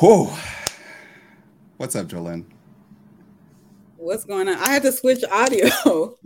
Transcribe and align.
Whoa. 0.00 0.34
What's 1.76 1.94
up, 1.94 2.06
Jolene? 2.06 2.46
What's 3.98 4.24
going 4.24 4.48
on? 4.48 4.54
I 4.54 4.70
had 4.70 4.80
to 4.84 4.92
switch 4.92 5.22
audio. 5.30 5.68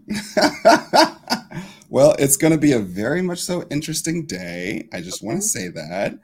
well, 1.90 2.14
it's 2.20 2.36
going 2.36 2.52
to 2.52 2.58
be 2.58 2.70
a 2.70 2.78
very 2.78 3.20
much 3.20 3.40
so 3.40 3.64
interesting 3.72 4.26
day. 4.26 4.88
I 4.92 5.00
just 5.00 5.22
okay. 5.22 5.26
want 5.26 5.42
to 5.42 5.48
say 5.48 5.66
that. 5.70 6.20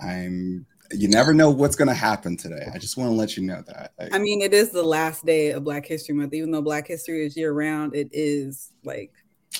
I'm 0.00 0.64
you 0.92 1.08
never 1.08 1.34
know 1.34 1.50
what's 1.50 1.76
going 1.76 1.88
to 1.88 1.94
happen 1.94 2.38
today. 2.38 2.68
I 2.72 2.78
just 2.78 2.96
want 2.96 3.10
to 3.10 3.14
let 3.14 3.36
you 3.36 3.42
know 3.42 3.62
that. 3.66 3.92
I, 4.00 4.16
I 4.16 4.18
mean, 4.18 4.40
it 4.40 4.54
is 4.54 4.70
the 4.70 4.82
last 4.82 5.26
day 5.26 5.50
of 5.50 5.62
Black 5.62 5.84
History 5.84 6.14
Month. 6.14 6.32
Even 6.32 6.52
though 6.52 6.62
Black 6.62 6.88
History 6.88 7.26
is 7.26 7.36
year 7.36 7.52
round, 7.52 7.94
it 7.94 8.08
is 8.12 8.72
like. 8.82 9.12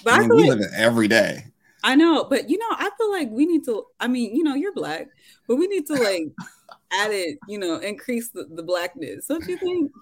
I, 0.06 0.20
mean, 0.20 0.30
we 0.30 0.48
live 0.48 0.60
it 0.60 0.70
every 0.74 1.08
day. 1.08 1.52
I 1.84 1.94
know, 1.94 2.24
but 2.24 2.48
you 2.48 2.56
know, 2.56 2.70
I 2.70 2.90
feel 2.96 3.12
like 3.12 3.28
we 3.30 3.44
need 3.44 3.64
to. 3.66 3.84
I 4.00 4.08
mean, 4.08 4.34
you 4.34 4.42
know, 4.42 4.54
you're 4.54 4.72
black, 4.72 5.08
but 5.46 5.56
we 5.56 5.66
need 5.66 5.86
to 5.88 5.92
like 5.92 6.32
add 6.90 7.10
it. 7.12 7.38
You 7.46 7.58
know, 7.58 7.76
increase 7.76 8.30
the, 8.30 8.48
the 8.50 8.62
blackness. 8.62 9.26
Don't 9.26 9.46
you 9.46 9.58
think? 9.58 9.92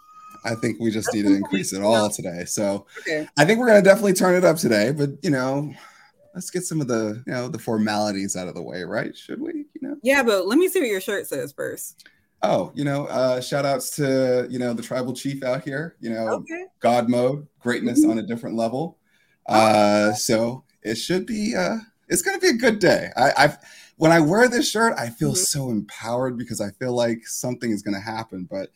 I 0.45 0.55
think 0.55 0.78
we 0.78 0.92
just 0.92 1.12
need 1.12 1.22
to 1.22 1.34
increase 1.34 1.72
it 1.72 1.82
all 1.82 2.08
today. 2.08 2.45
So 2.45 2.86
okay. 3.00 3.28
I 3.36 3.45
think 3.45 3.58
we're 3.58 3.66
gonna 3.66 3.82
definitely 3.82 4.12
turn 4.12 4.36
it 4.36 4.45
up 4.45 4.56
today. 4.58 4.92
But 4.92 5.10
you 5.22 5.30
know, 5.30 5.74
let's 6.34 6.50
get 6.50 6.62
some 6.62 6.80
of 6.80 6.86
the 6.86 7.20
you 7.27 7.32
know 7.32 7.48
the 7.48 7.58
formalities 7.58 8.36
out 8.36 8.46
of 8.46 8.55
the 8.55 8.62
way, 8.62 8.84
right? 8.84 9.16
Should 9.16 9.41
we? 9.41 9.66
You 9.74 9.88
know. 9.88 9.96
Yeah, 10.05 10.22
but 10.22 10.46
let 10.46 10.58
me 10.58 10.69
see 10.69 10.80
what 10.80 10.88
your 10.88 11.00
shirt 11.00 11.27
says 11.27 11.52
first. 11.52 12.08
Oh, 12.44 12.70
you 12.74 12.84
know, 12.84 13.06
uh, 13.06 13.41
shout 13.41 13.66
outs 13.66 13.91
to 13.96 14.46
you 14.48 14.60
know 14.60 14.72
the 14.72 14.83
tribal 14.83 15.14
chief 15.14 15.42
out 15.42 15.64
here. 15.64 15.96
You 15.98 16.10
know, 16.10 16.28
okay. 16.28 16.66
God 16.78 17.08
mode, 17.08 17.48
greatness 17.58 18.02
mm-hmm. 18.02 18.12
on 18.12 18.19
a 18.19 18.22
different 18.22 18.55
level. 18.55 18.98
Uh, 19.46 20.12
so 20.12 20.62
it 20.82 20.96
should 20.96 21.27
be. 21.27 21.54
Uh, 21.56 21.78
it's 22.09 22.22
gonna 22.22 22.38
be 22.38 22.48
a 22.48 22.54
good 22.54 22.78
day. 22.78 23.10
I, 23.16 23.32
I've 23.36 23.59
when 23.96 24.12
I 24.12 24.20
wear 24.20 24.48
this 24.48 24.70
shirt, 24.70 24.95
I 24.98 25.08
feel 25.10 25.30
mm-hmm. 25.30 25.36
so 25.36 25.70
empowered 25.70 26.36
because 26.36 26.60
I 26.60 26.70
feel 26.70 26.95
like 26.95 27.27
something 27.27 27.70
is 27.70 27.83
gonna 27.83 28.00
happen, 28.00 28.47
but 28.50 28.70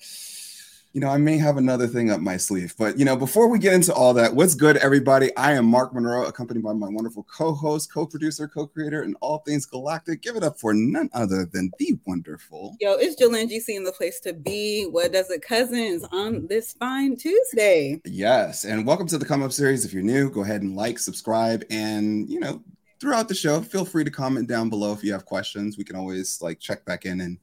you 0.96 1.00
know, 1.00 1.10
I 1.10 1.18
may 1.18 1.36
have 1.36 1.58
another 1.58 1.86
thing 1.86 2.10
up 2.10 2.22
my 2.22 2.38
sleeve. 2.38 2.74
But, 2.78 2.98
you 2.98 3.04
know, 3.04 3.16
before 3.16 3.48
we 3.48 3.58
get 3.58 3.74
into 3.74 3.92
all 3.92 4.14
that, 4.14 4.34
what's 4.34 4.54
good, 4.54 4.78
everybody? 4.78 5.30
I 5.36 5.52
am 5.52 5.66
Mark 5.66 5.92
Monroe, 5.92 6.24
accompanied 6.24 6.62
by 6.62 6.72
my 6.72 6.88
wonderful 6.88 7.24
co 7.24 7.52
host, 7.52 7.92
co 7.92 8.06
producer, 8.06 8.48
co 8.48 8.66
creator, 8.66 9.02
and 9.02 9.14
all 9.20 9.40
things 9.40 9.66
galactic. 9.66 10.22
Give 10.22 10.36
it 10.36 10.42
up 10.42 10.58
for 10.58 10.72
none 10.72 11.10
other 11.12 11.44
than 11.44 11.70
the 11.78 11.98
wonderful. 12.06 12.78
Yo, 12.80 12.94
it's 12.94 13.20
Jolene 13.20 13.50
GC 13.50 13.76
in 13.76 13.84
the 13.84 13.92
place 13.92 14.20
to 14.20 14.32
be. 14.32 14.84
What 14.84 15.12
does 15.12 15.30
it, 15.30 15.42
cousins, 15.42 16.02
on 16.12 16.46
this 16.46 16.72
fine 16.72 17.14
Tuesday? 17.14 18.00
Yes. 18.06 18.64
And 18.64 18.86
welcome 18.86 19.06
to 19.08 19.18
the 19.18 19.26
Come 19.26 19.42
Up 19.42 19.52
series. 19.52 19.84
If 19.84 19.92
you're 19.92 20.02
new, 20.02 20.30
go 20.30 20.44
ahead 20.44 20.62
and 20.62 20.76
like, 20.76 20.98
subscribe, 20.98 21.62
and, 21.68 22.26
you 22.30 22.40
know, 22.40 22.62
throughout 23.00 23.28
the 23.28 23.34
show, 23.34 23.60
feel 23.60 23.84
free 23.84 24.04
to 24.04 24.10
comment 24.10 24.48
down 24.48 24.70
below 24.70 24.94
if 24.94 25.04
you 25.04 25.12
have 25.12 25.26
questions. 25.26 25.76
We 25.76 25.84
can 25.84 25.94
always 25.94 26.40
like 26.40 26.58
check 26.58 26.86
back 26.86 27.04
in 27.04 27.20
and 27.20 27.36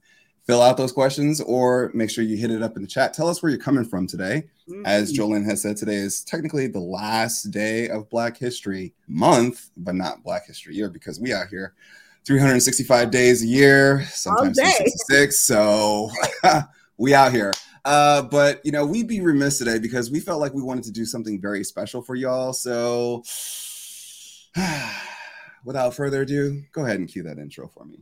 fill 0.44 0.60
out 0.60 0.76
those 0.76 0.92
questions 0.92 1.40
or 1.40 1.90
make 1.94 2.10
sure 2.10 2.22
you 2.22 2.36
hit 2.36 2.50
it 2.50 2.62
up 2.62 2.76
in 2.76 2.82
the 2.82 2.88
chat. 2.88 3.14
Tell 3.14 3.28
us 3.28 3.42
where 3.42 3.50
you're 3.50 3.60
coming 3.60 3.84
from 3.84 4.06
today. 4.06 4.44
As 4.84 5.12
Jolene 5.12 5.44
has 5.44 5.62
said, 5.62 5.76
today 5.76 5.96
is 5.96 6.22
technically 6.22 6.66
the 6.66 6.80
last 6.80 7.44
day 7.44 7.88
of 7.88 8.08
Black 8.10 8.36
History 8.36 8.94
Month, 9.08 9.70
but 9.76 9.94
not 9.94 10.22
Black 10.22 10.46
History 10.46 10.74
Year 10.74 10.88
because 10.88 11.20
we 11.20 11.32
out 11.32 11.48
here 11.48 11.74
365 12.24 13.10
days 13.10 13.42
a 13.42 13.46
year, 13.46 14.04
sometimes 14.06 14.58
366. 14.58 15.38
So 15.38 16.10
we 16.96 17.14
out 17.14 17.32
here. 17.32 17.52
Uh, 17.84 18.22
but 18.22 18.64
you 18.64 18.72
know, 18.72 18.86
we'd 18.86 19.08
be 19.08 19.20
remiss 19.20 19.58
today 19.58 19.78
because 19.78 20.10
we 20.10 20.20
felt 20.20 20.40
like 20.40 20.54
we 20.54 20.62
wanted 20.62 20.84
to 20.84 20.92
do 20.92 21.04
something 21.04 21.40
very 21.40 21.62
special 21.62 22.00
for 22.00 22.14
y'all. 22.14 22.54
So 22.54 23.22
without 25.64 25.94
further 25.94 26.22
ado, 26.22 26.62
go 26.72 26.84
ahead 26.84 26.98
and 26.98 27.08
cue 27.08 27.22
that 27.24 27.38
intro 27.38 27.68
for 27.68 27.84
me. 27.84 27.98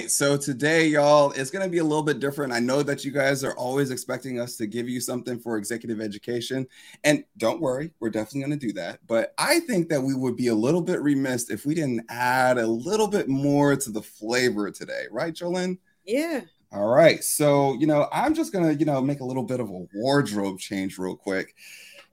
Right. 0.00 0.10
So 0.10 0.36
today, 0.36 0.88
y'all, 0.88 1.30
it's 1.32 1.50
going 1.50 1.64
to 1.64 1.70
be 1.70 1.78
a 1.78 1.84
little 1.84 2.02
bit 2.02 2.20
different. 2.20 2.52
I 2.52 2.60
know 2.60 2.82
that 2.82 3.02
you 3.02 3.10
guys 3.10 3.42
are 3.42 3.54
always 3.56 3.90
expecting 3.90 4.38
us 4.38 4.56
to 4.56 4.66
give 4.66 4.90
you 4.90 5.00
something 5.00 5.38
for 5.38 5.56
executive 5.56 6.02
education. 6.02 6.66
And 7.04 7.24
don't 7.38 7.62
worry, 7.62 7.92
we're 7.98 8.10
definitely 8.10 8.40
going 8.40 8.58
to 8.58 8.66
do 8.66 8.72
that. 8.74 8.98
But 9.06 9.32
I 9.38 9.60
think 9.60 9.88
that 9.88 10.02
we 10.02 10.14
would 10.14 10.36
be 10.36 10.48
a 10.48 10.54
little 10.54 10.82
bit 10.82 11.00
remiss 11.00 11.48
if 11.48 11.64
we 11.64 11.74
didn't 11.74 12.04
add 12.10 12.58
a 12.58 12.66
little 12.66 13.08
bit 13.08 13.28
more 13.28 13.74
to 13.74 13.90
the 13.90 14.02
flavor 14.02 14.70
today. 14.70 15.04
Right, 15.10 15.32
Jolene? 15.32 15.78
Yeah. 16.04 16.42
All 16.72 16.88
right. 16.88 17.24
So, 17.24 17.74
you 17.74 17.86
know, 17.86 18.06
I'm 18.12 18.34
just 18.34 18.52
going 18.52 18.66
to, 18.66 18.74
you 18.74 18.84
know, 18.84 19.00
make 19.00 19.20
a 19.20 19.24
little 19.24 19.44
bit 19.44 19.60
of 19.60 19.70
a 19.70 19.86
wardrobe 19.94 20.58
change 20.58 20.98
real 20.98 21.16
quick 21.16 21.54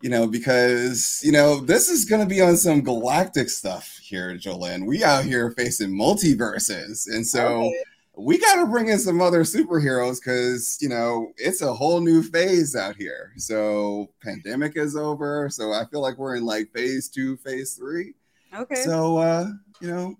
you 0.04 0.10
know, 0.10 0.28
because 0.28 1.22
you 1.24 1.32
know 1.32 1.62
this 1.62 1.88
is 1.88 2.04
going 2.04 2.22
to 2.22 2.28
be 2.28 2.42
on 2.42 2.58
some 2.58 2.82
galactic 2.82 3.50
stuff 3.50 3.98
here, 4.04 4.36
Jolene. 4.36 4.86
We 4.86 5.02
out 5.02 5.24
here 5.24 5.52
facing 5.52 5.92
multiverses, 5.92 7.08
and 7.08 7.26
so 7.26 7.68
okay. 7.68 7.84
we 8.18 8.38
got 8.38 8.56
to 8.56 8.66
bring 8.66 8.90
in 8.90 9.00
some 9.00 9.22
other 9.22 9.44
superheroes 9.44 10.20
because 10.20 10.78
you 10.82 10.90
know 10.90 11.32
it's 11.38 11.62
a 11.62 11.74
whole 11.74 12.02
new 12.02 12.22
phase 12.22 12.76
out 12.76 12.98
here. 12.98 13.32
So 13.38 14.10
pandemic 14.22 14.76
is 14.76 14.98
over, 14.98 15.50
so 15.50 15.72
I 15.72 15.86
feel 15.86 16.02
like 16.02 16.18
we're 16.18 16.36
in 16.36 16.46
like 16.46 16.74
phase 16.74 17.08
two, 17.08 17.38
phase 17.38 17.76
three. 17.76 18.14
Okay. 18.54 18.84
So 18.84 19.18
uh, 19.18 19.48
you 19.80 19.88
know. 19.88 20.18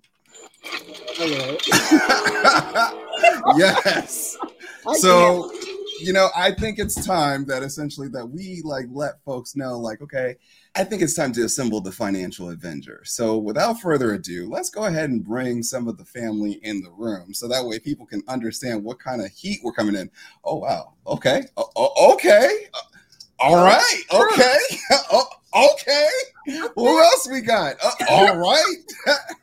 Hello. 1.16 1.58
yes. 3.58 4.38
so 4.94 5.52
you 6.00 6.14
know, 6.14 6.30
I 6.36 6.52
think 6.52 6.80
it's 6.80 7.06
time 7.06 7.46
that 7.46 7.64
essentially 7.64 8.08
that 8.10 8.26
we 8.26 8.62
like 8.64 8.86
let 8.92 9.24
folks 9.24 9.56
know, 9.56 9.80
like, 9.80 10.02
okay, 10.02 10.36
I 10.76 10.84
think 10.84 11.02
it's 11.02 11.14
time 11.14 11.34
to 11.34 11.44
assemble 11.44 11.82
the 11.82 11.92
financial 11.92 12.50
Avenger. 12.50 13.02
So 13.06 13.38
without 13.38 13.80
further 13.82 14.14
ado, 14.14 14.50
let's 14.50 14.70
go 14.70 14.86
ahead 14.86 15.10
and 15.10 15.24
bring 15.24 15.64
some 15.64 15.88
of 15.88 15.98
the 15.98 16.06
family 16.06 16.60
in 16.64 16.82
the 16.82 16.92
room 16.92 17.34
so 17.34 17.48
that 17.48 17.66
way 17.66 17.80
people 17.80 18.06
can 18.06 18.24
understand 18.28 18.84
what 18.84 19.00
kind 19.00 19.22
of 19.22 19.32
heat 19.32 19.60
we're 19.64 19.74
coming 19.74 19.96
in. 19.96 20.10
Oh 20.44 20.56
wow, 20.56 20.94
okay, 21.06 21.44
okay, 21.58 22.68
all 23.40 23.64
right, 23.64 24.02
okay, 24.14 24.58
okay. 25.56 26.10
Who 26.76 27.02
else 27.02 27.28
we 27.32 27.42
got? 27.42 27.76
Uh, 27.84 27.92
all 28.10 28.38
right. 28.38 28.76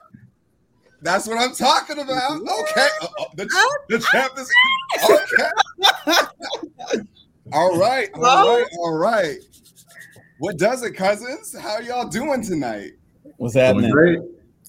That's 1.02 1.26
what 1.26 1.38
I'm 1.38 1.54
talking 1.54 1.98
about. 1.98 2.42
Okay. 2.42 2.88
Uh, 3.00 3.06
uh, 3.18 3.24
the, 3.36 3.48
the 3.88 3.98
champ 3.98 4.32
is 4.38 4.50
okay. 5.10 6.26
all 7.52 7.78
right. 7.78 8.10
All 8.14 8.58
right. 8.58 8.66
All 8.78 8.94
right. 8.94 9.36
What 10.38 10.58
does 10.58 10.82
it, 10.82 10.92
cousins? 10.92 11.56
How 11.58 11.78
y'all 11.80 12.08
doing 12.08 12.42
tonight? 12.42 12.92
What's 13.36 13.54
happening? 13.54 13.90
Great. 13.90 14.20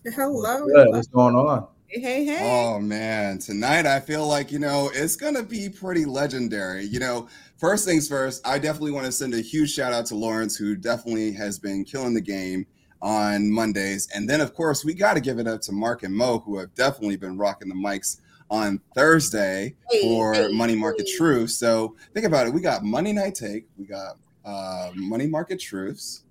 Hello. 0.05 0.65
What's, 0.65 0.91
What's 0.91 1.07
going 1.07 1.35
on? 1.35 1.67
Hey, 1.87 2.23
hey. 2.23 2.39
Oh 2.41 2.79
man, 2.79 3.37
tonight 3.37 3.85
I 3.85 3.99
feel 3.99 4.25
like, 4.25 4.49
you 4.49 4.59
know, 4.59 4.89
it's 4.93 5.17
going 5.17 5.35
to 5.35 5.43
be 5.43 5.67
pretty 5.67 6.05
legendary. 6.05 6.85
You 6.85 7.01
know, 7.01 7.27
first 7.57 7.83
things 7.83 8.07
first, 8.07 8.47
I 8.47 8.59
definitely 8.59 8.93
want 8.93 9.07
to 9.07 9.11
send 9.11 9.33
a 9.33 9.41
huge 9.41 9.73
shout 9.73 9.91
out 9.91 10.05
to 10.05 10.15
Lawrence 10.15 10.55
who 10.55 10.77
definitely 10.77 11.33
has 11.33 11.59
been 11.59 11.83
killing 11.83 12.13
the 12.13 12.21
game 12.21 12.65
on 13.01 13.49
Mondays. 13.51 14.07
And 14.13 14.29
then, 14.29 14.41
of 14.41 14.53
course, 14.53 14.85
we 14.85 14.93
got 14.93 15.15
to 15.15 15.21
give 15.21 15.39
it 15.39 15.47
up 15.47 15.61
to 15.61 15.71
Mark 15.71 16.03
and 16.03 16.15
Mo, 16.15 16.39
who 16.39 16.57
have 16.57 16.73
definitely 16.75 17.17
been 17.17 17.37
rocking 17.37 17.69
the 17.69 17.75
mics 17.75 18.19
on 18.49 18.79
Thursday 18.93 19.75
for 20.01 20.33
hey, 20.33 20.49
Money 20.51 20.75
Market 20.75 21.07
hey. 21.07 21.17
Truth. 21.17 21.51
So 21.51 21.95
think 22.13 22.25
about 22.25 22.47
it. 22.47 22.53
We 22.53 22.61
got 22.61 22.83
Money 22.83 23.13
Night 23.13 23.33
Take, 23.33 23.65
we 23.77 23.85
got 23.85 24.17
uh, 24.45 24.91
Money 24.93 25.25
Market 25.25 25.59
Truths, 25.59 26.23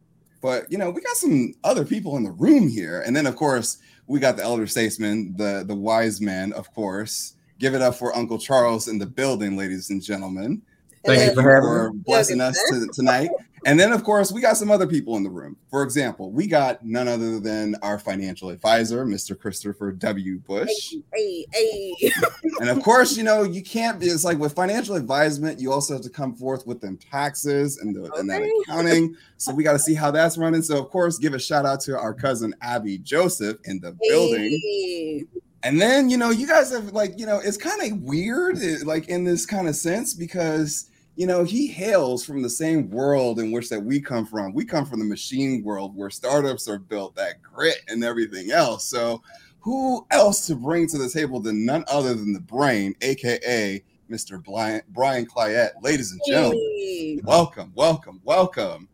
but 0.43 0.71
you 0.71 0.79
know, 0.79 0.91
we 0.91 1.01
got 1.01 1.17
some 1.17 1.55
other 1.65 1.85
people 1.85 2.17
in 2.17 2.23
the 2.23 2.31
room 2.31 2.69
here. 2.69 3.01
And 3.01 3.17
then, 3.17 3.27
of 3.27 3.37
course, 3.37 3.79
we 4.07 4.21
got 4.21 4.37
the 4.37 4.43
elder 4.43 4.67
statesman, 4.67 5.35
the 5.37 5.65
the 5.67 5.75
wise 5.75 6.21
man, 6.21 6.53
of 6.53 6.73
course. 6.75 7.35
Give 7.59 7.75
it 7.75 7.83
up 7.83 7.95
for 7.95 8.17
Uncle 8.17 8.39
Charles 8.39 8.89
in 8.89 8.99
the 8.99 9.07
building, 9.07 9.57
ladies 9.57 9.91
and 9.91 10.03
gentlemen. 10.03 10.63
Thank, 11.05 11.19
Thank 11.21 11.37
you 11.37 11.43
for, 11.43 11.63
for 11.63 11.93
blessing 11.93 12.41
us 12.41 12.61
to, 12.71 12.89
tonight. 12.93 13.31
And 13.67 13.79
then, 13.79 13.93
of 13.93 14.05
course, 14.05 14.33
we 14.33 14.41
got 14.41 14.57
some 14.57 14.71
other 14.71 14.87
people 14.87 15.17
in 15.17 15.23
the 15.23 15.31
room. 15.31 15.57
For 15.71 15.83
example, 15.83 16.31
we 16.31 16.47
got 16.47 16.85
none 16.85 17.09
other 17.09 17.39
than 17.41 17.77
our 17.83 17.99
financial 17.99 18.49
advisor, 18.49 19.05
Mr. 19.05 19.39
Christopher 19.39 19.93
W. 19.93 20.39
Bush. 20.39 20.95
Hey, 21.13 21.47
hey, 21.53 21.95
hey. 21.99 22.13
and 22.61 22.71
of 22.71 22.83
course, 22.83 23.19
you 23.19 23.23
know, 23.23 23.43
you 23.43 23.63
can't 23.63 24.01
be, 24.01 24.07
it's 24.07 24.25
like 24.25 24.39
with 24.39 24.55
financial 24.55 24.97
advisement, 24.97 25.61
you 25.61 25.73
also 25.73 25.95
have 25.95 26.03
to 26.03 26.11
come 26.11 26.35
forth 26.35 26.67
with 26.67 26.81
them 26.81 26.97
taxes 26.97 27.79
and, 27.79 27.95
the, 27.95 28.11
and 28.15 28.31
that 28.31 28.43
accounting. 28.63 29.15
So 29.37 29.53
we 29.53 29.63
got 29.63 29.73
to 29.73 29.79
see 29.79 29.95
how 29.95 30.11
that's 30.11 30.39
running. 30.39 30.63
So, 30.63 30.79
of 30.79 30.89
course, 30.89 31.19
give 31.19 31.35
a 31.35 31.39
shout 31.39 31.67
out 31.67 31.81
to 31.83 31.99
our 31.99 32.15
cousin 32.15 32.55
Abby 32.63 32.97
Joseph 32.99 33.59
in 33.65 33.81
the 33.81 33.95
building. 34.09 34.59
Hey. 34.63 35.25
And 35.63 35.79
then, 35.79 36.09
you 36.09 36.17
know, 36.17 36.31
you 36.31 36.47
guys 36.47 36.73
have 36.73 36.93
like, 36.93 37.19
you 37.19 37.27
know, 37.27 37.39
it's 37.45 37.59
kind 37.59 37.83
of 37.83 38.01
weird, 38.01 38.57
eh, 38.63 38.79
like 38.85 39.09
in 39.09 39.25
this 39.25 39.45
kind 39.45 39.69
of 39.69 39.77
sense, 39.77 40.15
because 40.15 40.90
you 41.21 41.27
know 41.27 41.45
he 41.45 41.67
hails 41.67 42.25
from 42.25 42.41
the 42.41 42.49
same 42.49 42.89
world 42.89 43.41
in 43.41 43.53
which 43.53 43.69
that 43.69 43.79
we 43.79 44.01
come 44.01 44.25
from. 44.25 44.55
We 44.55 44.65
come 44.65 44.87
from 44.87 45.01
the 45.01 45.05
machine 45.05 45.63
world 45.63 45.95
where 45.95 46.09
startups 46.09 46.67
are 46.67 46.79
built, 46.79 47.15
that 47.17 47.43
grit 47.43 47.83
and 47.89 48.03
everything 48.03 48.53
else. 48.53 48.85
So, 48.87 49.21
who 49.59 50.07
else 50.11 50.47
to 50.47 50.55
bring 50.55 50.87
to 50.89 50.97
the 50.97 51.11
table 51.11 51.39
than 51.39 51.67
none 51.67 51.85
other 51.89 52.15
than 52.15 52.33
the 52.33 52.41
brain, 52.41 52.95
aka 53.03 53.85
Mr. 54.11 54.43
Brian 54.43 54.81
Brian 54.89 55.27
Collette, 55.27 55.75
ladies 55.83 56.13
and 56.13 56.23
gentlemen. 56.27 56.59
Hey. 56.59 57.21
Welcome, 57.23 57.71
welcome, 57.75 58.23
welcome. 58.25 58.89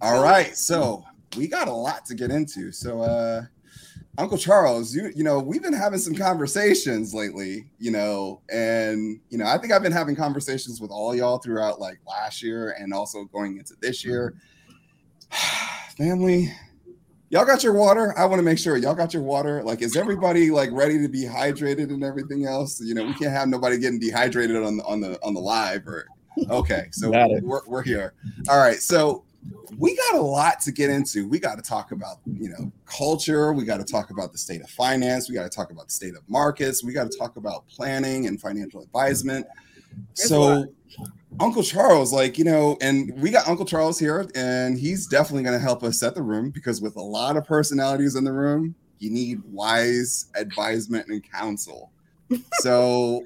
All 0.00 0.20
right, 0.20 0.56
so 0.56 1.04
we 1.36 1.46
got 1.46 1.68
a 1.68 1.72
lot 1.72 2.04
to 2.06 2.16
get 2.16 2.32
into. 2.32 2.72
So, 2.72 3.02
uh, 3.02 3.42
Uncle 4.18 4.36
Charles, 4.36 4.94
you 4.94 5.12
you 5.14 5.22
know 5.22 5.38
we've 5.38 5.62
been 5.62 5.72
having 5.72 6.00
some 6.00 6.14
conversations 6.14 7.14
lately, 7.14 7.70
you 7.78 7.92
know, 7.92 8.42
and 8.50 9.20
you 9.30 9.38
know 9.38 9.46
I 9.46 9.56
think 9.58 9.72
I've 9.72 9.82
been 9.82 9.92
having 9.92 10.16
conversations 10.16 10.80
with 10.80 10.90
all 10.90 11.14
y'all 11.14 11.38
throughout 11.38 11.80
like 11.80 12.00
last 12.06 12.42
year 12.42 12.74
and 12.78 12.92
also 12.92 13.24
going 13.26 13.58
into 13.58 13.74
this 13.80 14.04
year. 14.04 14.34
Mm-hmm. 15.30 15.94
Family, 16.02 16.52
y'all 17.30 17.44
got 17.44 17.62
your 17.62 17.74
water. 17.74 18.16
I 18.18 18.24
want 18.24 18.40
to 18.40 18.44
make 18.44 18.58
sure 18.58 18.76
y'all 18.76 18.94
got 18.94 19.14
your 19.14 19.22
water. 19.22 19.62
Like, 19.62 19.82
is 19.82 19.96
everybody 19.96 20.50
like 20.50 20.70
ready 20.72 21.00
to 21.00 21.08
be 21.08 21.24
hydrated 21.24 21.90
and 21.90 22.02
everything 22.02 22.44
else? 22.44 22.80
You 22.80 22.94
know, 22.94 23.04
we 23.04 23.14
can't 23.14 23.32
have 23.32 23.48
nobody 23.48 23.78
getting 23.78 24.00
dehydrated 24.00 24.56
on 24.56 24.78
the 24.78 24.84
on 24.84 25.00
the 25.00 25.18
on 25.22 25.34
the 25.34 25.40
live 25.40 25.86
or 25.86 26.06
okay. 26.50 26.88
So 26.90 27.10
we're, 27.42 27.60
we're 27.66 27.82
here. 27.82 28.14
All 28.48 28.58
right. 28.58 28.78
So 28.78 29.24
we 29.76 29.96
got 29.96 30.16
a 30.16 30.20
lot 30.20 30.60
to 30.62 30.72
get 30.72 30.90
into. 30.90 31.28
We 31.28 31.38
got 31.38 31.56
to 31.56 31.62
talk 31.62 31.92
about, 31.92 32.18
you 32.26 32.48
know, 32.48 32.72
culture. 32.86 33.52
We 33.52 33.64
got 33.64 33.78
to 33.78 33.84
talk 33.84 34.10
about 34.10 34.32
the 34.32 34.38
state 34.38 34.60
of 34.62 34.70
finance. 34.70 35.28
We 35.28 35.34
got 35.34 35.44
to 35.44 35.54
talk 35.54 35.70
about 35.70 35.86
the 35.86 35.92
state 35.92 36.14
of 36.14 36.28
markets. 36.28 36.82
We 36.82 36.92
got 36.92 37.10
to 37.10 37.16
talk 37.16 37.36
about 37.36 37.66
planning 37.68 38.26
and 38.26 38.40
financial 38.40 38.82
advisement. 38.82 39.46
There's 40.16 40.28
So. 40.28 40.66
Uncle 41.40 41.62
Charles, 41.62 42.12
like, 42.12 42.38
you 42.38 42.44
know, 42.44 42.76
and 42.80 43.12
we 43.20 43.30
got 43.30 43.46
Uncle 43.46 43.66
Charles 43.66 43.98
here, 43.98 44.28
and 44.34 44.78
he's 44.78 45.06
definitely 45.06 45.44
going 45.44 45.56
to 45.56 45.62
help 45.62 45.84
us 45.84 46.00
set 46.00 46.14
the 46.14 46.22
room 46.22 46.50
because 46.50 46.80
with 46.80 46.96
a 46.96 47.02
lot 47.02 47.36
of 47.36 47.44
personalities 47.44 48.16
in 48.16 48.24
the 48.24 48.32
room, 48.32 48.74
you 48.98 49.10
need 49.10 49.40
wise 49.44 50.26
advisement 50.34 51.06
and 51.08 51.22
counsel. 51.30 51.92
So, 52.60 53.24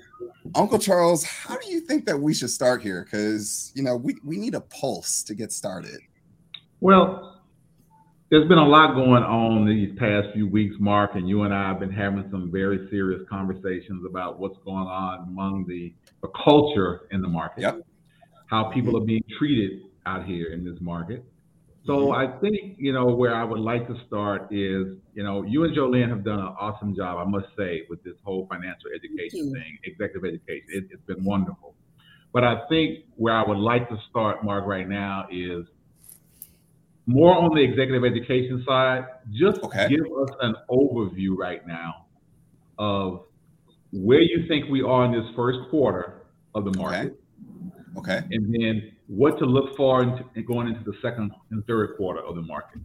Uncle 0.54 0.78
Charles, 0.78 1.24
how 1.24 1.56
do 1.56 1.70
you 1.70 1.80
think 1.80 2.06
that 2.06 2.18
we 2.18 2.34
should 2.34 2.50
start 2.50 2.82
here? 2.82 3.04
Because, 3.04 3.72
you 3.74 3.82
know, 3.82 3.96
we, 3.96 4.16
we 4.24 4.36
need 4.36 4.54
a 4.54 4.60
pulse 4.60 5.22
to 5.24 5.34
get 5.34 5.52
started. 5.52 6.00
Well, 6.80 7.42
there's 8.30 8.48
been 8.48 8.58
a 8.58 8.66
lot 8.66 8.94
going 8.94 9.22
on 9.22 9.66
these 9.66 9.96
past 9.98 10.28
few 10.32 10.48
weeks, 10.48 10.76
Mark, 10.78 11.16
and 11.16 11.28
you 11.28 11.42
and 11.42 11.52
I 11.52 11.68
have 11.68 11.80
been 11.80 11.92
having 11.92 12.26
some 12.30 12.50
very 12.50 12.88
serious 12.90 13.22
conversations 13.28 14.04
about 14.08 14.38
what's 14.38 14.56
going 14.64 14.86
on 14.86 15.28
among 15.28 15.66
the, 15.68 15.92
the 16.22 16.28
culture 16.28 17.02
in 17.10 17.20
the 17.20 17.28
market, 17.28 17.60
Yep. 17.60 17.82
how 18.46 18.70
people 18.70 18.96
are 18.96 19.04
being 19.04 19.24
treated 19.38 19.82
out 20.06 20.24
here 20.24 20.52
in 20.52 20.64
this 20.64 20.80
market. 20.80 21.24
So 21.84 22.08
mm-hmm. 22.08 22.36
I 22.36 22.40
think, 22.40 22.76
you 22.78 22.92
know, 22.92 23.06
where 23.06 23.34
I 23.34 23.44
would 23.44 23.58
like 23.58 23.88
to 23.88 23.96
start 24.06 24.52
is, 24.52 24.96
you 25.14 25.24
know, 25.24 25.42
you 25.42 25.64
and 25.64 25.76
Jolene 25.76 26.08
have 26.08 26.24
done 26.24 26.38
an 26.38 26.54
awesome 26.58 26.94
job, 26.94 27.18
I 27.18 27.28
must 27.28 27.48
say, 27.56 27.82
with 27.90 28.02
this 28.04 28.14
whole 28.24 28.46
financial 28.50 28.90
education 28.94 29.52
thing, 29.52 29.78
executive 29.84 30.24
education. 30.24 30.66
It, 30.68 30.84
it's 30.90 31.02
been 31.06 31.24
wonderful. 31.24 31.74
But 32.32 32.44
I 32.44 32.66
think 32.68 33.04
where 33.16 33.34
I 33.34 33.46
would 33.46 33.58
like 33.58 33.88
to 33.88 33.98
start, 34.08 34.44
Mark, 34.44 34.64
right 34.66 34.88
now 34.88 35.26
is 35.30 35.66
more 37.06 37.36
on 37.36 37.54
the 37.54 37.60
executive 37.60 38.04
education 38.04 38.64
side. 38.66 39.04
Just 39.32 39.60
Okay. 39.62 39.88
give 39.88 40.06
us 40.06 40.30
an 40.40 40.54
overview 40.70 41.36
right 41.36 41.66
now 41.66 42.06
of 42.78 43.24
where 43.92 44.20
you 44.20 44.46
think 44.46 44.70
we 44.70 44.82
are 44.82 45.04
in 45.04 45.12
this 45.12 45.28
first 45.34 45.58
quarter 45.68 46.22
of 46.54 46.64
the 46.64 46.78
market, 46.78 47.20
Okay. 47.96 48.22
and 48.30 48.54
then 48.54 48.92
what 49.12 49.38
to 49.38 49.44
look 49.44 49.76
for 49.76 50.02
into, 50.02 50.24
going 50.42 50.68
into 50.68 50.82
the 50.84 50.96
second 51.02 51.32
and 51.50 51.66
third 51.66 51.96
quarter 51.98 52.20
of 52.20 52.34
the 52.34 52.42
market. 52.42 52.80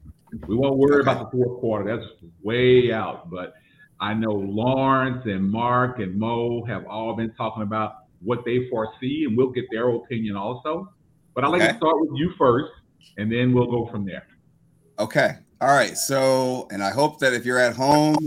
We 0.48 0.56
won't 0.56 0.78
worry 0.78 1.00
Okay. 1.00 1.10
about 1.10 1.32
the 1.32 1.38
fourth 1.38 1.62
quarter; 1.62 1.96
that's 1.98 2.10
way 2.44 2.92
out. 2.92 3.30
But 3.30 3.54
I 4.02 4.14
know 4.14 4.32
Lawrence 4.32 5.26
and 5.26 5.50
Mark 5.50 6.00
and 6.00 6.20
Mo 6.20 6.66
have 6.66 6.86
all 6.86 7.16
been 7.16 7.34
talking 7.36 7.64
about 7.64 7.94
what 8.22 8.44
they 8.44 8.68
foresee, 8.70 9.24
and 9.26 9.38
we'll 9.38 9.52
get 9.52 9.66
their 9.72 9.90
opinion 9.90 10.36
also. 10.36 10.92
But 11.34 11.46
I'd 11.46 11.48
like 11.48 11.62
Okay. 11.62 11.72
to 11.72 11.78
start 11.78 11.96
with 12.02 12.12
you 12.16 12.34
first, 12.38 12.72
and 13.18 13.32
then 13.32 13.54
we'll 13.54 13.72
go 13.72 13.90
from 13.90 14.06
there. 14.06 14.28
Okay. 15.00 15.36
All 15.62 15.70
right. 15.70 15.98
So, 15.98 16.68
and 16.72 16.84
I 16.84 16.90
hope 16.90 17.20
that 17.20 17.34
if 17.34 17.46
you're 17.46 17.60
at 17.60 17.74
home, 17.76 18.18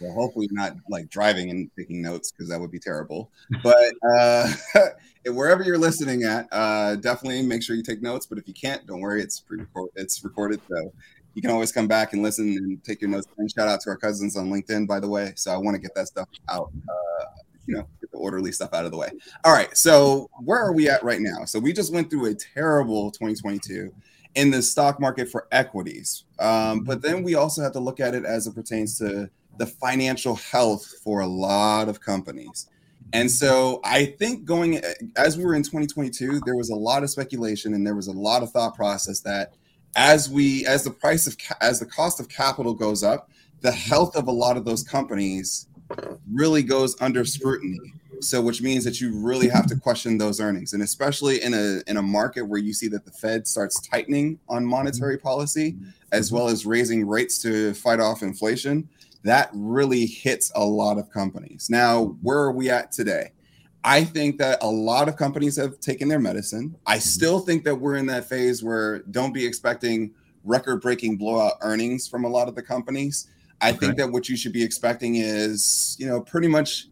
well, 0.00 0.12
hopefully 0.12 0.48
not 0.52 0.76
like 0.88 1.08
driving 1.10 1.50
and 1.50 1.70
taking 1.76 2.00
notes 2.00 2.30
because 2.30 2.48
that 2.48 2.60
would 2.60 2.70
be 2.70 2.78
terrible. 2.78 3.32
But 3.62 3.92
uh, 4.16 4.52
wherever 5.26 5.62
you're 5.62 5.78
listening 5.78 6.24
at, 6.24 6.48
uh, 6.52 6.96
definitely 6.96 7.42
make 7.42 7.62
sure 7.62 7.76
you 7.76 7.82
take 7.82 8.02
notes. 8.02 8.26
But 8.26 8.38
if 8.38 8.48
you 8.48 8.54
can't, 8.54 8.86
don't 8.86 9.00
worry. 9.00 9.22
It's 9.22 9.40
pre-record. 9.40 9.90
It's 9.94 10.22
recorded, 10.24 10.60
so 10.68 10.92
you 11.34 11.42
can 11.42 11.50
always 11.50 11.72
come 11.72 11.86
back 11.86 12.12
and 12.12 12.22
listen 12.22 12.48
and 12.48 12.82
take 12.84 13.00
your 13.00 13.10
notes. 13.10 13.26
And 13.38 13.50
shout 13.50 13.68
out 13.68 13.80
to 13.82 13.90
our 13.90 13.96
cousins 13.96 14.36
on 14.36 14.50
LinkedIn, 14.50 14.86
by 14.86 15.00
the 15.00 15.08
way. 15.08 15.32
So 15.36 15.52
I 15.52 15.56
want 15.56 15.74
to 15.74 15.80
get 15.80 15.94
that 15.94 16.08
stuff 16.08 16.28
out. 16.48 16.70
Uh, 16.88 17.24
you 17.66 17.76
know, 17.76 17.86
get 18.00 18.10
the 18.10 18.18
orderly 18.18 18.52
stuff 18.52 18.74
out 18.74 18.84
of 18.84 18.90
the 18.90 18.96
way. 18.96 19.10
All 19.44 19.52
right. 19.52 19.74
So 19.76 20.28
where 20.44 20.58
are 20.58 20.72
we 20.72 20.88
at 20.88 21.02
right 21.04 21.20
now? 21.20 21.44
So 21.44 21.58
we 21.58 21.72
just 21.72 21.92
went 21.92 22.10
through 22.10 22.26
a 22.26 22.34
terrible 22.34 23.10
2022 23.12 23.94
in 24.34 24.50
the 24.50 24.62
stock 24.62 25.00
market 25.00 25.28
for 25.28 25.46
equities. 25.52 26.24
Um, 26.38 26.80
but 26.80 27.02
then 27.02 27.22
we 27.22 27.34
also 27.34 27.62
have 27.62 27.72
to 27.72 27.80
look 27.80 28.00
at 28.00 28.14
it 28.14 28.24
as 28.24 28.46
it 28.46 28.54
pertains 28.54 28.98
to 28.98 29.30
the 29.58 29.66
financial 29.66 30.36
health 30.36 30.86
for 31.04 31.20
a 31.20 31.26
lot 31.26 31.88
of 31.88 32.00
companies. 32.00 32.68
And 33.12 33.30
so 33.30 33.80
I 33.84 34.06
think 34.06 34.44
going 34.44 34.80
as 35.16 35.36
we 35.36 35.44
were 35.44 35.54
in 35.54 35.62
2022, 35.62 36.40
there 36.44 36.56
was 36.56 36.70
a 36.70 36.74
lot 36.74 37.02
of 37.02 37.10
speculation 37.10 37.74
and 37.74 37.86
there 37.86 37.94
was 37.94 38.06
a 38.06 38.12
lot 38.12 38.42
of 38.42 38.50
thought 38.50 38.74
process 38.74 39.20
that 39.20 39.54
as 39.96 40.30
we 40.30 40.64
as 40.66 40.84
the 40.84 40.90
price 40.90 41.26
of 41.26 41.36
as 41.60 41.80
the 41.80 41.86
cost 41.86 42.20
of 42.20 42.28
capital 42.28 42.74
goes 42.74 43.02
up, 43.02 43.30
the 43.60 43.72
health 43.72 44.16
of 44.16 44.28
a 44.28 44.32
lot 44.32 44.56
of 44.56 44.64
those 44.64 44.82
companies 44.82 45.66
really 46.32 46.62
goes 46.62 46.96
under 47.00 47.24
scrutiny. 47.24 47.78
So 48.20 48.40
which 48.40 48.62
means 48.62 48.84
that 48.84 49.00
you 49.00 49.12
really 49.18 49.48
have 49.48 49.66
to 49.66 49.76
question 49.76 50.16
those 50.16 50.40
earnings. 50.40 50.72
And 50.72 50.82
especially 50.82 51.42
in 51.42 51.54
a 51.54 51.82
in 51.88 51.96
a 51.96 52.02
market 52.02 52.44
where 52.44 52.60
you 52.60 52.72
see 52.72 52.88
that 52.88 53.04
the 53.04 53.10
Fed 53.10 53.46
starts 53.46 53.80
tightening 53.80 54.38
on 54.48 54.64
monetary 54.64 55.18
policy 55.18 55.76
as 56.12 56.28
mm-hmm. 56.28 56.36
well 56.36 56.48
as 56.48 56.64
raising 56.64 57.06
rates 57.06 57.42
to 57.42 57.74
fight 57.74 58.00
off 58.00 58.22
inflation, 58.22 58.88
that 59.24 59.50
really 59.52 60.06
hits 60.06 60.50
a 60.54 60.64
lot 60.64 60.98
of 60.98 61.10
companies. 61.10 61.68
Now, 61.70 62.16
where 62.22 62.38
are 62.38 62.52
we 62.52 62.70
at 62.70 62.92
today? 62.92 63.32
I 63.84 64.04
think 64.04 64.38
that 64.38 64.58
a 64.62 64.68
lot 64.68 65.08
of 65.08 65.16
companies 65.16 65.56
have 65.56 65.80
taken 65.80 66.08
their 66.08 66.20
medicine. 66.20 66.76
I 66.86 66.96
mm-hmm. 66.96 67.00
still 67.00 67.40
think 67.40 67.64
that 67.64 67.74
we're 67.74 67.96
in 67.96 68.06
that 68.06 68.28
phase 68.28 68.62
where 68.62 69.00
don't 69.10 69.32
be 69.32 69.44
expecting 69.44 70.12
record 70.44 70.80
breaking 70.80 71.16
blowout 71.16 71.54
earnings 71.60 72.08
from 72.08 72.24
a 72.24 72.28
lot 72.28 72.48
of 72.48 72.54
the 72.54 72.62
companies. 72.62 73.28
I 73.60 73.70
think 73.72 73.96
that 73.96 74.10
what 74.10 74.28
you 74.28 74.36
should 74.36 74.52
be 74.52 74.62
expecting 74.62 75.16
is, 75.16 75.96
you 75.98 76.06
know, 76.06 76.20
pretty 76.20 76.48
much 76.48 76.88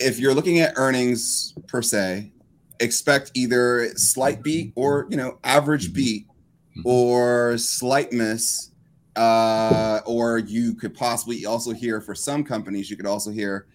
if 0.00 0.18
you're 0.18 0.32
looking 0.32 0.60
at 0.60 0.72
earnings 0.76 1.52
per 1.66 1.82
se, 1.82 2.32
expect 2.80 3.30
either 3.34 3.90
slight 3.96 4.42
beat 4.42 4.72
or, 4.74 5.06
you 5.10 5.18
know, 5.18 5.38
average 5.44 5.88
mm-hmm. 5.88 5.94
beat 5.94 6.28
mm-hmm. 6.28 6.80
or 6.88 7.58
slight 7.58 8.10
miss 8.10 8.70
uh, 9.16 10.00
or 10.06 10.38
you 10.38 10.74
could 10.74 10.94
possibly 10.94 11.46
also 11.46 11.72
hear 11.72 12.00
for 12.00 12.14
some 12.14 12.44
companies, 12.44 12.90
you 12.90 12.96
could 12.96 13.06
also 13.06 13.30
hear 13.30 13.66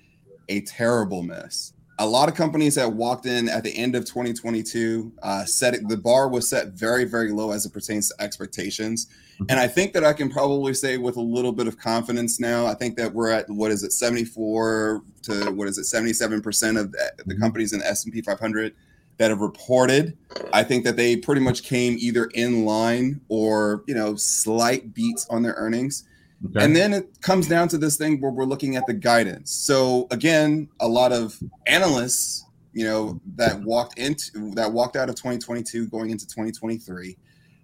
a 0.49 0.61
terrible 0.61 1.23
miss. 1.23 1.73
A 1.99 2.05
lot 2.05 2.29
of 2.29 2.35
companies 2.35 2.75
that 2.75 2.91
walked 2.91 3.25
in 3.25 3.47
at 3.47 3.63
the 3.63 3.75
end 3.77 3.95
of 3.95 4.05
2022 4.05 5.11
uh, 5.21 5.45
set 5.45 5.75
it, 5.75 5.87
the 5.87 5.97
bar 5.97 6.29
was 6.29 6.49
set 6.49 6.69
very, 6.69 7.03
very 7.03 7.31
low 7.31 7.51
as 7.51 7.65
it 7.65 7.73
pertains 7.73 8.09
to 8.09 8.15
expectations. 8.19 9.07
And 9.49 9.59
I 9.59 9.67
think 9.67 9.93
that 9.93 10.03
I 10.03 10.13
can 10.13 10.29
probably 10.29 10.73
say 10.73 10.97
with 10.97 11.17
a 11.17 11.21
little 11.21 11.51
bit 11.51 11.67
of 11.67 11.77
confidence 11.77 12.39
now, 12.39 12.65
I 12.65 12.73
think 12.73 12.95
that 12.97 13.13
we're 13.13 13.29
at 13.29 13.49
what 13.49 13.71
is 13.71 13.83
it, 13.83 13.91
74 13.91 15.03
to 15.23 15.51
what 15.51 15.67
is 15.67 15.77
it, 15.77 15.83
77% 15.83 16.79
of 16.79 16.91
the, 16.91 17.11
the 17.25 17.37
companies 17.37 17.73
in 17.73 17.79
the 17.79 17.87
S&P 17.87 18.21
500 18.21 18.73
that 19.21 19.29
have 19.29 19.39
reported. 19.39 20.17
I 20.51 20.63
think 20.63 20.83
that 20.85 20.97
they 20.97 21.15
pretty 21.15 21.41
much 21.41 21.61
came 21.61 21.95
either 21.99 22.25
in 22.33 22.65
line 22.65 23.21
or 23.29 23.83
you 23.85 23.93
know 23.93 24.15
slight 24.15 24.95
beats 24.95 25.27
on 25.29 25.43
their 25.43 25.53
earnings. 25.53 26.07
Okay. 26.43 26.65
And 26.65 26.75
then 26.75 26.91
it 26.91 27.21
comes 27.21 27.47
down 27.47 27.67
to 27.67 27.77
this 27.77 27.97
thing 27.97 28.19
where 28.19 28.31
we're 28.31 28.45
looking 28.45 28.75
at 28.75 28.87
the 28.87 28.95
guidance. 28.95 29.51
So 29.51 30.07
again, 30.09 30.69
a 30.79 30.87
lot 30.87 31.11
of 31.11 31.39
analysts 31.67 32.43
you 32.73 32.85
know, 32.85 33.21
that 33.35 33.61
walked 33.61 33.99
into 33.99 34.51
that 34.55 34.71
walked 34.71 34.95
out 34.95 35.07
of 35.07 35.15
2022 35.15 35.87
going 35.87 36.09
into 36.09 36.25
2023 36.25 37.15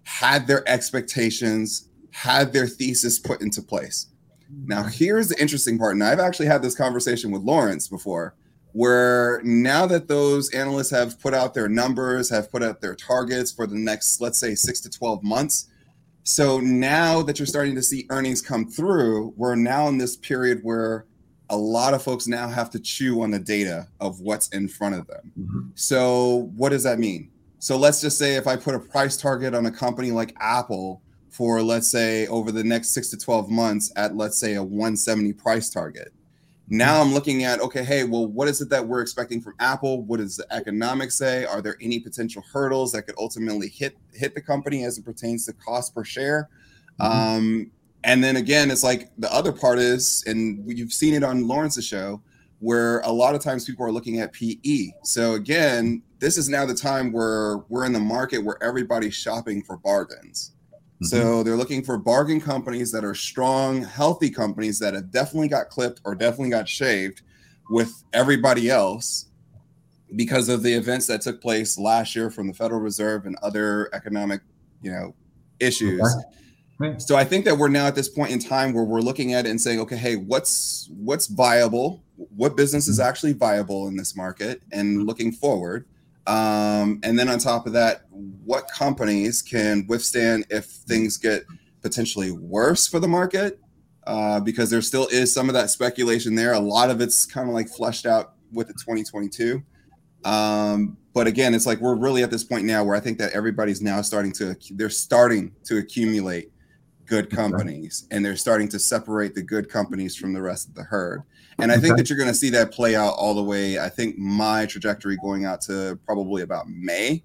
had 0.04 0.46
their 0.46 0.68
expectations, 0.68 1.88
had 2.12 2.52
their 2.52 2.68
thesis 2.68 3.18
put 3.18 3.40
into 3.40 3.62
place. 3.62 4.06
Now, 4.64 4.84
here's 4.84 5.28
the 5.28 5.40
interesting 5.40 5.76
part, 5.76 5.94
and 5.94 6.04
I've 6.04 6.20
actually 6.20 6.46
had 6.46 6.62
this 6.62 6.74
conversation 6.76 7.32
with 7.32 7.42
Lawrence 7.42 7.88
before, 7.88 8.34
where 8.78 9.40
now 9.42 9.86
that 9.86 10.06
those 10.06 10.54
analysts 10.54 10.90
have 10.90 11.18
put 11.18 11.34
out 11.34 11.52
their 11.52 11.68
numbers, 11.68 12.30
have 12.30 12.48
put 12.48 12.62
out 12.62 12.80
their 12.80 12.94
targets 12.94 13.50
for 13.50 13.66
the 13.66 13.74
next, 13.74 14.20
let's 14.20 14.38
say, 14.38 14.54
six 14.54 14.80
to 14.80 14.88
12 14.88 15.24
months. 15.24 15.66
So 16.22 16.60
now 16.60 17.20
that 17.22 17.40
you're 17.40 17.46
starting 17.46 17.74
to 17.74 17.82
see 17.82 18.06
earnings 18.08 18.40
come 18.40 18.68
through, 18.68 19.34
we're 19.36 19.56
now 19.56 19.88
in 19.88 19.98
this 19.98 20.16
period 20.16 20.60
where 20.62 21.06
a 21.50 21.56
lot 21.56 21.92
of 21.92 22.04
folks 22.04 22.28
now 22.28 22.46
have 22.46 22.70
to 22.70 22.78
chew 22.78 23.20
on 23.22 23.32
the 23.32 23.40
data 23.40 23.88
of 23.98 24.20
what's 24.20 24.46
in 24.50 24.68
front 24.68 24.94
of 24.94 25.08
them. 25.08 25.32
Mm-hmm. 25.36 25.60
So, 25.74 26.52
what 26.54 26.68
does 26.68 26.84
that 26.84 27.00
mean? 27.00 27.32
So, 27.58 27.76
let's 27.76 28.00
just 28.00 28.16
say 28.16 28.36
if 28.36 28.46
I 28.46 28.54
put 28.54 28.76
a 28.76 28.78
price 28.78 29.16
target 29.16 29.56
on 29.56 29.66
a 29.66 29.72
company 29.72 30.12
like 30.12 30.36
Apple 30.38 31.02
for, 31.30 31.62
let's 31.62 31.88
say, 31.88 32.28
over 32.28 32.52
the 32.52 32.62
next 32.62 32.90
six 32.90 33.08
to 33.08 33.16
12 33.16 33.50
months 33.50 33.90
at, 33.96 34.14
let's 34.14 34.38
say, 34.38 34.54
a 34.54 34.62
170 34.62 35.32
price 35.32 35.68
target. 35.68 36.12
Now 36.70 37.00
I'm 37.00 37.14
looking 37.14 37.44
at, 37.44 37.60
okay, 37.60 37.82
hey, 37.82 38.04
well, 38.04 38.26
what 38.26 38.46
is 38.46 38.60
it 38.60 38.68
that 38.68 38.86
we're 38.86 39.00
expecting 39.00 39.40
from 39.40 39.54
Apple? 39.58 40.02
What 40.02 40.18
does 40.18 40.36
the 40.36 40.46
economics 40.52 41.16
say? 41.16 41.46
Are 41.46 41.62
there 41.62 41.76
any 41.80 41.98
potential 41.98 42.42
hurdles 42.52 42.92
that 42.92 43.02
could 43.02 43.14
ultimately 43.18 43.68
hit 43.68 43.96
hit 44.12 44.34
the 44.34 44.42
company 44.42 44.84
as 44.84 44.98
it 44.98 45.04
pertains 45.04 45.46
to 45.46 45.54
cost 45.54 45.94
per 45.94 46.04
share? 46.04 46.50
Mm-hmm. 47.00 47.36
Um, 47.36 47.70
and 48.04 48.22
then 48.22 48.36
again, 48.36 48.70
it's 48.70 48.84
like 48.84 49.10
the 49.18 49.32
other 49.32 49.52
part 49.52 49.78
is, 49.78 50.22
and 50.26 50.62
you've 50.66 50.92
seen 50.92 51.14
it 51.14 51.24
on 51.24 51.48
Lawrence's 51.48 51.86
show, 51.86 52.20
where 52.60 53.00
a 53.00 53.10
lot 53.10 53.34
of 53.34 53.42
times 53.42 53.64
people 53.64 53.86
are 53.86 53.92
looking 53.92 54.20
at 54.20 54.32
PE. 54.32 54.90
So 55.04 55.34
again, 55.34 56.02
this 56.18 56.36
is 56.36 56.48
now 56.48 56.66
the 56.66 56.74
time 56.74 57.12
where 57.12 57.58
we're 57.68 57.86
in 57.86 57.92
the 57.92 58.00
market 58.00 58.38
where 58.38 58.62
everybody's 58.62 59.14
shopping 59.14 59.62
for 59.62 59.76
bargains. 59.76 60.52
Mm-hmm. 61.02 61.06
So 61.06 61.42
they're 61.42 61.56
looking 61.56 61.84
for 61.84 61.96
bargain 61.96 62.40
companies 62.40 62.90
that 62.92 63.04
are 63.04 63.14
strong, 63.14 63.82
healthy 63.82 64.30
companies 64.30 64.78
that 64.80 64.94
have 64.94 65.10
definitely 65.12 65.48
got 65.48 65.68
clipped 65.68 66.00
or 66.04 66.14
definitely 66.14 66.50
got 66.50 66.68
shaved 66.68 67.22
with 67.70 68.02
everybody 68.12 68.68
else 68.68 69.26
because 70.16 70.48
of 70.48 70.62
the 70.62 70.72
events 70.72 71.06
that 71.06 71.20
took 71.20 71.40
place 71.40 71.78
last 71.78 72.16
year 72.16 72.30
from 72.30 72.48
the 72.48 72.54
Federal 72.54 72.80
Reserve 72.80 73.26
and 73.26 73.36
other 73.42 73.90
economic, 73.92 74.40
you 74.82 74.90
know, 74.90 75.14
issues. 75.60 76.00
Okay. 76.00 76.38
Right. 76.80 77.02
So 77.02 77.16
I 77.16 77.24
think 77.24 77.44
that 77.44 77.56
we're 77.56 77.68
now 77.68 77.86
at 77.86 77.96
this 77.96 78.08
point 78.08 78.30
in 78.30 78.38
time 78.38 78.72
where 78.72 78.84
we're 78.84 79.00
looking 79.00 79.34
at 79.34 79.46
it 79.46 79.50
and 79.50 79.60
saying, 79.60 79.80
okay, 79.80 79.96
hey, 79.96 80.16
what's 80.16 80.88
what's 80.96 81.26
viable? 81.26 82.04
What 82.16 82.56
business 82.56 82.86
is 82.86 82.98
mm-hmm. 82.98 83.08
actually 83.08 83.32
viable 83.32 83.88
in 83.88 83.96
this 83.96 84.16
market 84.16 84.62
and 84.72 85.04
looking 85.04 85.32
forward? 85.32 85.86
Um, 86.28 87.00
and 87.02 87.18
then 87.18 87.28
on 87.28 87.38
top 87.38 87.66
of 87.66 87.72
that, 87.72 88.02
what 88.10 88.68
companies 88.68 89.40
can 89.40 89.86
withstand 89.88 90.44
if 90.50 90.66
things 90.66 91.16
get 91.16 91.44
potentially 91.80 92.32
worse 92.32 92.86
for 92.86 93.00
the 93.00 93.08
market? 93.08 93.58
Uh, 94.06 94.38
because 94.38 94.70
there 94.70 94.82
still 94.82 95.06
is 95.08 95.32
some 95.32 95.48
of 95.48 95.54
that 95.54 95.70
speculation 95.70 96.34
there. 96.34 96.52
A 96.52 96.60
lot 96.60 96.90
of 96.90 97.00
it's 97.00 97.26
kind 97.26 97.48
of 97.48 97.54
like 97.54 97.68
flushed 97.68 98.06
out 98.06 98.34
with 98.52 98.66
the 98.66 98.74
2022. 98.74 99.62
Um, 100.24 100.98
but 101.14 101.26
again, 101.26 101.54
it's 101.54 101.66
like 101.66 101.80
we're 101.80 101.96
really 101.96 102.22
at 102.22 102.30
this 102.30 102.44
point 102.44 102.64
now 102.64 102.84
where 102.84 102.96
I 102.96 103.00
think 103.00 103.18
that 103.18 103.32
everybody's 103.32 103.80
now 103.80 104.02
starting 104.02 104.32
to 104.32 104.56
they're 104.72 104.90
starting 104.90 105.52
to 105.64 105.78
accumulate 105.78 106.52
good 107.06 107.30
companies 107.30 108.06
and 108.10 108.24
they're 108.24 108.36
starting 108.36 108.68
to 108.68 108.78
separate 108.78 109.34
the 109.34 109.42
good 109.42 109.70
companies 109.70 110.14
from 110.14 110.32
the 110.32 110.42
rest 110.42 110.68
of 110.68 110.74
the 110.74 110.82
herd. 110.82 111.22
And 111.60 111.72
I 111.72 111.78
think 111.78 111.96
that 111.96 112.08
you're 112.08 112.18
going 112.18 112.30
to 112.30 112.34
see 112.34 112.50
that 112.50 112.72
play 112.72 112.94
out 112.94 113.14
all 113.14 113.34
the 113.34 113.42
way. 113.42 113.78
I 113.78 113.88
think 113.88 114.16
my 114.16 114.66
trajectory 114.66 115.16
going 115.16 115.44
out 115.44 115.60
to 115.62 115.98
probably 116.06 116.42
about 116.42 116.68
May. 116.68 117.22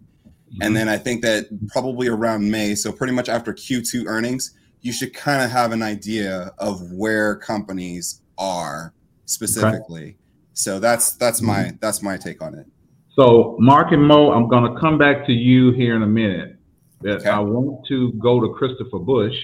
And 0.53 0.61
mm-hmm. 0.61 0.73
then 0.73 0.89
I 0.89 0.97
think 0.97 1.21
that 1.21 1.47
probably 1.67 2.07
around 2.07 2.49
May, 2.49 2.75
so 2.75 2.91
pretty 2.91 3.13
much 3.13 3.29
after 3.29 3.53
Q2 3.53 4.05
earnings, 4.07 4.55
you 4.81 4.91
should 4.91 5.13
kind 5.13 5.43
of 5.43 5.49
have 5.51 5.71
an 5.71 5.81
idea 5.81 6.51
of 6.57 6.91
where 6.91 7.35
companies 7.35 8.21
are 8.37 8.93
specifically. 9.25 10.03
Okay. 10.03 10.17
So 10.53 10.79
that's 10.79 11.13
that's 11.13 11.41
my 11.41 11.63
mm-hmm. 11.63 11.77
that's 11.79 12.03
my 12.03 12.17
take 12.17 12.41
on 12.41 12.55
it. 12.55 12.67
So 13.15 13.55
Mark 13.59 13.91
and 13.91 14.03
Mo, 14.03 14.31
I'm 14.31 14.47
going 14.47 14.71
to 14.71 14.79
come 14.79 14.97
back 14.97 15.25
to 15.27 15.33
you 15.33 15.71
here 15.71 15.95
in 15.95 16.03
a 16.03 16.07
minute. 16.07 16.57
That 17.01 17.21
okay. 17.21 17.29
I 17.29 17.39
want 17.39 17.85
to 17.87 18.13
go 18.13 18.39
to 18.39 18.53
Christopher 18.53 18.99
Bush 18.99 19.35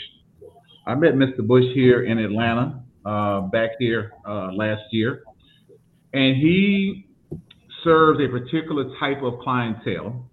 I 0.89 0.95
met 0.95 1.13
Mr. 1.13 1.45
Bush 1.45 1.65
here 1.75 2.01
in 2.01 2.17
Atlanta 2.17 2.78
uh, 3.09 3.41
back 3.41 3.71
here 3.79 4.11
uh, 4.27 4.51
last 4.53 4.83
year, 4.91 5.23
and 6.13 6.35
he 6.37 7.07
serves 7.83 8.19
a 8.19 8.27
particular 8.27 8.85
type 8.99 9.23
of 9.23 9.39
clientele. 9.39 10.29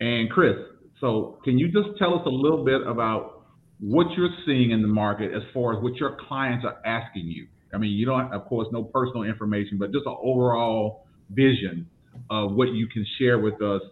And 0.00 0.30
Chris, 0.30 0.56
so 1.00 1.38
can 1.44 1.58
you 1.58 1.68
just 1.68 1.98
tell 1.98 2.14
us 2.14 2.22
a 2.24 2.30
little 2.30 2.64
bit 2.64 2.86
about 2.86 3.42
what 3.80 4.06
you're 4.16 4.34
seeing 4.46 4.70
in 4.70 4.80
the 4.80 4.88
market 4.88 5.34
as 5.34 5.42
far 5.52 5.76
as 5.76 5.82
what 5.82 5.96
your 5.96 6.16
clients 6.26 6.64
are 6.64 6.78
asking 6.86 7.26
you? 7.26 7.48
I 7.74 7.76
mean, 7.76 7.90
you 7.90 8.06
don't, 8.06 8.32
of 8.32 8.46
course, 8.46 8.68
no 8.72 8.84
personal 8.84 9.24
information, 9.24 9.76
but 9.76 9.92
just 9.92 10.06
an 10.06 10.16
overall 10.22 11.06
vision 11.30 11.86
of 12.30 12.52
what 12.52 12.68
you 12.72 12.86
can 12.86 13.04
share 13.18 13.38
with 13.38 13.60
us 13.60 13.82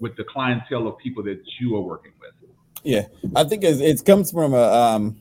with 0.00 0.16
the 0.16 0.24
clientele 0.24 0.86
of 0.86 0.98
people 0.98 1.22
that 1.22 1.40
you 1.60 1.76
are 1.76 1.80
working 1.80 2.12
with. 2.20 2.50
Yeah, 2.82 3.06
I 3.34 3.44
think 3.44 3.64
it 3.64 4.04
comes 4.04 4.30
from 4.32 4.52
a 4.52 4.62
um, 4.62 5.20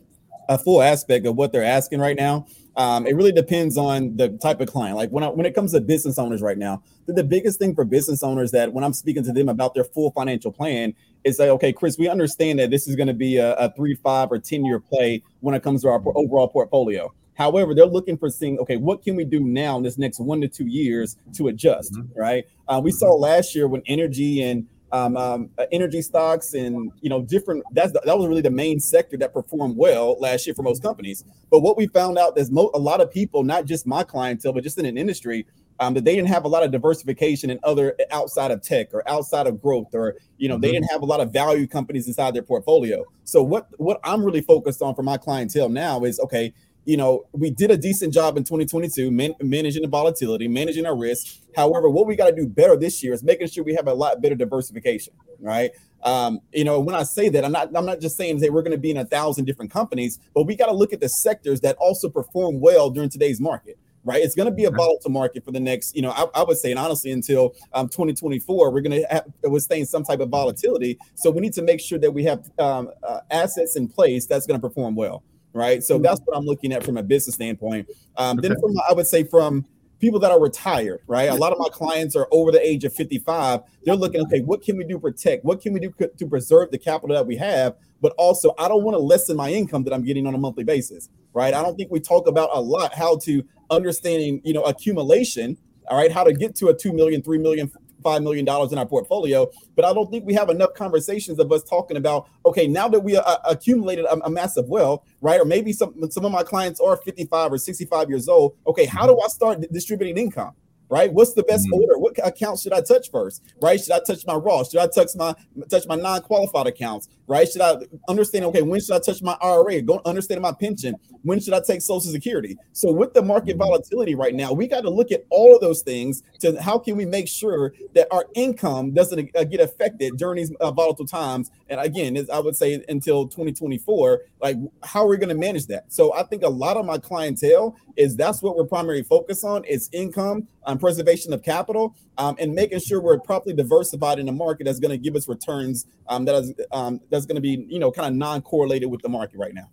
a 0.49 0.57
full 0.57 0.81
aspect 0.81 1.25
of 1.25 1.35
what 1.35 1.51
they're 1.51 1.63
asking 1.63 1.99
right 1.99 2.15
now. 2.15 2.45
Um, 2.75 3.07
it 3.07 3.15
really 3.15 3.31
depends 3.31 3.75
on 3.75 4.15
the 4.17 4.29
type 4.37 4.61
of 4.61 4.67
client. 4.67 4.95
Like 4.95 5.09
when 5.09 5.23
I, 5.23 5.29
when 5.29 5.45
it 5.47 5.55
comes 5.55 5.71
to 5.71 5.81
business 5.81 6.19
owners 6.19 6.43
right 6.43 6.57
now, 6.57 6.83
the, 7.07 7.13
the 7.13 7.23
biggest 7.23 7.57
thing 7.57 7.73
for 7.73 7.83
business 7.83 8.21
owners 8.21 8.51
that 8.51 8.71
when 8.71 8.83
I'm 8.83 8.93
speaking 8.93 9.23
to 9.23 9.33
them 9.33 9.49
about 9.49 9.73
their 9.73 9.83
full 9.83 10.11
financial 10.11 10.51
plan 10.51 10.93
is 11.23 11.39
like, 11.39 11.49
okay, 11.49 11.73
Chris, 11.73 11.97
we 11.97 12.07
understand 12.07 12.59
that 12.59 12.69
this 12.69 12.87
is 12.87 12.95
going 12.95 13.07
to 13.07 13.15
be 13.15 13.37
a, 13.37 13.55
a 13.55 13.73
three, 13.73 13.95
five, 13.95 14.31
or 14.31 14.37
ten 14.37 14.63
year 14.63 14.79
play 14.79 15.23
when 15.39 15.55
it 15.55 15.63
comes 15.63 15.81
to 15.81 15.87
our 15.87 16.01
overall 16.15 16.47
portfolio. 16.47 17.11
However, 17.33 17.75
they're 17.75 17.85
looking 17.85 18.17
for 18.17 18.29
seeing, 18.29 18.57
okay, 18.59 18.77
what 18.77 19.03
can 19.03 19.15
we 19.15 19.23
do 19.23 19.39
now 19.39 19.77
in 19.77 19.83
this 19.83 19.97
next 19.97 20.19
one 20.19 20.41
to 20.41 20.47
two 20.47 20.65
years 20.65 21.17
to 21.35 21.49
adjust, 21.49 21.93
mm-hmm. 21.93 22.19
right? 22.19 22.45
Uh, 22.67 22.81
we 22.83 22.91
saw 22.91 23.13
last 23.13 23.55
year 23.55 23.67
when 23.67 23.81
energy 23.85 24.41
and 24.41 24.67
um, 24.91 25.17
um, 25.17 25.49
uh, 25.57 25.65
energy 25.71 26.01
stocks 26.01 26.53
and 26.53 26.91
you 27.01 27.09
know 27.09 27.21
different 27.21 27.63
that's 27.71 27.91
that 27.91 28.17
was 28.17 28.27
really 28.27 28.41
the 28.41 28.49
main 28.49 28.79
sector 28.79 29.17
that 29.17 29.33
performed 29.33 29.75
well 29.75 30.17
last 30.19 30.47
year 30.47 30.53
for 30.53 30.63
most 30.63 30.81
companies 30.81 31.25
but 31.51 31.59
what 31.59 31.77
we 31.77 31.87
found 31.87 32.17
out 32.17 32.37
is 32.37 32.51
mo- 32.51 32.71
a 32.73 32.79
lot 32.79 33.01
of 33.01 33.11
people 33.11 33.43
not 33.43 33.65
just 33.65 33.85
my 33.85 34.03
clientele 34.03 34.53
but 34.53 34.63
just 34.63 34.77
in 34.77 34.85
an 34.85 34.97
industry 34.97 35.45
um, 35.79 35.93
that 35.93 36.05
they 36.05 36.15
didn't 36.15 36.29
have 36.29 36.45
a 36.45 36.47
lot 36.47 36.63
of 36.63 36.71
diversification 36.71 37.49
in 37.49 37.59
other 37.63 37.95
outside 38.11 38.49
of 38.49 38.61
tech 38.61 38.93
or 38.93 39.07
outside 39.07 39.45
of 39.45 39.61
growth 39.61 39.93
or 39.93 40.15
you 40.37 40.47
know 40.47 40.55
mm-hmm. 40.55 40.61
they 40.61 40.71
didn't 40.71 40.89
have 40.89 41.01
a 41.01 41.05
lot 41.05 41.19
of 41.19 41.31
value 41.31 41.67
companies 41.67 42.07
inside 42.07 42.33
their 42.33 42.41
portfolio 42.41 43.03
so 43.23 43.43
what 43.43 43.67
what 43.77 43.99
i'm 44.03 44.23
really 44.23 44.41
focused 44.41 44.81
on 44.81 44.95
for 44.95 45.03
my 45.03 45.17
clientele 45.17 45.69
now 45.69 46.03
is 46.03 46.19
okay 46.19 46.53
you 46.87 46.95
know, 46.95 47.25
we 47.33 47.49
did 47.49 47.69
a 47.69 47.75
decent 47.75 48.13
job 48.13 48.37
in 48.37 48.45
2022 48.45 49.11
man- 49.11 49.35
managing 49.41 49.81
the 49.81 49.89
volatility, 49.89 50.47
managing 50.47 50.85
our 50.85 50.95
risk. 50.95 51.35
However, 51.53 51.89
what 51.89 52.07
we 52.07 52.15
got 52.15 52.29
to 52.29 52.35
do 52.35 52.47
better 52.47 52.77
this 52.77 53.03
year 53.03 53.13
is 53.13 53.21
making 53.23 53.49
sure 53.49 53.65
we 53.65 53.75
have 53.75 53.87
a 53.87 53.93
lot 53.93 54.21
better 54.21 54.35
diversification, 54.35 55.13
right? 55.41 55.71
Um, 56.03 56.39
you 56.53 56.63
know, 56.63 56.79
when 56.79 56.95
I 56.95 57.03
say 57.03 57.27
that, 57.27 57.43
I'm 57.43 57.51
not 57.51 57.75
I'm 57.75 57.85
not 57.85 57.99
just 57.99 58.15
saying 58.15 58.39
that 58.39 58.53
we're 58.53 58.61
going 58.61 58.71
to 58.71 58.77
be 58.77 58.89
in 58.89 58.97
a 58.97 59.05
thousand 59.05 59.43
different 59.43 59.69
companies, 59.69 60.19
but 60.33 60.43
we 60.43 60.55
got 60.55 60.67
to 60.67 60.73
look 60.73 60.93
at 60.93 61.01
the 61.01 61.09
sectors 61.09 61.59
that 61.59 61.75
also 61.75 62.07
perform 62.07 62.61
well 62.61 62.89
during 62.89 63.09
today's 63.09 63.41
market 63.41 63.77
right? 64.03 64.23
It's 64.23 64.35
going 64.35 64.45
to 64.45 64.55
be 64.55 64.63
a 64.63 64.71
volatile 64.71 65.11
market 65.11 65.43
for 65.43 65.51
the 65.51 65.59
next, 65.59 65.93
you 65.93 66.01
know, 66.01 66.11
I, 66.11 66.27
I 66.33 66.43
would 66.43 66.57
say, 66.57 66.71
and 66.71 66.79
honestly, 66.79 67.11
until 67.11 67.55
um, 67.73 67.89
2024, 67.89 68.71
we're 68.71 68.79
going 68.79 69.01
to 69.01 69.07
have 69.09 69.25
withstand 69.43 69.89
some 69.89 70.05
type 70.05 70.21
of 70.21 70.29
volatility. 70.29 70.97
So 71.15 71.29
we 71.29 71.41
need 71.41 71.51
to 71.53 71.61
make 71.61 71.81
sure 71.81 71.99
that 71.99 72.11
we 72.11 72.23
have 72.23 72.49
um, 72.57 72.89
uh, 73.03 73.19
assets 73.31 73.75
in 73.75 73.89
place 73.89 74.25
that's 74.25 74.47
going 74.47 74.61
to 74.61 74.65
perform 74.65 74.95
well 74.95 75.23
right? 75.57 75.83
So 75.83 75.95
mm-hmm. 75.95 76.03
that's 76.03 76.21
what 76.25 76.37
I'm 76.37 76.45
looking 76.45 76.71
at 76.71 76.83
from 76.83 76.97
a 76.97 77.03
business 77.03 77.35
standpoint. 77.35 77.89
Um, 78.15 78.39
okay. 78.39 78.49
Then 78.49 78.59
from 78.59 78.73
I 78.89 78.93
would 78.93 79.07
say 79.07 79.23
from 79.23 79.65
people 79.99 80.19
that 80.19 80.31
are 80.31 80.39
retired, 80.39 81.01
right? 81.07 81.29
A 81.29 81.35
lot 81.35 81.51
of 81.51 81.57
my 81.59 81.69
clients 81.69 82.15
are 82.15 82.27
over 82.31 82.51
the 82.51 82.65
age 82.65 82.83
of 82.83 82.93
55. 82.93 83.61
They're 83.83 83.95
looking, 83.95 84.21
okay, 84.21 84.41
what 84.41 84.61
can 84.61 84.77
we 84.77 84.83
do 84.83 84.93
to 84.93 84.99
protect? 84.99 85.43
What 85.43 85.61
can 85.61 85.73
we 85.73 85.79
do 85.79 85.91
to 86.17 86.27
preserve 86.27 86.71
the 86.71 86.77
capital 86.77 87.15
that 87.15 87.25
we 87.25 87.35
have? 87.37 87.75
But 88.01 88.13
also, 88.17 88.53
I 88.59 88.67
don't 88.67 88.83
want 88.83 88.95
to 88.95 88.99
lessen 88.99 89.35
my 89.35 89.51
income 89.51 89.83
that 89.85 89.93
I'm 89.93 90.03
getting 90.03 90.27
on 90.27 90.35
a 90.35 90.37
monthly 90.37 90.63
basis, 90.63 91.09
right? 91.33 91.53
I 91.53 91.63
don't 91.63 91.75
think 91.75 91.91
we 91.91 91.99
talk 91.99 92.27
about 92.27 92.49
a 92.53 92.61
lot 92.61 92.93
how 92.93 93.17
to 93.23 93.43
understanding, 93.71 94.41
you 94.43 94.53
know, 94.53 94.63
accumulation, 94.63 95.57
all 95.89 95.97
right, 95.97 96.11
how 96.11 96.23
to 96.23 96.33
get 96.33 96.55
to 96.57 96.67
a 96.67 96.73
2 96.73 96.93
million, 96.93 97.23
3 97.23 97.39
million, 97.39 97.71
five 98.07 98.23
million 98.23 98.45
dollars 98.45 98.71
in 98.71 98.77
our 98.77 98.85
portfolio. 98.85 99.49
But 99.75 99.83
I 99.83 99.93
don't 99.93 100.09
think 100.09 100.25
we 100.25 100.33
have 100.33 100.49
enough 100.49 100.73
conversations 100.73 101.39
of 101.39 101.51
us 101.51 101.63
talking 101.63 101.97
about 101.97 102.29
okay, 102.45 102.65
now 102.65 102.87
that 102.87 103.01
we 103.01 103.17
uh, 103.17 103.37
accumulated 103.43 104.05
a, 104.05 104.25
a, 104.25 104.29
massive 104.29 104.69
wealth, 104.69 105.03
right? 105.19 105.41
Or 105.41 105.45
maybe 105.45 105.73
some 105.73 105.93
some 106.09 106.23
of 106.23 106.31
my 106.31 106.43
clients 106.43 106.79
are 106.79 106.95
55 106.95 107.51
or 107.51 107.57
65 107.57 108.09
years 108.09 108.29
old. 108.29 108.55
Okay, 108.65 108.85
how 108.85 109.05
do 109.05 109.19
I 109.19 109.27
start 109.27 109.61
distributing 109.73 110.17
income? 110.17 110.53
Right? 110.89 111.11
What's 111.11 111.33
the 111.33 111.43
best 111.43 111.65
mm-hmm. 111.65 111.81
order? 111.81 111.97
What 111.97 112.17
account 112.25 112.59
should 112.59 112.73
I 112.73 112.81
touch 112.81 113.11
first, 113.11 113.43
right? 113.61 113.79
Should 113.79 113.91
I 113.91 113.99
touch 113.99 114.25
my 114.25 114.35
Roth? 114.35 114.71
Should 114.71 114.79
I 114.79 114.87
touch 114.87 115.09
my 115.15 115.35
touch 115.69 115.85
my 115.87 115.95
non-qualified 115.95 116.67
accounts, 116.67 117.09
right? 117.27 117.47
Should 117.47 117.61
I 117.61 117.75
understand? 118.07 118.45
Okay, 118.45 118.61
when 118.61 118.79
should 118.79 118.95
I 118.95 118.99
touch 118.99 119.21
my 119.21 119.37
IRA? 119.41 119.81
Go 119.81 120.01
understand 120.05 120.41
my 120.41 120.53
pension. 120.53 120.95
When 121.23 121.41
should 121.41 121.53
I 121.53 121.59
take 121.59 121.81
Social 121.81 122.11
Security? 122.11 122.57
So 122.71 122.91
with 122.91 123.13
the 123.13 123.21
market 123.21 123.51
mm-hmm. 123.51 123.59
volatility 123.59 124.15
right 124.15 124.33
now, 124.33 124.53
we 124.53 124.67
got 124.67 124.81
to 124.81 124.89
look 124.89 125.11
at 125.11 125.25
all 125.29 125.53
of 125.53 125.61
those 125.61 125.81
things 125.81 126.23
to 126.39 126.61
how 126.61 126.79
can 126.79 126.95
we 126.95 127.05
make 127.05 127.27
sure 127.27 127.73
that 127.93 128.07
our 128.11 128.25
income 128.35 128.91
doesn't 128.91 129.35
uh, 129.35 129.43
get 129.43 129.59
affected 129.59 130.17
during 130.17 130.37
these 130.37 130.53
uh, 130.61 130.71
volatile 130.71 131.05
times. 131.05 131.51
And 131.69 131.79
again, 131.81 132.15
as 132.15 132.29
I 132.29 132.39
would 132.39 132.55
say 132.55 132.81
until 132.87 133.27
2024, 133.27 134.21
like 134.41 134.57
how 134.83 135.03
are 135.03 135.07
we 135.07 135.17
going 135.17 135.29
to 135.29 135.35
manage 135.35 135.67
that? 135.67 135.91
So 135.91 136.13
I 136.13 136.23
think 136.23 136.43
a 136.43 136.49
lot 136.49 136.77
of 136.77 136.85
my 136.85 136.97
clientele 136.97 137.75
is 137.95 138.15
that's 138.15 138.41
what 138.41 138.55
we're 138.55 138.65
primarily 138.65 139.03
focused 139.03 139.43
on 139.43 139.63
is 139.65 139.89
income 139.91 140.47
um, 140.65 140.77
preservation 140.77 141.33
of 141.33 141.43
capital 141.43 141.95
um, 142.17 142.35
and 142.39 142.53
making 142.53 142.79
sure 142.79 143.01
we're 143.01 143.19
properly 143.19 143.55
diversified 143.55 144.19
in 144.19 144.27
a 144.29 144.31
market 144.31 144.65
that's 144.65 144.79
going 144.79 144.91
to 144.91 144.97
give 144.97 145.15
us 145.15 145.27
returns 145.27 145.87
um, 146.07 146.25
that 146.25 146.35
is 146.35 146.53
um, 146.71 146.99
that's 147.09 147.25
going 147.25 147.35
to 147.35 147.41
be 147.41 147.65
you 147.67 147.79
know 147.79 147.91
kind 147.91 148.07
of 148.07 148.13
non-correlated 148.13 148.89
with 148.89 149.01
the 149.01 149.09
market 149.09 149.37
right 149.37 149.53
now. 149.53 149.69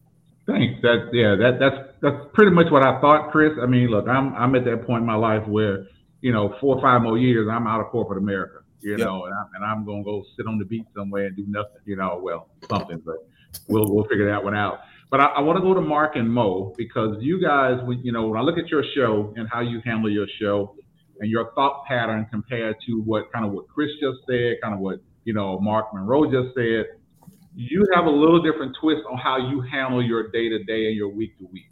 Thanks. 0.47 0.81
That 0.83 1.09
yeah, 1.13 1.37
that 1.37 1.59
that's 1.59 1.77
that's 2.03 2.17
pretty 2.35 2.51
much 2.51 2.71
what 2.71 2.83
I 2.83 3.01
thought, 3.01 3.31
Chris. 3.33 3.53
I 3.63 3.67
mean, 3.67 3.89
look, 3.89 4.07
I'm 4.09 4.35
I'm 4.35 4.55
at 4.55 4.65
that 4.65 4.87
point 4.87 5.01
in 5.01 5.07
my 5.07 5.15
life 5.15 5.47
where 5.49 5.87
you 6.21 6.33
know 6.33 6.55
four 6.61 6.77
or 6.77 6.83
five 6.83 7.01
more 7.03 7.17
years 7.17 7.49
I'm 7.51 7.67
out 7.67 7.81
of 7.81 7.87
corporate 7.87 8.19
America, 8.19 8.59
you 8.81 8.93
yep. 8.93 9.01
know, 9.01 9.25
and 9.25 9.35
I'm, 9.35 9.47
and 9.55 9.65
I'm 9.65 9.87
gonna 9.87 10.05
go 10.05 10.23
sit 10.37 10.47
on 10.47 10.59
the 10.59 10.67
beach 10.67 10.87
somewhere 10.95 11.27
and 11.27 11.37
do 11.37 11.45
nothing, 11.49 11.81
you 11.87 11.97
know, 11.97 12.21
well 12.23 12.49
something, 12.69 13.01
but 13.05 13.27
we'll 13.69 13.93
we'll 13.93 14.05
figure 14.05 14.29
that 14.31 14.43
one 14.43 14.55
out. 14.55 14.81
But 15.11 15.21
I, 15.21 15.27
I 15.27 15.41
want 15.41 15.59
to 15.59 15.63
go 15.63 15.75
to 15.75 15.81
Mark 15.81 16.17
and 16.17 16.29
Mo 16.31 16.75
because 16.77 17.17
you 17.21 17.41
guys, 17.41 17.79
when 17.85 18.01
you 18.03 18.13
know, 18.13 18.29
when 18.29 18.39
I 18.39 18.43
look 18.43 18.59
at 18.59 18.69
your 18.69 18.85
show 18.95 19.33
and 19.37 19.49
how 19.51 19.61
you 19.61 19.81
handle 19.85 20.11
your 20.11 20.27
show, 20.41 20.75
and 21.21 21.31
your 21.31 21.53
thought 21.55 21.85
pattern 21.87 22.27
compared 22.31 22.77
to 22.87 23.01
what 23.03 23.33
kind 23.33 23.45
of 23.45 23.53
what 23.53 23.69
Chris 23.69 23.91
just 24.01 24.19
said, 24.29 24.57
kind 24.63 24.75
of 24.75 24.81
what 24.81 25.01
you 25.25 25.33
know 25.35 25.59
Mark 25.61 25.95
Monroe 25.95 26.25
just 26.25 26.55
said, 26.55 26.87
you 27.55 27.87
have 27.95 28.07
a 28.07 28.11
little 28.11 28.43
different 28.43 28.77
twist 28.81 29.03
on 29.11 29.19
how 29.19 29.37
you 29.37 29.61
handle 29.61 30.03
your 30.03 30.31
day 30.31 30.49
to 30.49 30.63
day 30.65 30.87
and 30.87 30.97
your 30.97 31.09
week 31.09 31.39
to 31.39 31.47
week. 31.53 31.71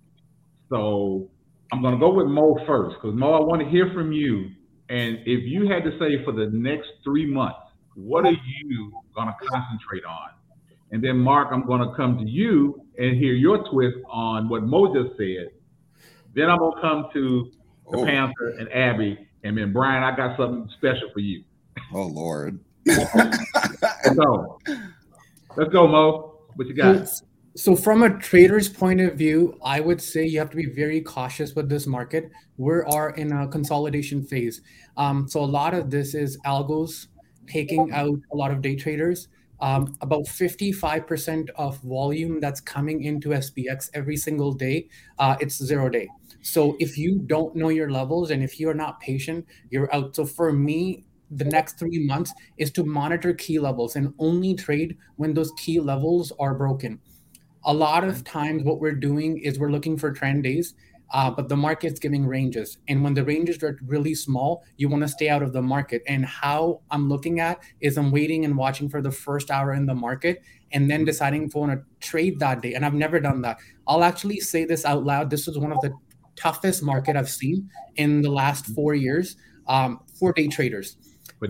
So 0.70 1.28
I'm 1.72 1.82
going 1.82 1.94
to 1.94 2.00
go 2.00 2.14
with 2.14 2.26
Mo 2.26 2.56
first 2.66 2.96
because 3.00 3.16
Mo, 3.16 3.32
I 3.34 3.40
want 3.40 3.62
to 3.62 3.68
hear 3.68 3.90
from 3.92 4.12
you. 4.12 4.50
And 4.88 5.18
if 5.26 5.44
you 5.44 5.68
had 5.68 5.84
to 5.84 5.98
say 5.98 6.22
for 6.24 6.32
the 6.32 6.50
next 6.52 6.88
three 7.02 7.26
months, 7.26 7.58
what 7.94 8.24
are 8.26 8.32
you 8.32 8.92
going 9.14 9.28
to 9.28 9.34
concentrate 9.48 10.04
on? 10.04 10.30
And 10.92 11.02
then 11.02 11.18
Mark, 11.18 11.48
I'm 11.50 11.66
going 11.66 11.80
to 11.80 11.94
come 11.96 12.18
to 12.18 12.24
you 12.24 12.86
and 12.98 13.16
hear 13.16 13.32
your 13.32 13.68
twist 13.70 13.96
on 14.08 14.48
what 14.48 14.62
Mo 14.62 14.94
just 14.94 15.16
said. 15.16 15.48
Then 16.34 16.48
I'm 16.48 16.58
going 16.58 16.74
to 16.74 16.80
come 16.80 17.08
to 17.12 17.50
the 17.90 17.98
oh. 17.98 18.04
Panther 18.04 18.48
and 18.58 18.72
Abby 18.72 19.18
and 19.44 19.58
then 19.58 19.72
Brian, 19.72 20.02
I 20.02 20.14
got 20.16 20.36
something 20.36 20.68
special 20.76 21.10
for 21.12 21.20
you. 21.20 21.42
Oh 21.92 22.06
Lord. 22.06 22.60
Let's 22.86 24.16
go. 24.16 24.58
Let's 25.56 25.70
go, 25.72 25.86
Mo. 25.86 26.38
What 26.54 26.68
you 26.68 26.74
got? 26.74 27.08
So, 27.54 27.76
from 27.76 28.02
a 28.02 28.18
trader's 28.18 28.68
point 28.68 29.00
of 29.00 29.14
view, 29.14 29.58
I 29.62 29.80
would 29.80 30.00
say 30.00 30.24
you 30.24 30.38
have 30.38 30.50
to 30.50 30.56
be 30.56 30.66
very 30.66 31.00
cautious 31.02 31.54
with 31.54 31.68
this 31.68 31.86
market. 31.86 32.30
We 32.56 32.72
are 32.72 33.10
in 33.10 33.30
a 33.32 33.46
consolidation 33.46 34.24
phase. 34.24 34.62
Um, 34.96 35.28
so, 35.28 35.40
a 35.40 35.44
lot 35.44 35.74
of 35.74 35.90
this 35.90 36.14
is 36.14 36.38
algos 36.46 37.08
taking 37.46 37.92
out 37.92 38.18
a 38.32 38.36
lot 38.36 38.52
of 38.52 38.62
day 38.62 38.74
traders. 38.74 39.28
Um, 39.62 39.96
about 40.00 40.26
55% 40.26 41.48
of 41.56 41.78
volume 41.78 42.40
that's 42.40 42.60
coming 42.60 43.04
into 43.04 43.32
SPX 43.32 43.90
every 43.94 44.16
single 44.16 44.52
day, 44.52 44.88
uh, 45.18 45.36
it's 45.40 45.56
zero 45.56 45.88
day. 45.88 46.08
So 46.42 46.76
if 46.80 46.98
you 46.98 47.20
don't 47.20 47.54
know 47.54 47.68
your 47.68 47.90
levels 47.90 48.30
and 48.32 48.42
if 48.42 48.58
you're 48.58 48.74
not 48.74 49.00
patient, 49.00 49.46
you're 49.70 49.94
out. 49.94 50.16
So 50.16 50.26
for 50.26 50.52
me, 50.52 51.04
the 51.30 51.44
next 51.44 51.78
three 51.78 52.04
months 52.04 52.32
is 52.58 52.70
to 52.72 52.84
monitor 52.84 53.32
key 53.32 53.58
levels 53.58 53.96
and 53.96 54.12
only 54.18 54.54
trade 54.54 54.96
when 55.16 55.32
those 55.32 55.52
key 55.58 55.80
levels 55.80 56.32
are 56.38 56.54
broken. 56.54 57.00
A 57.64 57.72
lot 57.72 58.04
of 58.04 58.24
times, 58.24 58.64
what 58.64 58.80
we're 58.80 58.94
doing 58.96 59.38
is 59.38 59.58
we're 59.58 59.70
looking 59.70 59.96
for 59.96 60.10
trend 60.10 60.42
days, 60.42 60.74
uh, 61.12 61.30
but 61.30 61.48
the 61.48 61.56
market's 61.56 62.00
giving 62.00 62.26
ranges. 62.26 62.78
And 62.88 63.04
when 63.04 63.14
the 63.14 63.24
ranges 63.24 63.62
are 63.62 63.78
really 63.86 64.14
small, 64.14 64.64
you 64.76 64.88
want 64.88 65.02
to 65.02 65.08
stay 65.08 65.28
out 65.28 65.42
of 65.42 65.52
the 65.52 65.62
market. 65.62 66.02
And 66.06 66.24
how 66.24 66.80
I'm 66.90 67.08
looking 67.08 67.40
at 67.40 67.62
is 67.80 67.98
I'm 67.98 68.10
waiting 68.10 68.44
and 68.44 68.56
watching 68.56 68.88
for 68.88 69.02
the 69.02 69.10
first 69.10 69.50
hour 69.50 69.72
in 69.72 69.86
the 69.86 69.94
market 69.94 70.42
and 70.72 70.90
then 70.90 71.04
deciding 71.04 71.44
if 71.44 71.56
I 71.56 71.58
want 71.58 71.72
to 71.72 72.06
trade 72.06 72.38
that 72.40 72.62
day. 72.62 72.74
And 72.74 72.84
I've 72.84 72.94
never 72.94 73.20
done 73.20 73.42
that. 73.42 73.58
I'll 73.86 74.04
actually 74.04 74.40
say 74.40 74.64
this 74.64 74.84
out 74.84 75.04
loud. 75.04 75.30
This 75.30 75.46
was 75.46 75.58
one 75.58 75.72
of 75.72 75.80
the 75.80 75.92
toughest 76.36 76.82
market 76.82 77.16
I've 77.16 77.30
seen 77.30 77.68
in 77.96 78.22
the 78.22 78.30
last 78.30 78.66
four 78.66 78.94
years 78.94 79.36
um, 79.68 80.00
for 80.18 80.32
day 80.32 80.48
traders. 80.48 80.96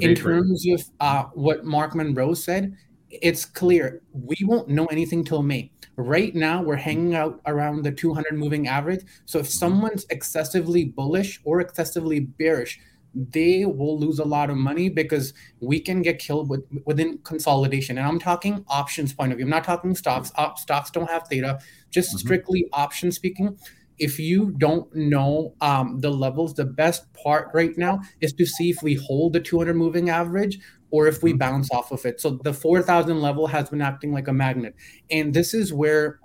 In 0.00 0.14
terms 0.14 0.66
of 0.68 0.84
uh, 1.00 1.24
what 1.34 1.64
Mark 1.64 1.94
Monroe 1.94 2.34
said, 2.34 2.74
it's 3.10 3.44
clear 3.44 4.02
we 4.12 4.36
won't 4.42 4.68
know 4.68 4.86
anything 4.86 5.24
till 5.24 5.42
May. 5.42 5.71
Right 5.96 6.34
now, 6.34 6.62
we're 6.62 6.76
hanging 6.76 7.14
out 7.14 7.40
around 7.46 7.82
the 7.82 7.92
200 7.92 8.32
moving 8.34 8.66
average. 8.66 9.04
So 9.26 9.38
if 9.38 9.48
someone's 9.48 10.06
excessively 10.10 10.84
bullish 10.84 11.40
or 11.44 11.60
excessively 11.60 12.20
bearish, 12.20 12.80
they 13.14 13.66
will 13.66 13.98
lose 13.98 14.18
a 14.18 14.24
lot 14.24 14.48
of 14.48 14.56
money 14.56 14.88
because 14.88 15.34
we 15.60 15.78
can 15.78 16.00
get 16.00 16.18
killed 16.18 16.48
with, 16.48 16.64
within 16.86 17.18
consolidation. 17.18 17.98
And 17.98 18.06
I'm 18.06 18.18
talking 18.18 18.64
options 18.68 19.12
point 19.12 19.32
of 19.32 19.38
view. 19.38 19.44
I'm 19.44 19.50
not 19.50 19.64
talking 19.64 19.94
stocks. 19.94 20.32
Op, 20.36 20.58
stocks 20.58 20.90
don't 20.90 21.10
have 21.10 21.28
theta, 21.28 21.58
Just 21.90 22.10
mm-hmm. 22.10 22.18
strictly 22.18 22.68
option 22.72 23.12
speaking 23.12 23.58
if 23.98 24.18
you 24.18 24.50
don't 24.58 24.92
know 24.94 25.54
um, 25.60 26.00
the 26.00 26.10
levels, 26.10 26.54
the 26.54 26.64
best 26.64 27.12
part 27.12 27.50
right 27.54 27.76
now 27.78 28.00
is 28.20 28.32
to 28.32 28.44
see 28.44 28.70
if 28.70 28.82
we 28.82 28.94
hold 28.94 29.32
the 29.32 29.40
200 29.40 29.74
moving 29.74 30.10
average 30.10 30.58
or 30.92 31.08
if 31.08 31.22
we 31.22 31.30
mm-hmm. 31.30 31.38
bounce 31.38 31.72
off 31.72 31.90
of 31.90 32.04
it. 32.06 32.20
So 32.20 32.38
the 32.44 32.52
4,000 32.52 33.20
level 33.20 33.48
has 33.48 33.70
been 33.70 33.82
acting 33.82 34.12
like 34.12 34.28
a 34.28 34.32
magnet. 34.32 34.76
And 35.10 35.34
this 35.34 35.54
is 35.54 35.72
where 35.72 36.20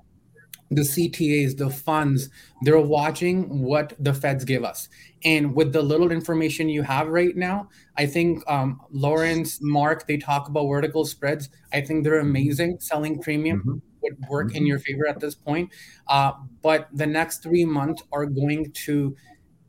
the 0.70 0.82
CTAs, 0.82 1.58
the 1.58 1.70
funds, 1.70 2.30
they're 2.62 2.80
watching 2.80 3.64
what 3.64 3.94
the 3.98 4.14
feds 4.14 4.44
give 4.44 4.66
us. 4.66 4.90
And 5.24 5.56
with 5.56 5.72
the 5.72 5.82
little 5.82 6.12
information 6.12 6.68
you 6.68 6.84
have 6.84 7.08
right 7.08 7.36
now, 7.36 7.70
I 7.98 8.06
think 8.06 8.44
um, 8.52 8.82
Lawrence, 8.92 9.60
Mark, 9.62 10.06
they 10.06 10.18
talk 10.18 10.50
about 10.50 10.68
vertical 10.68 11.06
spreads. 11.06 11.50
I 11.72 11.82
think 11.82 12.04
they're 12.04 12.20
amazing, 12.20 12.80
selling 12.80 13.20
premium. 13.20 13.60
Mm-hmm 13.60 13.78
would 14.04 14.18
work 14.30 14.52
in 14.52 14.58
mm-hmm. 14.58 14.68
your 14.68 14.80
favor 14.80 15.08
at 15.08 15.20
this 15.20 15.36
point. 15.36 15.72
Uh, 16.08 16.32
but 16.62 16.88
the 16.94 17.06
next 17.06 17.42
three 17.44 17.66
months 17.66 18.04
are 18.12 18.28
going 18.28 18.72
to 18.72 19.16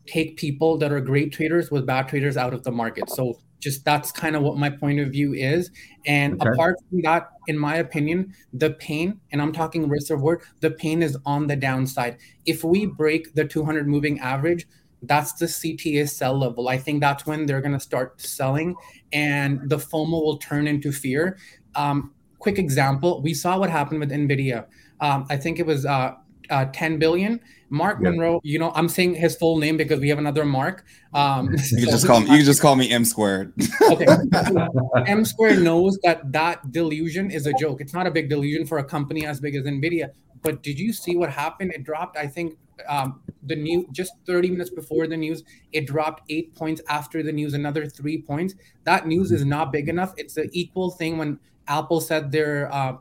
take 0.06 0.36
people 0.36 0.78
that 0.78 0.92
are 0.92 1.00
great 1.00 1.32
traders 1.32 1.70
with 1.70 1.86
bad 1.86 2.08
traders 2.08 2.36
out 2.36 2.54
of 2.54 2.62
the 2.64 2.70
market. 2.70 3.08
So 3.10 3.38
just 3.60 3.84
that's 3.84 4.12
kind 4.12 4.36
of 4.36 4.42
what 4.42 4.56
my 4.56 4.70
point 4.70 5.00
of 5.00 5.10
view 5.10 5.34
is. 5.34 5.70
And 6.06 6.40
okay. 6.40 6.50
apart 6.50 6.76
from 6.88 7.02
that, 7.02 7.30
in 7.46 7.58
my 7.58 7.76
opinion, 7.76 8.34
the 8.52 8.70
pain, 8.70 9.20
and 9.32 9.42
I'm 9.42 9.52
talking 9.52 9.88
risk 9.88 10.10
reward, 10.10 10.42
the 10.60 10.70
pain 10.70 11.02
is 11.02 11.16
on 11.26 11.46
the 11.46 11.56
downside. 11.56 12.18
If 12.46 12.64
we 12.64 12.86
break 12.86 13.34
the 13.34 13.44
200 13.44 13.88
moving 13.88 14.18
average, 14.20 14.66
that's 15.02 15.32
the 15.34 15.46
CTA 15.46 16.08
sell 16.08 16.36
level. 16.36 16.68
I 16.68 16.78
think 16.78 17.00
that's 17.00 17.26
when 17.26 17.46
they're 17.46 17.60
going 17.60 17.72
to 17.72 17.80
start 17.80 18.20
selling 18.20 18.74
and 19.12 19.68
the 19.68 19.76
FOMO 19.76 20.10
will 20.10 20.38
turn 20.38 20.66
into 20.66 20.90
fear. 20.92 21.38
Um, 21.74 22.12
quick 22.38 22.58
example, 22.58 23.22
we 23.22 23.34
saw 23.34 23.58
what 23.58 23.70
happened 23.70 24.00
with 24.00 24.10
NVIDIA. 24.10 24.66
Um, 25.00 25.26
I 25.30 25.36
think 25.36 25.58
it 25.58 25.66
was 25.66 25.86
uh, 25.86 26.14
uh, 26.50 26.66
10 26.66 26.98
billion. 26.98 27.40
Mark 27.70 27.98
yeah. 28.00 28.10
Monroe, 28.10 28.40
you 28.42 28.58
know, 28.58 28.72
I'm 28.74 28.88
saying 28.88 29.16
his 29.16 29.36
full 29.36 29.58
name 29.58 29.76
because 29.76 30.00
we 30.00 30.08
have 30.08 30.18
another 30.18 30.44
Mark. 30.44 30.84
Um, 31.12 31.50
you 31.70 31.84
can 31.84 31.90
just 31.90 32.06
call 32.06 32.20
me. 32.20 32.34
You 32.34 32.42
just 32.42 32.62
call 32.62 32.76
me 32.76 32.90
M 32.90 33.04
squared. 33.04 33.52
okay, 33.90 34.06
M 35.06 35.24
squared 35.24 35.58
knows 35.58 35.98
that 36.02 36.32
that 36.32 36.72
dilution 36.72 37.30
is 37.30 37.46
a 37.46 37.52
joke. 37.54 37.82
It's 37.82 37.92
not 37.92 38.06
a 38.06 38.10
big 38.10 38.30
dilution 38.30 38.66
for 38.66 38.78
a 38.78 38.84
company 38.84 39.26
as 39.26 39.40
big 39.40 39.54
as 39.54 39.64
Nvidia. 39.64 40.10
But 40.42 40.62
did 40.62 40.78
you 40.78 40.92
see 40.92 41.16
what 41.16 41.30
happened? 41.30 41.72
It 41.74 41.84
dropped. 41.84 42.16
I 42.16 42.26
think 42.26 42.56
um, 42.88 43.20
the 43.42 43.56
new 43.56 43.86
just 43.92 44.12
30 44.26 44.50
minutes 44.50 44.70
before 44.70 45.06
the 45.06 45.16
news. 45.16 45.42
It 45.72 45.86
dropped 45.86 46.22
eight 46.30 46.54
points 46.54 46.80
after 46.88 47.22
the 47.22 47.32
news, 47.32 47.54
another 47.54 47.86
three 47.86 48.22
points. 48.22 48.54
That 48.84 49.06
news 49.06 49.32
is 49.32 49.44
not 49.44 49.72
big 49.72 49.88
enough. 49.88 50.14
It's 50.16 50.34
the 50.34 50.48
equal 50.52 50.90
thing 50.90 51.18
when 51.18 51.38
Apple 51.66 52.00
said 52.00 52.32
their 52.32 52.72
uh, 52.72 52.96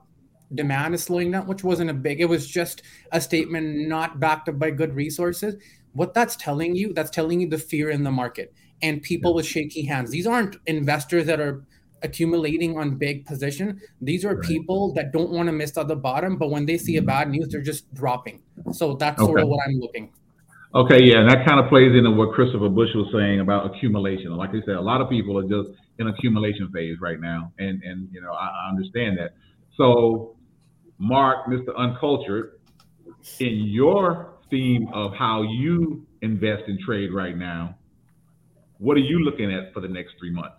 demand 0.53 0.93
is 0.95 1.03
slowing 1.03 1.31
down, 1.31 1.47
which 1.47 1.63
wasn't 1.63 1.89
a 1.89 1.93
big, 1.93 2.21
it 2.21 2.25
was 2.25 2.47
just 2.47 2.81
a 3.11 3.21
statement 3.21 3.87
not 3.87 4.19
backed 4.19 4.49
up 4.49 4.59
by 4.59 4.71
good 4.71 4.93
resources. 4.93 5.55
What 5.93 6.13
that's 6.13 6.35
telling 6.35 6.75
you, 6.75 6.93
that's 6.93 7.09
telling 7.09 7.41
you 7.41 7.49
the 7.49 7.57
fear 7.57 7.89
in 7.89 8.03
the 8.03 8.11
market 8.11 8.53
and 8.81 9.01
people 9.01 9.33
with 9.33 9.45
shaky 9.45 9.85
hands. 9.85 10.11
These 10.11 10.27
aren't 10.27 10.57
investors 10.65 11.25
that 11.25 11.39
are 11.39 11.65
accumulating 12.03 12.77
on 12.77 12.95
big 12.95 13.25
position. 13.25 13.81
These 14.01 14.23
are 14.23 14.35
right. 14.35 14.43
people 14.43 14.93
that 14.93 15.11
don't 15.11 15.31
want 15.31 15.47
to 15.47 15.53
miss 15.53 15.77
at 15.77 15.87
the 15.87 15.95
bottom, 15.95 16.37
but 16.37 16.51
when 16.51 16.65
they 16.65 16.77
see 16.77 16.97
a 16.97 16.99
mm-hmm. 16.99 17.07
bad 17.07 17.29
news, 17.29 17.47
they're 17.49 17.61
just 17.61 17.91
dropping. 17.93 18.41
So 18.71 18.95
that's 18.95 19.19
okay. 19.19 19.27
sort 19.27 19.41
of 19.41 19.47
what 19.47 19.59
I'm 19.67 19.79
looking. 19.79 20.11
Okay, 20.75 21.01
yeah, 21.01 21.19
and 21.21 21.29
that 21.29 21.45
kind 21.45 21.59
of 21.59 21.69
plays 21.69 21.95
into 21.95 22.11
what 22.11 22.33
Christopher 22.33 22.69
Bush 22.69 22.89
was 22.93 23.07
saying 23.13 23.39
about 23.39 23.73
accumulation. 23.73 24.35
Like 24.35 24.49
I 24.49 24.61
said, 24.65 24.75
a 24.75 24.81
lot 24.81 25.01
of 25.01 25.09
people 25.09 25.37
are 25.37 25.47
just 25.47 25.69
in 25.97 26.07
accumulation 26.07 26.69
phase 26.71 26.97
right 27.01 27.19
now, 27.19 27.51
and 27.57 27.81
and 27.83 28.09
you 28.11 28.21
know 28.21 28.33
I, 28.33 28.45
I 28.45 28.69
understand 28.69 29.17
that. 29.17 29.33
So, 29.75 30.35
Mark, 30.99 31.45
Mr. 31.47 31.75
Uncultured, 31.75 32.59
in 33.39 33.55
your 33.65 34.33
theme 34.49 34.87
of 34.93 35.13
how 35.13 35.43
you 35.43 36.05
invest 36.21 36.63
and 36.67 36.79
trade 36.79 37.13
right 37.13 37.37
now, 37.37 37.75
what 38.79 38.97
are 38.97 39.01
you 39.01 39.19
looking 39.19 39.53
at 39.53 39.73
for 39.73 39.81
the 39.81 39.87
next 39.87 40.15
three 40.19 40.31
months? 40.31 40.56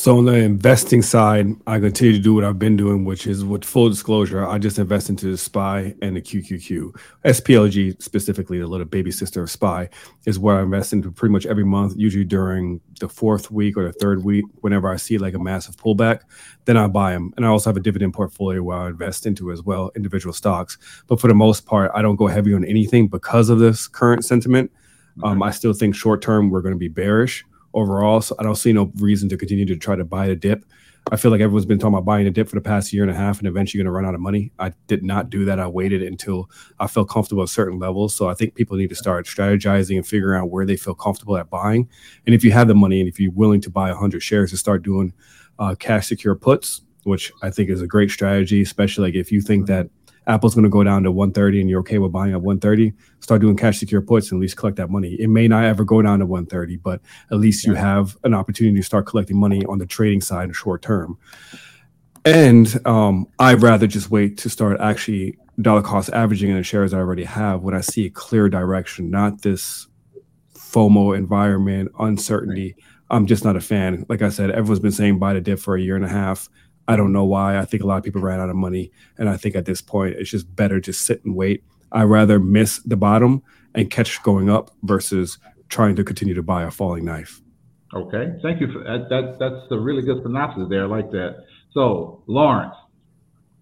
So 0.00 0.16
on 0.16 0.24
the 0.24 0.32
investing 0.32 1.02
side, 1.02 1.48
I 1.66 1.78
continue 1.78 2.14
to 2.14 2.18
do 2.18 2.32
what 2.32 2.42
I've 2.42 2.58
been 2.58 2.74
doing, 2.74 3.04
which 3.04 3.26
is 3.26 3.44
with 3.44 3.66
full 3.66 3.90
disclosure, 3.90 4.46
I 4.46 4.56
just 4.56 4.78
invest 4.78 5.10
into 5.10 5.30
the 5.30 5.36
SPY 5.36 5.94
and 6.00 6.16
the 6.16 6.22
QQQ. 6.22 6.98
SPLG 7.26 8.02
specifically, 8.02 8.58
the 8.58 8.66
little 8.66 8.86
baby 8.86 9.10
sister 9.10 9.42
of 9.42 9.50
SPY, 9.50 9.90
is 10.24 10.38
where 10.38 10.58
I 10.58 10.62
invest 10.62 10.94
into 10.94 11.10
pretty 11.10 11.34
much 11.34 11.44
every 11.44 11.66
month, 11.66 11.96
usually 11.98 12.24
during 12.24 12.80
the 12.98 13.10
fourth 13.10 13.50
week 13.50 13.76
or 13.76 13.84
the 13.84 13.92
third 13.92 14.24
week, 14.24 14.46
whenever 14.62 14.88
I 14.88 14.96
see 14.96 15.18
like 15.18 15.34
a 15.34 15.38
massive 15.38 15.76
pullback, 15.76 16.20
then 16.64 16.78
I 16.78 16.86
buy 16.86 17.12
them. 17.12 17.34
And 17.36 17.44
I 17.44 17.50
also 17.50 17.68
have 17.68 17.76
a 17.76 17.80
dividend 17.80 18.14
portfolio 18.14 18.62
where 18.62 18.78
I 18.78 18.88
invest 18.88 19.26
into 19.26 19.52
as 19.52 19.62
well, 19.62 19.90
individual 19.94 20.32
stocks. 20.32 20.78
But 21.08 21.20
for 21.20 21.28
the 21.28 21.34
most 21.34 21.66
part, 21.66 21.90
I 21.94 22.00
don't 22.00 22.16
go 22.16 22.26
heavy 22.26 22.54
on 22.54 22.64
anything 22.64 23.08
because 23.08 23.50
of 23.50 23.58
this 23.58 23.86
current 23.86 24.24
sentiment. 24.24 24.72
Um, 25.22 25.42
I 25.42 25.50
still 25.50 25.74
think 25.74 25.94
short 25.94 26.22
term 26.22 26.48
we're 26.48 26.62
going 26.62 26.72
to 26.72 26.78
be 26.78 26.88
bearish 26.88 27.44
overall. 27.74 28.20
So 28.20 28.34
I 28.38 28.42
don't 28.42 28.56
see 28.56 28.72
no 28.72 28.92
reason 28.96 29.28
to 29.30 29.36
continue 29.36 29.66
to 29.66 29.76
try 29.76 29.96
to 29.96 30.04
buy 30.04 30.26
a 30.26 30.34
dip. 30.34 30.64
I 31.10 31.16
feel 31.16 31.30
like 31.30 31.40
everyone's 31.40 31.66
been 31.66 31.78
talking 31.78 31.94
about 31.94 32.04
buying 32.04 32.26
a 32.26 32.30
dip 32.30 32.48
for 32.48 32.56
the 32.56 32.60
past 32.60 32.92
year 32.92 33.02
and 33.02 33.10
a 33.10 33.14
half 33.14 33.38
and 33.38 33.48
eventually 33.48 33.78
going 33.78 33.86
to 33.86 33.90
run 33.90 34.04
out 34.04 34.14
of 34.14 34.20
money. 34.20 34.52
I 34.58 34.72
did 34.86 35.02
not 35.02 35.30
do 35.30 35.46
that. 35.46 35.58
I 35.58 35.66
waited 35.66 36.02
until 36.02 36.50
I 36.78 36.86
felt 36.86 37.08
comfortable 37.08 37.42
at 37.42 37.48
certain 37.48 37.78
levels. 37.78 38.14
So 38.14 38.28
I 38.28 38.34
think 38.34 38.54
people 38.54 38.76
need 38.76 38.90
to 38.90 38.94
start 38.94 39.26
strategizing 39.26 39.96
and 39.96 40.06
figuring 40.06 40.40
out 40.40 40.50
where 40.50 40.66
they 40.66 40.76
feel 40.76 40.94
comfortable 40.94 41.36
at 41.38 41.48
buying. 41.48 41.88
And 42.26 42.34
if 42.34 42.44
you 42.44 42.52
have 42.52 42.68
the 42.68 42.74
money 42.74 43.00
and 43.00 43.08
if 43.08 43.18
you're 43.18 43.32
willing 43.32 43.60
to 43.62 43.70
buy 43.70 43.88
100 43.90 44.22
shares 44.22 44.50
to 44.50 44.58
start 44.58 44.82
doing 44.82 45.14
uh, 45.58 45.74
cash 45.78 46.08
secure 46.08 46.34
puts, 46.34 46.82
which 47.04 47.32
I 47.42 47.50
think 47.50 47.70
is 47.70 47.80
a 47.80 47.86
great 47.86 48.10
strategy, 48.10 48.60
especially 48.60 49.08
like 49.08 49.14
if 49.14 49.32
you 49.32 49.40
think 49.40 49.66
that 49.66 49.88
Apple's 50.30 50.54
going 50.54 50.64
to 50.64 50.70
go 50.70 50.84
down 50.84 51.02
to 51.02 51.10
130 51.10 51.60
and 51.60 51.68
you're 51.68 51.80
okay 51.80 51.98
with 51.98 52.12
buying 52.12 52.32
at 52.32 52.40
130, 52.40 52.92
start 53.18 53.40
doing 53.40 53.56
cash 53.56 53.78
secure 53.78 54.00
puts 54.00 54.30
and 54.30 54.38
at 54.38 54.40
least 54.40 54.56
collect 54.56 54.76
that 54.76 54.88
money. 54.88 55.16
It 55.18 55.28
may 55.28 55.48
not 55.48 55.64
ever 55.64 55.84
go 55.84 56.00
down 56.00 56.20
to 56.20 56.26
130, 56.26 56.76
but 56.76 57.00
at 57.30 57.38
least 57.38 57.66
you 57.66 57.74
have 57.74 58.16
an 58.22 58.32
opportunity 58.32 58.76
to 58.76 58.82
start 58.82 59.06
collecting 59.06 59.38
money 59.38 59.64
on 59.66 59.78
the 59.78 59.86
trading 59.86 60.20
side 60.20 60.44
in 60.44 60.52
short 60.52 60.82
term. 60.82 61.18
And 62.24 62.86
um, 62.86 63.26
I'd 63.38 63.60
rather 63.62 63.86
just 63.86 64.10
wait 64.10 64.38
to 64.38 64.48
start 64.48 64.80
actually 64.80 65.36
dollar 65.60 65.82
cost 65.82 66.10
averaging 66.10 66.50
in 66.50 66.56
the 66.56 66.62
shares 66.62 66.94
I 66.94 66.98
already 66.98 67.24
have 67.24 67.62
when 67.62 67.74
I 67.74 67.80
see 67.80 68.06
a 68.06 68.10
clear 68.10 68.48
direction, 68.48 69.10
not 69.10 69.42
this 69.42 69.88
FOMO 70.54 71.16
environment, 71.16 71.90
uncertainty. 71.98 72.76
I'm 73.10 73.26
just 73.26 73.44
not 73.44 73.56
a 73.56 73.60
fan. 73.60 74.06
Like 74.08 74.22
I 74.22 74.28
said, 74.28 74.50
everyone's 74.50 74.78
been 74.78 74.92
saying 74.92 75.18
buy 75.18 75.34
the 75.34 75.40
dip 75.40 75.58
for 75.58 75.74
a 75.74 75.80
year 75.80 75.96
and 75.96 76.04
a 76.04 76.08
half. 76.08 76.48
I 76.90 76.96
don't 76.96 77.12
know 77.12 77.24
why. 77.24 77.56
I 77.56 77.64
think 77.64 77.84
a 77.84 77.86
lot 77.86 77.98
of 77.98 78.02
people 78.02 78.20
ran 78.20 78.40
out 78.40 78.50
of 78.50 78.56
money. 78.56 78.90
And 79.16 79.28
I 79.28 79.36
think 79.36 79.54
at 79.54 79.64
this 79.64 79.80
point, 79.80 80.16
it's 80.16 80.28
just 80.28 80.56
better 80.56 80.80
to 80.80 80.92
sit 80.92 81.24
and 81.24 81.36
wait. 81.36 81.62
I 81.92 82.02
rather 82.02 82.40
miss 82.40 82.78
the 82.80 82.96
bottom 82.96 83.44
and 83.76 83.88
catch 83.88 84.20
going 84.24 84.50
up 84.50 84.72
versus 84.82 85.38
trying 85.68 85.94
to 85.94 86.02
continue 86.02 86.34
to 86.34 86.42
buy 86.42 86.64
a 86.64 86.70
falling 86.70 87.04
knife. 87.04 87.40
Okay. 87.94 88.32
Thank 88.42 88.60
you. 88.60 88.72
For 88.72 88.80
that, 88.80 89.08
that, 89.08 89.36
that's 89.38 89.70
a 89.70 89.78
really 89.78 90.02
good 90.02 90.20
synopsis 90.24 90.64
there. 90.68 90.82
I 90.82 90.86
like 90.86 91.12
that. 91.12 91.44
So, 91.72 92.24
Lawrence, 92.26 92.74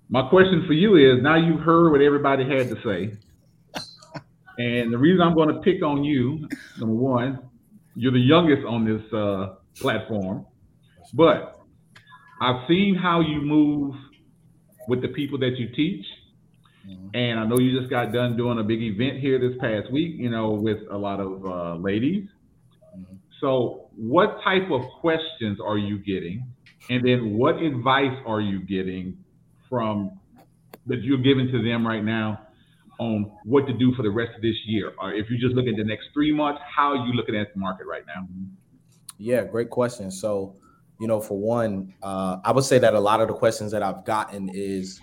my 0.08 0.26
question 0.30 0.64
for 0.66 0.72
you 0.72 0.96
is 0.96 1.22
now 1.22 1.36
you've 1.36 1.60
heard 1.60 1.90
what 1.92 2.00
everybody 2.00 2.44
had 2.44 2.70
to 2.70 2.76
say. 2.82 3.18
And 4.58 4.90
the 4.90 4.98
reason 4.98 5.20
I'm 5.20 5.34
going 5.34 5.54
to 5.54 5.60
pick 5.60 5.82
on 5.82 6.02
you, 6.02 6.48
number 6.78 6.94
one, 6.94 7.40
you're 7.94 8.12
the 8.12 8.18
youngest 8.18 8.66
on 8.66 8.86
this 8.86 9.12
uh, 9.12 9.56
platform, 9.76 10.46
but 11.12 11.57
I've 12.40 12.68
seen 12.68 12.94
how 12.94 13.20
you 13.20 13.40
move 13.40 13.94
with 14.88 15.02
the 15.02 15.08
people 15.08 15.38
that 15.38 15.56
you 15.58 15.68
teach. 15.74 16.04
Mm-hmm. 16.88 17.08
And 17.14 17.38
I 17.38 17.44
know 17.44 17.58
you 17.58 17.78
just 17.78 17.90
got 17.90 18.12
done 18.12 18.36
doing 18.36 18.58
a 18.58 18.62
big 18.62 18.82
event 18.82 19.20
here 19.20 19.38
this 19.38 19.58
past 19.60 19.92
week, 19.92 20.14
you 20.16 20.30
know, 20.30 20.50
with 20.50 20.78
a 20.90 20.96
lot 20.96 21.20
of 21.20 21.44
uh, 21.44 21.74
ladies. 21.76 22.28
Mm-hmm. 22.96 23.16
So, 23.40 23.90
what 23.96 24.38
type 24.42 24.70
of 24.70 24.82
questions 25.00 25.58
are 25.64 25.76
you 25.76 25.98
getting? 25.98 26.46
And 26.88 27.06
then, 27.06 27.36
what 27.36 27.56
advice 27.56 28.16
are 28.26 28.40
you 28.40 28.60
getting 28.60 29.18
from 29.68 30.18
that 30.86 31.02
you're 31.02 31.18
giving 31.18 31.48
to 31.52 31.62
them 31.62 31.86
right 31.86 32.02
now 32.02 32.40
on 32.98 33.30
what 33.44 33.66
to 33.66 33.74
do 33.74 33.94
for 33.94 34.02
the 34.02 34.10
rest 34.10 34.30
of 34.34 34.40
this 34.40 34.56
year? 34.64 34.92
Or 34.98 35.12
if 35.12 35.28
you 35.28 35.38
just 35.38 35.54
look 35.54 35.66
at 35.66 35.76
the 35.76 35.84
next 35.84 36.06
three 36.14 36.32
months, 36.32 36.60
how 36.74 36.92
are 36.92 37.06
you 37.06 37.12
looking 37.12 37.36
at 37.36 37.52
the 37.52 37.60
market 37.60 37.86
right 37.86 38.04
now? 38.06 38.26
Yeah, 39.18 39.44
great 39.44 39.68
question. 39.68 40.10
So, 40.10 40.56
you 40.98 41.06
know, 41.06 41.20
for 41.20 41.38
one, 41.38 41.94
uh, 42.02 42.38
I 42.44 42.52
would 42.52 42.64
say 42.64 42.78
that 42.78 42.94
a 42.94 43.00
lot 43.00 43.20
of 43.20 43.28
the 43.28 43.34
questions 43.34 43.70
that 43.72 43.82
I've 43.82 44.04
gotten 44.04 44.50
is, 44.52 45.00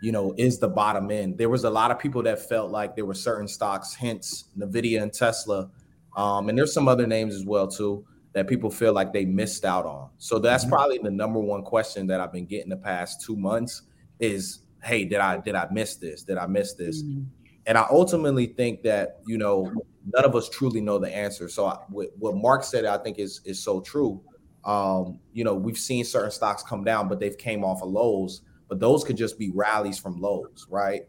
you 0.00 0.12
know, 0.12 0.34
is 0.36 0.58
the 0.58 0.68
bottom 0.68 1.10
end. 1.10 1.36
There 1.36 1.48
was 1.48 1.64
a 1.64 1.70
lot 1.70 1.90
of 1.90 1.98
people 1.98 2.22
that 2.22 2.48
felt 2.48 2.70
like 2.70 2.94
there 2.94 3.06
were 3.06 3.14
certain 3.14 3.48
stocks, 3.48 3.94
hence 3.94 4.44
Nvidia 4.56 5.02
and 5.02 5.12
Tesla, 5.12 5.70
um, 6.16 6.48
and 6.48 6.56
there's 6.56 6.72
some 6.72 6.88
other 6.88 7.06
names 7.06 7.34
as 7.34 7.44
well 7.44 7.66
too 7.66 8.04
that 8.34 8.46
people 8.48 8.70
feel 8.70 8.92
like 8.92 9.12
they 9.12 9.24
missed 9.24 9.64
out 9.64 9.84
on. 9.84 10.08
So 10.18 10.38
that's 10.38 10.64
mm-hmm. 10.64 10.72
probably 10.72 10.98
the 10.98 11.10
number 11.10 11.38
one 11.38 11.62
question 11.62 12.06
that 12.06 12.20
I've 12.20 12.32
been 12.32 12.46
getting 12.46 12.70
the 12.70 12.76
past 12.76 13.20
two 13.20 13.36
months 13.36 13.82
is, 14.20 14.60
hey, 14.82 15.04
did 15.04 15.18
I 15.18 15.38
did 15.38 15.54
I 15.54 15.68
miss 15.72 15.96
this? 15.96 16.22
Did 16.22 16.38
I 16.38 16.46
miss 16.46 16.74
this? 16.74 17.02
Mm-hmm. 17.02 17.24
And 17.66 17.78
I 17.78 17.86
ultimately 17.90 18.46
think 18.46 18.82
that 18.82 19.20
you 19.26 19.38
know 19.38 19.72
none 20.14 20.24
of 20.24 20.34
us 20.36 20.48
truly 20.48 20.80
know 20.80 20.98
the 20.98 21.14
answer. 21.14 21.48
So 21.48 21.66
I, 21.66 21.76
what 21.88 22.36
Mark 22.36 22.64
said, 22.64 22.84
I 22.84 22.98
think 22.98 23.18
is 23.18 23.40
is 23.44 23.62
so 23.62 23.80
true 23.80 24.22
um, 24.64 25.18
you 25.32 25.44
know, 25.44 25.54
we've 25.54 25.78
seen 25.78 26.04
certain 26.04 26.30
stocks 26.30 26.62
come 26.62 26.84
down, 26.84 27.08
but 27.08 27.20
they've 27.20 27.36
came 27.36 27.64
off 27.64 27.82
of 27.82 27.90
lows. 27.90 28.42
But 28.68 28.80
those 28.80 29.04
could 29.04 29.16
just 29.16 29.38
be 29.38 29.50
rallies 29.50 29.98
from 29.98 30.20
lows, 30.20 30.66
right? 30.70 31.02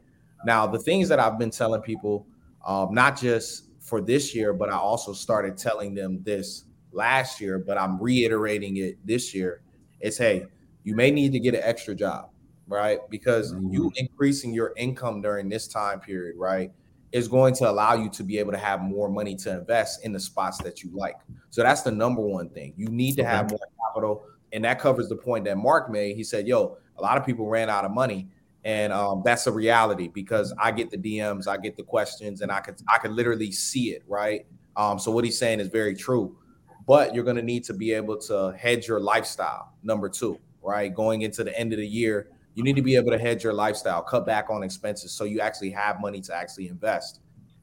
Now, 0.45 0.67
the 0.67 0.79
things 0.79 1.07
that 1.09 1.19
I've 1.19 1.39
been 1.39 1.51
telling 1.51 1.81
people, 1.81 2.27
um, 2.65 2.93
not 2.93 3.17
just 3.17 3.69
for 3.79 4.01
this 4.01 4.35
year, 4.35 4.53
but 4.53 4.69
I 4.69 4.75
also 4.75 5.13
started 5.13 5.57
telling 5.57 5.93
them 5.93 6.21
this 6.23 6.65
last 6.91 7.39
year, 7.39 7.59
but 7.59 7.77
I'm 7.77 8.01
reiterating 8.01 8.77
it 8.77 8.97
this 9.05 9.33
year. 9.33 9.61
Is 10.01 10.17
hey, 10.17 10.45
you 10.83 10.95
may 10.95 11.11
need 11.11 11.31
to 11.31 11.39
get 11.39 11.53
an 11.53 11.61
extra 11.63 11.95
job, 11.95 12.29
right? 12.67 12.99
Because 13.09 13.53
mm-hmm. 13.53 13.73
you 13.73 13.91
increasing 13.95 14.53
your 14.53 14.73
income 14.75 15.21
during 15.21 15.47
this 15.47 15.67
time 15.67 15.99
period, 15.99 16.35
right? 16.37 16.71
Is 17.13 17.27
going 17.27 17.53
to 17.53 17.69
allow 17.69 17.93
you 17.93 18.09
to 18.09 18.23
be 18.23 18.39
able 18.39 18.51
to 18.51 18.57
have 18.57 18.81
more 18.81 19.07
money 19.07 19.35
to 19.35 19.51
invest 19.51 20.03
in 20.03 20.11
the 20.11 20.19
spots 20.19 20.57
that 20.57 20.83
you 20.83 20.89
like. 20.93 21.15
So 21.51 21.61
that's 21.61 21.83
the 21.83 21.91
number 21.91 22.23
one 22.23 22.49
thing. 22.49 22.73
You 22.75 22.87
need 22.87 23.15
to 23.17 23.23
have 23.23 23.51
more 23.51 23.59
capital. 23.87 24.25
And 24.51 24.65
that 24.65 24.79
covers 24.79 25.09
the 25.09 25.15
point 25.15 25.45
that 25.45 25.57
Mark 25.57 25.91
made. 25.91 26.15
He 26.15 26.23
said, 26.23 26.47
yo, 26.47 26.77
a 26.97 27.01
lot 27.01 27.17
of 27.17 27.25
people 27.25 27.47
ran 27.47 27.69
out 27.69 27.85
of 27.85 27.91
money. 27.91 28.27
And 28.65 28.91
um, 28.91 29.21
that's 29.23 29.45
a 29.45 29.51
reality 29.51 30.07
because 30.07 30.53
I 30.59 30.71
get 30.71 30.89
the 30.89 30.97
DMs, 30.97 31.47
I 31.47 31.57
get 31.57 31.77
the 31.77 31.83
questions, 31.83 32.41
and 32.41 32.51
I 32.51 32.61
could 32.61 32.81
I 32.91 32.97
could 32.97 33.11
literally 33.11 33.51
see 33.51 33.91
it, 33.91 34.03
right? 34.07 34.45
Um, 34.77 34.97
so 34.97 35.11
what 35.11 35.25
he's 35.25 35.37
saying 35.37 35.59
is 35.59 35.67
very 35.67 35.93
true. 35.93 36.37
But 36.87 37.13
you're 37.13 37.25
gonna 37.25 37.41
need 37.41 37.65
to 37.65 37.73
be 37.73 37.91
able 37.91 38.17
to 38.19 38.55
hedge 38.57 38.87
your 38.87 39.01
lifestyle, 39.01 39.73
number 39.83 40.07
two, 40.07 40.39
right? 40.61 40.93
Going 40.95 41.23
into 41.23 41.43
the 41.43 41.57
end 41.59 41.73
of 41.73 41.79
the 41.79 41.85
year, 41.85 42.29
you 42.55 42.63
need 42.63 42.75
to 42.75 42.81
be 42.81 42.95
able 42.95 43.11
to 43.11 43.17
hedge 43.17 43.43
your 43.43 43.53
lifestyle, 43.53 44.01
cut 44.01 44.25
back 44.25 44.49
on 44.49 44.63
expenses 44.63 45.11
so 45.11 45.23
you 45.23 45.39
actually 45.39 45.71
have 45.71 45.99
money 45.99 46.21
to 46.21 46.35
actually 46.35 46.67
invest. 46.67 47.21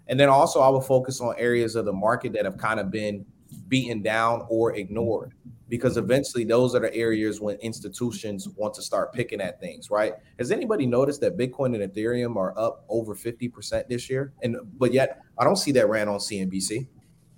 And 0.08 0.18
then 0.18 0.28
also, 0.28 0.60
I 0.60 0.68
will 0.68 0.80
focus 0.80 1.20
on 1.20 1.34
areas 1.38 1.76
of 1.76 1.84
the 1.84 1.92
market 1.92 2.32
that 2.32 2.44
have 2.44 2.58
kind 2.58 2.80
of 2.80 2.90
been 2.90 3.24
beaten 3.68 4.02
down 4.02 4.44
or 4.48 4.74
ignored 4.74 5.34
because 5.68 5.96
eventually 5.96 6.44
those 6.44 6.74
are 6.74 6.80
the 6.80 6.92
areas 6.94 7.40
when 7.40 7.56
institutions 7.56 8.48
want 8.56 8.74
to 8.74 8.82
start 8.82 9.12
picking 9.12 9.40
at 9.40 9.60
things, 9.60 9.88
right? 9.90 10.14
Has 10.38 10.50
anybody 10.50 10.84
noticed 10.84 11.20
that 11.20 11.38
Bitcoin 11.38 11.80
and 11.80 11.92
Ethereum 11.92 12.36
are 12.36 12.58
up 12.58 12.84
over 12.88 13.14
50% 13.14 13.88
this 13.88 14.10
year? 14.10 14.32
And 14.42 14.56
but 14.78 14.92
yet 14.92 15.20
I 15.38 15.44
don't 15.44 15.56
see 15.56 15.72
that 15.72 15.88
ran 15.88 16.08
on 16.08 16.18
CNBC. 16.18 16.88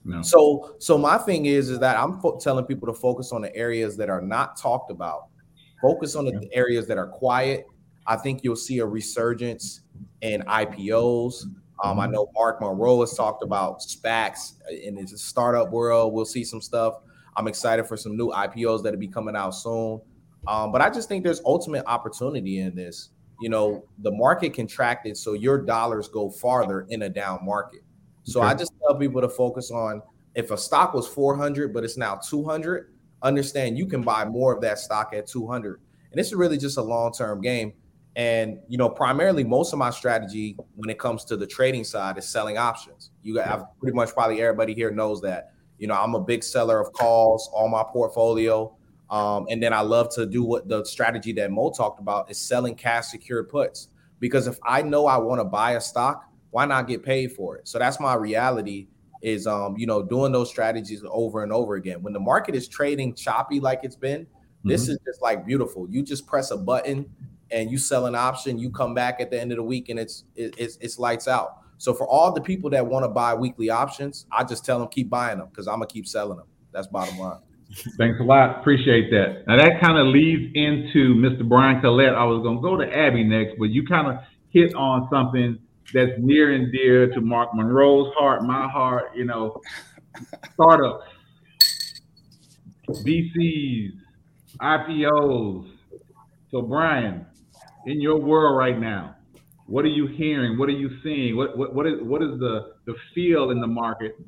No. 0.04 0.22
So 0.22 0.76
so 0.78 0.96
my 0.96 1.18
thing 1.18 1.46
is 1.46 1.68
is 1.68 1.78
that 1.80 1.98
I'm 1.98 2.20
fo- 2.20 2.38
telling 2.38 2.64
people 2.64 2.86
to 2.88 2.94
focus 2.94 3.32
on 3.32 3.42
the 3.42 3.54
areas 3.54 3.96
that 3.98 4.08
are 4.08 4.22
not 4.22 4.56
talked 4.56 4.90
about 4.90 5.28
Focus 5.82 6.14
on 6.14 6.26
the 6.26 6.48
areas 6.52 6.86
that 6.86 6.96
are 6.96 7.08
quiet. 7.08 7.66
I 8.06 8.16
think 8.16 8.42
you'll 8.42 8.56
see 8.56 8.78
a 8.78 8.86
resurgence 8.86 9.80
in 10.20 10.42
IPOs. 10.42 11.44
Um, 11.82 11.98
I 11.98 12.04
mm-hmm. 12.04 12.12
know 12.12 12.30
Mark 12.34 12.60
Monroe 12.60 13.00
has 13.00 13.14
talked 13.14 13.42
about 13.42 13.80
SPACs 13.80 14.54
in 14.70 14.94
the 14.94 15.06
startup 15.06 15.70
world. 15.70 16.12
We'll 16.12 16.24
see 16.24 16.44
some 16.44 16.60
stuff. 16.60 16.94
I'm 17.36 17.48
excited 17.48 17.86
for 17.86 17.96
some 17.96 18.16
new 18.16 18.30
IPOs 18.30 18.82
that'll 18.82 19.00
be 19.00 19.08
coming 19.08 19.34
out 19.34 19.50
soon. 19.50 20.00
Um, 20.46 20.72
but 20.72 20.80
I 20.80 20.90
just 20.90 21.08
think 21.08 21.24
there's 21.24 21.40
ultimate 21.44 21.84
opportunity 21.86 22.60
in 22.60 22.74
this. 22.74 23.10
You 23.40 23.48
know, 23.48 23.84
the 23.98 24.10
market 24.12 24.54
contracted, 24.54 25.16
so 25.16 25.32
your 25.32 25.58
dollars 25.58 26.08
go 26.08 26.30
farther 26.30 26.86
in 26.90 27.02
a 27.02 27.08
down 27.08 27.44
market. 27.44 27.80
So 28.24 28.40
okay. 28.40 28.50
I 28.50 28.54
just 28.54 28.72
tell 28.80 28.96
people 28.96 29.20
to 29.20 29.28
focus 29.28 29.70
on 29.70 30.02
if 30.34 30.50
a 30.50 30.56
stock 30.56 30.94
was 30.94 31.08
400, 31.08 31.74
but 31.74 31.84
it's 31.84 31.96
now 31.96 32.16
200, 32.16 32.91
understand 33.22 33.78
you 33.78 33.86
can 33.86 34.02
buy 34.02 34.24
more 34.24 34.54
of 34.54 34.60
that 34.62 34.78
stock 34.78 35.12
at 35.14 35.26
200. 35.26 35.80
And 36.10 36.18
this 36.18 36.28
is 36.28 36.34
really 36.34 36.58
just 36.58 36.76
a 36.76 36.82
long 36.82 37.12
term 37.12 37.40
game. 37.40 37.72
And 38.14 38.58
you 38.68 38.76
know, 38.76 38.88
primarily, 38.88 39.42
most 39.42 39.72
of 39.72 39.78
my 39.78 39.90
strategy 39.90 40.56
when 40.74 40.90
it 40.90 40.98
comes 40.98 41.24
to 41.26 41.36
the 41.36 41.46
trading 41.46 41.84
side 41.84 42.18
is 42.18 42.28
selling 42.28 42.58
options. 42.58 43.10
You 43.22 43.34
got 43.34 43.48
I've 43.48 43.78
pretty 43.80 43.96
much 43.96 44.12
probably 44.12 44.42
everybody 44.42 44.74
here 44.74 44.90
knows 44.90 45.22
that. 45.22 45.52
You 45.78 45.86
know, 45.86 45.94
I'm 45.94 46.14
a 46.14 46.20
big 46.20 46.44
seller 46.44 46.78
of 46.78 46.92
calls 46.92 47.50
on 47.54 47.70
my 47.70 47.84
portfolio. 47.90 48.76
Um, 49.08 49.46
and 49.50 49.62
then 49.62 49.72
I 49.72 49.80
love 49.80 50.14
to 50.14 50.26
do 50.26 50.42
what 50.42 50.68
the 50.68 50.84
strategy 50.84 51.32
that 51.34 51.50
Mo 51.50 51.70
talked 51.70 52.00
about 52.00 52.30
is 52.30 52.38
selling 52.38 52.74
cash 52.74 53.06
secured 53.06 53.48
puts. 53.48 53.88
Because 54.20 54.46
if 54.46 54.58
I 54.62 54.82
know 54.82 55.06
I 55.06 55.16
want 55.16 55.40
to 55.40 55.44
buy 55.44 55.72
a 55.72 55.80
stock, 55.80 56.24
why 56.50 56.66
not 56.66 56.86
get 56.86 57.02
paid 57.02 57.32
for 57.32 57.56
it? 57.56 57.66
So 57.66 57.78
that's 57.78 57.98
my 57.98 58.14
reality 58.14 58.88
is 59.22 59.46
um, 59.46 59.76
you 59.78 59.86
know, 59.86 60.02
doing 60.02 60.32
those 60.32 60.50
strategies 60.50 61.02
over 61.08 61.42
and 61.42 61.52
over 61.52 61.76
again. 61.76 62.02
When 62.02 62.12
the 62.12 62.20
market 62.20 62.54
is 62.54 62.68
trading 62.68 63.14
choppy 63.14 63.60
like 63.60 63.80
it's 63.84 63.96
been, 63.96 64.22
mm-hmm. 64.22 64.68
this 64.68 64.88
is 64.88 64.98
just 65.06 65.22
like 65.22 65.46
beautiful. 65.46 65.88
You 65.88 66.02
just 66.02 66.26
press 66.26 66.50
a 66.50 66.56
button 66.56 67.08
and 67.52 67.70
you 67.70 67.78
sell 67.78 68.06
an 68.06 68.14
option, 68.14 68.58
you 68.58 68.70
come 68.70 68.94
back 68.94 69.20
at 69.20 69.30
the 69.30 69.40
end 69.40 69.52
of 69.52 69.56
the 69.56 69.62
week 69.62 69.88
and 69.88 69.98
it's 69.98 70.24
it's 70.34 70.76
it's 70.80 70.98
lights 70.98 71.28
out. 71.28 71.58
So 71.78 71.94
for 71.94 72.06
all 72.06 72.32
the 72.32 72.40
people 72.40 72.70
that 72.70 72.86
want 72.86 73.04
to 73.04 73.08
buy 73.08 73.34
weekly 73.34 73.70
options, 73.70 74.26
I 74.32 74.44
just 74.44 74.64
tell 74.64 74.78
them 74.78 74.88
keep 74.88 75.08
buying 75.08 75.38
them 75.38 75.48
because 75.48 75.68
I'm 75.68 75.76
gonna 75.76 75.86
keep 75.86 76.06
selling 76.06 76.38
them. 76.38 76.46
That's 76.72 76.86
bottom 76.88 77.18
line. 77.18 77.38
Thanks 77.96 78.20
a 78.20 78.22
lot. 78.22 78.60
Appreciate 78.60 79.10
that. 79.10 79.44
Now 79.46 79.56
that 79.56 79.80
kind 79.80 79.98
of 79.98 80.06
leads 80.08 80.52
into 80.54 81.14
Mr. 81.14 81.48
Brian 81.48 81.80
Collette. 81.80 82.14
I 82.14 82.24
was 82.24 82.42
gonna 82.42 82.60
go 82.60 82.76
to 82.76 82.96
Abby 82.96 83.24
next, 83.24 83.54
but 83.58 83.66
you 83.66 83.86
kind 83.86 84.08
of 84.08 84.24
hit 84.50 84.74
on 84.74 85.08
something 85.10 85.58
that's 85.92 86.12
near 86.18 86.52
and 86.52 86.72
dear 86.72 87.12
to 87.12 87.20
Mark 87.20 87.54
Monroe's 87.54 88.12
heart, 88.14 88.42
my 88.44 88.68
heart, 88.68 89.12
you 89.14 89.24
know, 89.24 89.60
startups, 90.54 91.04
VCs, 92.88 93.90
IPOs. 94.60 95.70
So 96.50 96.62
Brian, 96.62 97.26
in 97.86 98.00
your 98.00 98.18
world 98.18 98.56
right 98.56 98.78
now, 98.78 99.16
what 99.66 99.84
are 99.84 99.88
you 99.88 100.06
hearing? 100.06 100.58
What 100.58 100.68
are 100.68 100.72
you 100.72 100.90
seeing? 101.02 101.36
What 101.36 101.56
what, 101.56 101.74
what 101.74 101.86
is 101.86 101.94
what 102.02 102.22
is 102.22 102.38
the 102.38 102.74
the 102.84 102.94
feel 103.14 103.50
in 103.50 103.60
the 103.60 103.66
market 103.66 104.18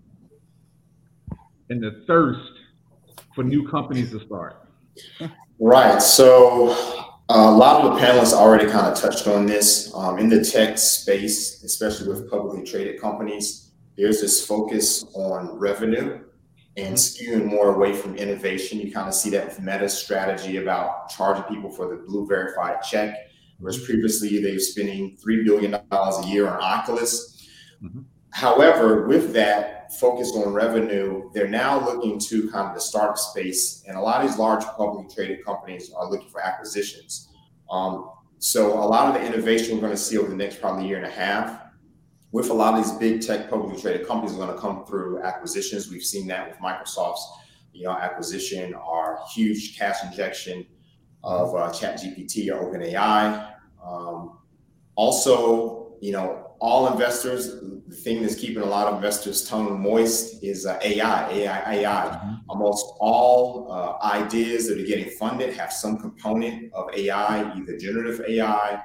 and 1.70 1.82
the 1.82 2.04
thirst 2.06 2.50
for 3.34 3.44
new 3.44 3.68
companies 3.68 4.10
to 4.12 4.24
start? 4.24 4.68
Right. 5.60 6.00
So 6.02 7.03
uh, 7.30 7.48
a 7.48 7.56
lot 7.56 7.82
of 7.82 7.94
the 7.94 8.00
panelists 8.00 8.34
already 8.34 8.70
kind 8.70 8.86
of 8.86 8.98
touched 8.98 9.26
on 9.26 9.46
this. 9.46 9.92
Um, 9.94 10.18
in 10.18 10.28
the 10.28 10.44
tech 10.44 10.76
space, 10.76 11.62
especially 11.64 12.08
with 12.08 12.30
publicly 12.30 12.64
traded 12.64 13.00
companies, 13.00 13.70
there's 13.96 14.20
this 14.20 14.44
focus 14.44 15.04
on 15.14 15.58
revenue 15.58 16.20
and 16.76 16.94
skewing 16.94 17.46
more 17.46 17.74
away 17.74 17.94
from 17.94 18.16
innovation. 18.16 18.78
You 18.80 18.92
kind 18.92 19.08
of 19.08 19.14
see 19.14 19.30
that 19.30 19.46
with 19.46 19.60
Meta's 19.60 19.96
strategy 19.96 20.58
about 20.58 21.08
charging 21.08 21.44
people 21.44 21.70
for 21.70 21.88
the 21.88 22.02
blue 22.06 22.26
verified 22.26 22.82
check, 22.82 23.16
whereas 23.58 23.78
previously 23.84 24.42
they 24.42 24.52
were 24.52 24.58
spending 24.58 25.16
$3 25.16 25.44
billion 25.44 25.74
a 25.74 26.26
year 26.26 26.48
on 26.48 26.60
Oculus. 26.60 27.48
Mm-hmm. 27.82 28.00
However, 28.30 29.06
with 29.06 29.32
that 29.32 29.83
focus 30.00 30.32
on 30.34 30.52
revenue, 30.52 31.30
they're 31.32 31.48
now 31.48 31.84
looking 31.84 32.18
to 32.18 32.50
kind 32.50 32.68
of 32.68 32.74
the 32.74 32.80
startup 32.80 33.18
space, 33.18 33.84
and 33.86 33.96
a 33.96 34.00
lot 34.00 34.22
of 34.22 34.28
these 34.28 34.38
large 34.38 34.64
publicly 34.64 35.12
traded 35.14 35.44
companies 35.44 35.92
are 35.92 36.10
looking 36.10 36.28
for 36.28 36.40
acquisitions. 36.40 37.28
Um, 37.70 38.10
so 38.38 38.72
a 38.72 38.86
lot 38.86 39.08
of 39.08 39.20
the 39.20 39.26
innovation 39.26 39.76
we're 39.76 39.82
going 39.82 39.92
to 39.92 39.96
see 39.96 40.18
over 40.18 40.28
the 40.28 40.36
next 40.36 40.60
probably 40.60 40.86
year 40.86 40.98
and 40.98 41.06
a 41.06 41.10
half, 41.10 41.62
with 42.32 42.50
a 42.50 42.52
lot 42.52 42.74
of 42.74 42.84
these 42.84 42.92
big 42.94 43.22
tech 43.22 43.48
publicly 43.48 43.80
traded 43.80 44.06
companies, 44.06 44.34
are 44.34 44.38
going 44.38 44.54
to 44.54 44.60
come 44.60 44.84
through 44.84 45.22
acquisitions. 45.22 45.90
We've 45.90 46.02
seen 46.02 46.26
that 46.28 46.48
with 46.48 46.58
Microsoft's, 46.58 47.26
you 47.72 47.84
know, 47.84 47.92
acquisition, 47.92 48.74
our 48.74 49.20
huge 49.34 49.78
cash 49.78 49.96
injection 50.04 50.66
of 51.22 51.54
uh, 51.54 51.70
ChatGPT 51.70 52.50
or 52.50 52.70
OpenAI. 52.70 53.52
Um, 53.84 54.38
also, 54.96 55.96
you 56.00 56.12
know, 56.12 56.53
all 56.60 56.90
investors, 56.92 57.60
the 57.86 57.94
thing 57.94 58.22
that's 58.22 58.34
keeping 58.34 58.62
a 58.62 58.66
lot 58.66 58.86
of 58.86 58.94
investors' 58.94 59.48
tongue 59.48 59.80
moist 59.80 60.42
is 60.42 60.66
uh, 60.66 60.78
AI, 60.82 61.30
AI, 61.30 61.74
AI. 61.74 62.06
Mm-hmm. 62.06 62.34
Almost 62.48 62.86
all 62.98 63.70
uh, 63.70 64.04
ideas 64.04 64.68
that 64.68 64.78
are 64.78 64.86
getting 64.86 65.10
funded 65.10 65.54
have 65.54 65.72
some 65.72 65.98
component 65.98 66.72
of 66.72 66.92
AI, 66.94 67.54
either 67.54 67.76
generative 67.76 68.24
AI. 68.26 68.80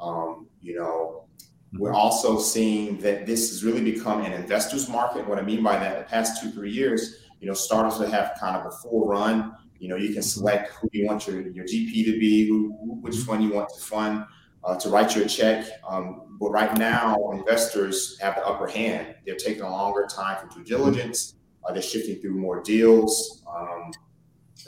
Um, 0.00 0.46
you 0.60 0.76
know, 0.78 1.26
mm-hmm. 1.38 1.78
we're 1.78 1.92
also 1.92 2.38
seeing 2.38 2.98
that 2.98 3.26
this 3.26 3.50
has 3.50 3.64
really 3.64 3.82
become 3.82 4.22
an 4.24 4.32
investor's 4.32 4.88
market. 4.88 5.26
What 5.28 5.38
I 5.38 5.42
mean 5.42 5.62
by 5.62 5.76
that, 5.78 5.98
the 5.98 6.04
past 6.04 6.42
two, 6.42 6.50
three 6.50 6.70
years, 6.70 7.18
you 7.40 7.48
know, 7.48 7.54
startups 7.54 7.98
that 7.98 8.10
have 8.10 8.36
kind 8.40 8.56
of 8.56 8.66
a 8.66 8.70
full 8.70 9.06
run. 9.06 9.56
You 9.78 9.88
know, 9.88 9.96
you 9.96 10.08
can 10.08 10.18
mm-hmm. 10.18 10.22
select 10.22 10.72
who 10.74 10.88
you 10.92 11.06
want 11.06 11.26
your, 11.26 11.40
your 11.40 11.64
GP 11.64 12.04
to 12.04 12.18
be, 12.18 12.48
who, 12.48 12.70
which 13.00 13.14
mm-hmm. 13.16 13.30
one 13.30 13.42
you 13.42 13.52
want 13.52 13.68
to 13.70 13.80
fund, 13.80 14.24
uh, 14.64 14.76
to 14.76 14.88
write 14.88 15.14
you 15.14 15.22
a 15.22 15.26
check. 15.26 15.66
Um, 15.88 16.36
but 16.40 16.50
right 16.50 16.76
now, 16.76 17.30
investors 17.32 18.18
have 18.20 18.34
the 18.34 18.46
upper 18.46 18.66
hand. 18.66 19.14
They're 19.26 19.36
taking 19.36 19.62
a 19.62 19.70
longer 19.70 20.06
time 20.06 20.36
for 20.38 20.54
due 20.54 20.64
diligence. 20.64 21.34
Uh, 21.64 21.72
they're 21.72 21.82
shifting 21.82 22.20
through 22.20 22.34
more 22.34 22.62
deals. 22.62 23.42
Um, 23.48 23.92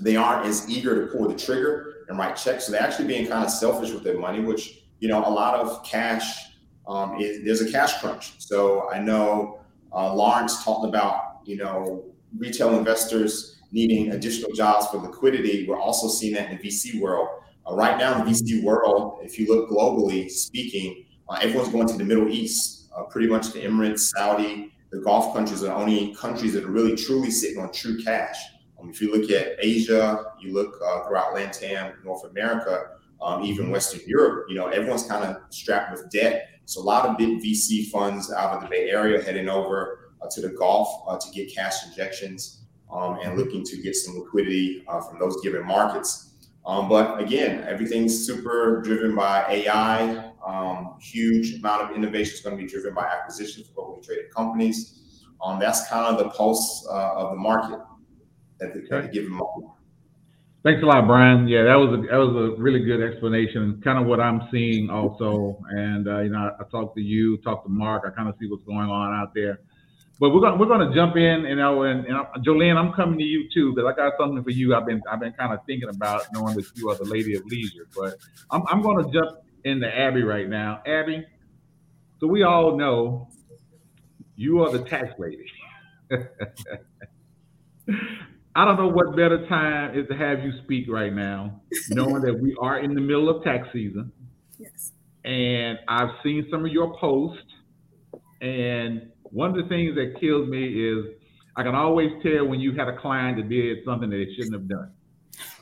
they 0.01 0.17
aren't 0.17 0.47
as 0.47 0.69
eager 0.69 1.07
to 1.07 1.13
pull 1.13 1.29
the 1.29 1.37
trigger 1.37 2.05
and 2.09 2.19
write 2.19 2.37
checks. 2.37 2.67
So 2.67 2.73
they're 2.73 2.83
actually 2.83 3.09
being 3.09 3.27
kind 3.27 3.45
of 3.45 3.51
selfish 3.51 3.91
with 3.91 4.05
their 4.05 4.19
money, 4.19 4.41
which, 4.41 4.85
you 5.01 5.09
know, 5.09 5.19
a 5.19 5.31
lot 5.31 5.55
of 5.55 5.85
cash 5.85 6.47
um, 6.87 7.21
is 7.21 7.45
there's 7.45 7.63
a 7.63 7.71
cash 7.71 8.01
crunch. 8.01 8.35
So 8.39 8.91
I 8.91 9.01
know 9.01 9.61
uh, 9.93 10.15
Lawrence 10.15 10.65
talked 10.65 10.87
about, 10.87 11.41
you 11.45 11.57
know, 11.57 12.05
retail 12.39 12.77
investors 12.77 13.61
needing 13.73 14.13
additional 14.13 14.53
jobs 14.53 14.87
for 14.87 14.99
liquidity. 14.99 15.67
We're 15.69 15.81
also 15.81 16.09
seeing 16.09 16.35
that 16.35 16.51
in 16.51 16.59
the 16.59 16.63
VC 16.63 17.01
world. 17.01 17.29
Uh, 17.69 17.75
right 17.75 17.99
now, 17.99 18.23
the 18.23 18.31
VC 18.31 18.63
world, 18.63 19.19
if 19.23 19.39
you 19.39 19.47
look 19.49 19.69
globally 19.69 20.31
speaking, 20.31 21.05
uh, 21.29 21.39
everyone's 21.41 21.71
going 21.71 21.89
to 21.89 21.97
the 21.97 22.05
Middle 22.05 22.29
East, 22.29 22.89
uh, 22.97 23.03
pretty 23.05 23.27
much 23.27 23.53
the 23.53 23.61
Emirates, 23.61 24.01
Saudi, 24.01 24.73
the 24.91 24.99
Gulf 24.99 25.35
countries 25.35 25.63
are 25.63 25.67
the 25.67 25.75
only 25.75 26.15
countries 26.15 26.53
that 26.53 26.65
are 26.65 26.71
really 26.71 26.95
truly 26.95 27.31
sitting 27.31 27.59
on 27.59 27.73
true 27.73 28.03
cash. 28.03 28.37
Um, 28.81 28.89
if 28.89 29.01
you 29.01 29.13
look 29.13 29.31
at 29.31 29.57
Asia, 29.59 30.33
you 30.41 30.55
look 30.55 30.79
uh, 30.85 31.07
throughout 31.07 31.35
LATAM, 31.35 32.05
North 32.05 32.25
America, 32.25 32.91
um, 33.21 33.43
even 33.43 33.71
Western 33.71 34.01
Europe, 34.07 34.47
you 34.49 34.55
know, 34.55 34.69
everyone's 34.69 35.05
kind 35.05 35.25
of 35.25 35.43
strapped 35.51 35.91
with 35.91 36.09
debt. 36.11 36.49
So 36.67 36.81
a 36.81 36.85
lot 36.85 37.07
of 37.07 37.17
big 37.17 37.43
VC 37.43 37.91
funds 37.91 38.33
out 38.33 38.55
of 38.55 38.63
the 38.63 38.69
Bay 38.69 38.91
Area 38.91 39.23
heading 39.23 39.49
over 39.49 40.13
uh, 40.23 40.27
to 40.31 40.41
the 40.41 40.51
Gulf 40.51 40.89
uh, 41.09 41.17
to 41.17 41.31
get 41.33 41.53
cash 41.53 41.87
injections 41.87 42.63
um, 42.93 43.19
and 43.23 43.37
looking 43.37 43.65
to 43.65 43.83
get 43.83 43.97
some 43.97 44.19
liquidity 44.19 44.85
from 44.87 45.19
those 45.19 45.41
given 45.43 45.67
markets. 45.67 46.35
Um, 46.67 46.89
but 46.89 47.21
again, 47.21 47.65
everything's 47.69 48.27
super 48.27 48.83
driven 48.83 49.15
by 49.15 49.45
AI. 49.49 50.33
Um, 50.45 50.97
huge 51.01 51.55
amount 51.61 51.83
of 51.83 51.97
innovation 51.97 52.35
is 52.35 52.41
going 52.41 52.57
to 52.57 52.63
be 52.63 52.69
driven 52.69 52.95
by 52.95 53.05
acquisitions 53.05 53.69
for 53.69 53.85
publicly 53.85 54.07
traded 54.07 54.35
companies. 54.35 55.25
Um, 55.45 55.61
that's 55.61 55.89
kind 55.89 56.07
of 56.07 56.23
the 56.23 56.31
pulse 56.31 56.87
uh, 56.91 57.15
of 57.15 57.31
the 57.31 57.37
market 57.37 57.79
at 58.61 58.75
the, 58.75 58.97
at 58.97 59.05
the 59.05 59.09
given 59.09 59.31
moment. 59.31 59.73
Thanks 60.65 60.83
a 60.83 60.87
lot, 60.87 61.07
Brian. 61.07 61.47
Yeah, 61.47 61.63
that 61.63 61.77
was 61.77 61.93
a 61.93 62.03
that 62.11 62.17
was 62.17 62.35
a 62.35 62.61
really 62.61 62.81
good 62.81 63.01
explanation. 63.01 63.81
Kind 63.85 64.01
of 64.01 64.07
what 64.07 64.19
I'm 64.19 64.49
seeing 64.51 64.91
also. 64.91 65.61
And 65.71 66.09
uh, 66.09 66.21
you 66.23 66.31
know, 66.31 66.39
I, 66.39 66.63
I 66.63 66.65
talked 66.69 66.97
to 66.97 67.01
you, 67.01 67.37
talked 67.39 67.67
to 67.67 67.71
Mark. 67.71 68.03
I 68.05 68.11
kind 68.11 68.29
of 68.29 68.35
see 68.41 68.49
what's 68.49 68.65
going 68.65 68.89
on 68.89 69.15
out 69.15 69.33
there. 69.33 69.61
But 70.19 70.31
we're 70.31 70.41
gonna 70.41 70.57
we're 70.57 70.67
gonna 70.67 70.95
jump 70.95 71.17
in, 71.17 71.45
and 71.45 71.61
I 71.63 71.71
and, 71.71 72.07
and 72.07 72.17
Jolene, 72.45 72.77
I'm 72.77 72.93
coming 72.95 73.19
to 73.19 73.25
you 73.25 73.49
too 73.53 73.75
because 73.75 73.93
I 73.93 73.95
got 73.95 74.15
something 74.19 74.43
for 74.43 74.51
you. 74.51 74.75
I've 74.75 74.87
been 74.87 75.03
I've 75.11 75.21
been 75.21 75.35
kind 75.35 75.53
of 75.53 75.59
thinking 75.67 75.91
about 75.91 76.25
knowing 76.33 76.57
that 76.57 76.65
you 76.75 76.89
are 76.89 76.95
the 76.95 77.05
lady 77.05 77.37
of 77.37 77.45
leisure, 77.45 77.87
but 77.95 78.15
I'm 78.51 78.63
I'm 78.69 78.81
gonna 78.81 79.11
jump 79.13 79.41
into 79.65 79.87
Abby 79.87 80.23
right 80.23 80.49
now. 80.49 80.81
Abby, 80.87 81.23
so 82.19 82.27
we 82.27 82.45
all 82.45 82.79
know 82.79 83.29
you 84.37 84.63
are 84.63 84.71
the 84.71 84.85
tax 84.85 85.13
lady. 85.19 85.51
I 88.55 88.65
don't 88.65 88.79
know 88.79 88.89
what 88.89 89.15
better 89.15 89.47
time 89.49 89.99
is 89.99 90.09
to 90.09 90.17
have 90.17 90.43
you 90.43 90.53
speak 90.65 90.87
right 90.89 91.13
now, 91.13 91.61
knowing 91.91 92.23
that 92.23 92.41
we 92.41 92.57
are 92.59 92.79
in 92.79 92.95
the 92.95 93.03
middle 93.03 93.29
of 93.29 93.45
tax 93.45 93.69
season. 93.71 94.11
Yes. 94.59 94.93
And 95.27 95.79
I've 95.89 96.09
seen 96.23 96.47
some 96.51 96.65
of 96.65 96.73
your 96.73 96.97
posts, 96.99 97.43
and 98.41 99.11
one 99.37 99.51
of 99.51 99.57
the 99.57 99.69
things 99.69 99.95
that 99.97 100.19
kills 100.19 100.49
me 100.49 100.65
is 100.65 101.05
I 101.57 101.63
can 101.63 101.75
always 101.75 102.09
tell 102.23 102.47
when 102.47 102.59
you 102.59 102.73
had 102.73 102.89
a 102.89 102.97
client 102.97 103.37
that 103.37 103.51
did 103.51 103.85
something 103.85 104.09
that 104.09 104.17
they 104.17 104.33
shouldn't 104.35 104.55
have 104.55 104.67
done. 104.67 104.91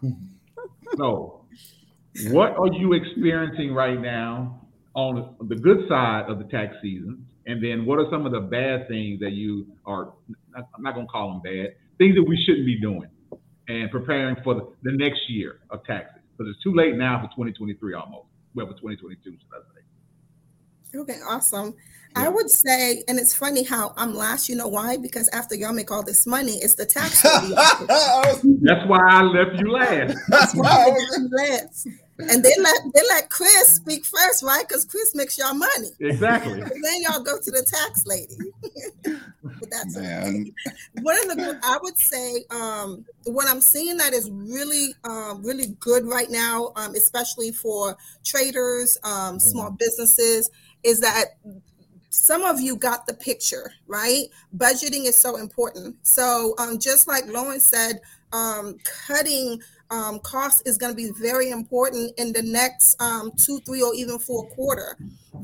so, 0.96 1.44
what 2.30 2.56
are 2.56 2.72
you 2.72 2.92
experiencing 2.92 3.74
right 3.74 4.00
now 4.00 4.60
on 4.94 5.34
the 5.48 5.56
good 5.56 5.88
side 5.88 6.26
of 6.28 6.38
the 6.38 6.44
tax 6.44 6.76
season? 6.82 7.26
And 7.46 7.62
then 7.62 7.84
what 7.84 7.98
are 7.98 8.06
some 8.12 8.24
of 8.26 8.30
the 8.30 8.38
bad 8.38 8.86
things 8.86 9.18
that 9.18 9.32
you 9.32 9.66
are, 9.84 10.12
I'm 10.54 10.82
not 10.82 10.94
going 10.94 11.06
to 11.06 11.10
call 11.10 11.32
them 11.32 11.40
bad, 11.42 11.74
things 11.98 12.14
that 12.14 12.22
we 12.22 12.40
shouldn't 12.46 12.66
be 12.66 12.80
doing 12.80 13.10
and 13.66 13.90
preparing 13.90 14.36
for 14.44 14.54
the, 14.54 14.72
the 14.84 14.96
next 14.96 15.28
year 15.28 15.58
of 15.70 15.84
taxes? 15.84 16.22
Because 16.38 16.54
it's 16.54 16.62
too 16.62 16.74
late 16.76 16.94
now 16.94 17.18
for 17.18 17.26
2023 17.34 17.94
almost. 17.94 18.28
Well, 18.54 18.66
for 18.66 18.74
2022, 18.74 19.18
should 19.18 19.32
I 19.52 19.58
say. 19.74 19.82
Okay, 20.94 21.18
awesome. 21.26 21.74
I 22.16 22.28
would 22.28 22.48
say, 22.48 23.02
and 23.08 23.18
it's 23.18 23.34
funny 23.34 23.64
how 23.64 23.92
I'm 23.96 24.14
last. 24.14 24.48
You 24.48 24.54
know 24.54 24.68
why? 24.68 24.96
Because 24.96 25.28
after 25.30 25.56
y'all 25.56 25.72
make 25.72 25.90
all 25.90 26.04
this 26.04 26.26
money, 26.26 26.58
it's 26.62 26.74
the 26.74 26.86
tax. 26.86 27.22
That's 28.62 28.86
why 28.86 29.00
I 29.00 29.22
left 29.22 29.58
you 29.58 29.72
last. 29.72 30.16
That's 30.28 30.54
why 30.54 30.68
I 30.68 30.88
was 30.90 31.28
last. 31.32 31.88
And 32.18 32.44
they 32.44 32.54
let 32.60 32.76
they 32.94 33.00
let 33.08 33.28
Chris 33.28 33.76
speak 33.76 34.04
first, 34.04 34.42
right? 34.42 34.64
Because 34.66 34.84
Chris 34.84 35.14
makes 35.14 35.36
y'all 35.36 35.54
money. 35.54 35.88
Exactly. 35.98 36.60
And 36.60 36.70
then 36.84 37.02
y'all 37.02 37.22
go 37.22 37.38
to 37.38 37.50
the 37.50 37.62
tax 37.62 38.06
lady. 38.06 38.36
but 39.42 39.70
that's 39.70 39.96
Man. 39.96 40.52
one 41.02 41.16
of 41.30 41.36
the 41.36 41.58
I 41.62 41.78
would 41.82 41.98
say 41.98 42.44
um, 42.50 43.04
what 43.24 43.48
I'm 43.48 43.60
seeing 43.60 43.96
that 43.96 44.12
is 44.12 44.30
really 44.30 44.94
um, 45.02 45.44
really 45.44 45.74
good 45.80 46.06
right 46.06 46.30
now, 46.30 46.72
um, 46.76 46.94
especially 46.94 47.50
for 47.50 47.96
traders, 48.22 48.96
um, 49.02 49.40
small 49.40 49.66
mm-hmm. 49.66 49.76
businesses, 49.76 50.50
is 50.84 51.00
that 51.00 51.36
some 52.10 52.44
of 52.44 52.60
you 52.60 52.76
got 52.76 53.08
the 53.08 53.14
picture, 53.14 53.72
right? 53.88 54.26
Budgeting 54.56 55.04
is 55.04 55.16
so 55.16 55.36
important. 55.36 55.96
So, 56.06 56.54
um, 56.58 56.78
just 56.78 57.08
like 57.08 57.26
Lauren 57.26 57.58
said, 57.58 58.00
um, 58.32 58.78
cutting 58.84 59.60
um, 59.90 60.18
costs 60.20 60.62
is 60.66 60.78
going 60.78 60.92
to 60.92 60.96
be 60.96 61.10
very 61.20 61.50
important 61.50 62.12
in 62.18 62.32
the 62.32 62.42
next 62.42 63.00
um, 63.00 63.32
two, 63.36 63.60
three, 63.60 63.82
or 63.82 63.94
even 63.94 64.18
four 64.18 64.46
quarter. 64.50 64.96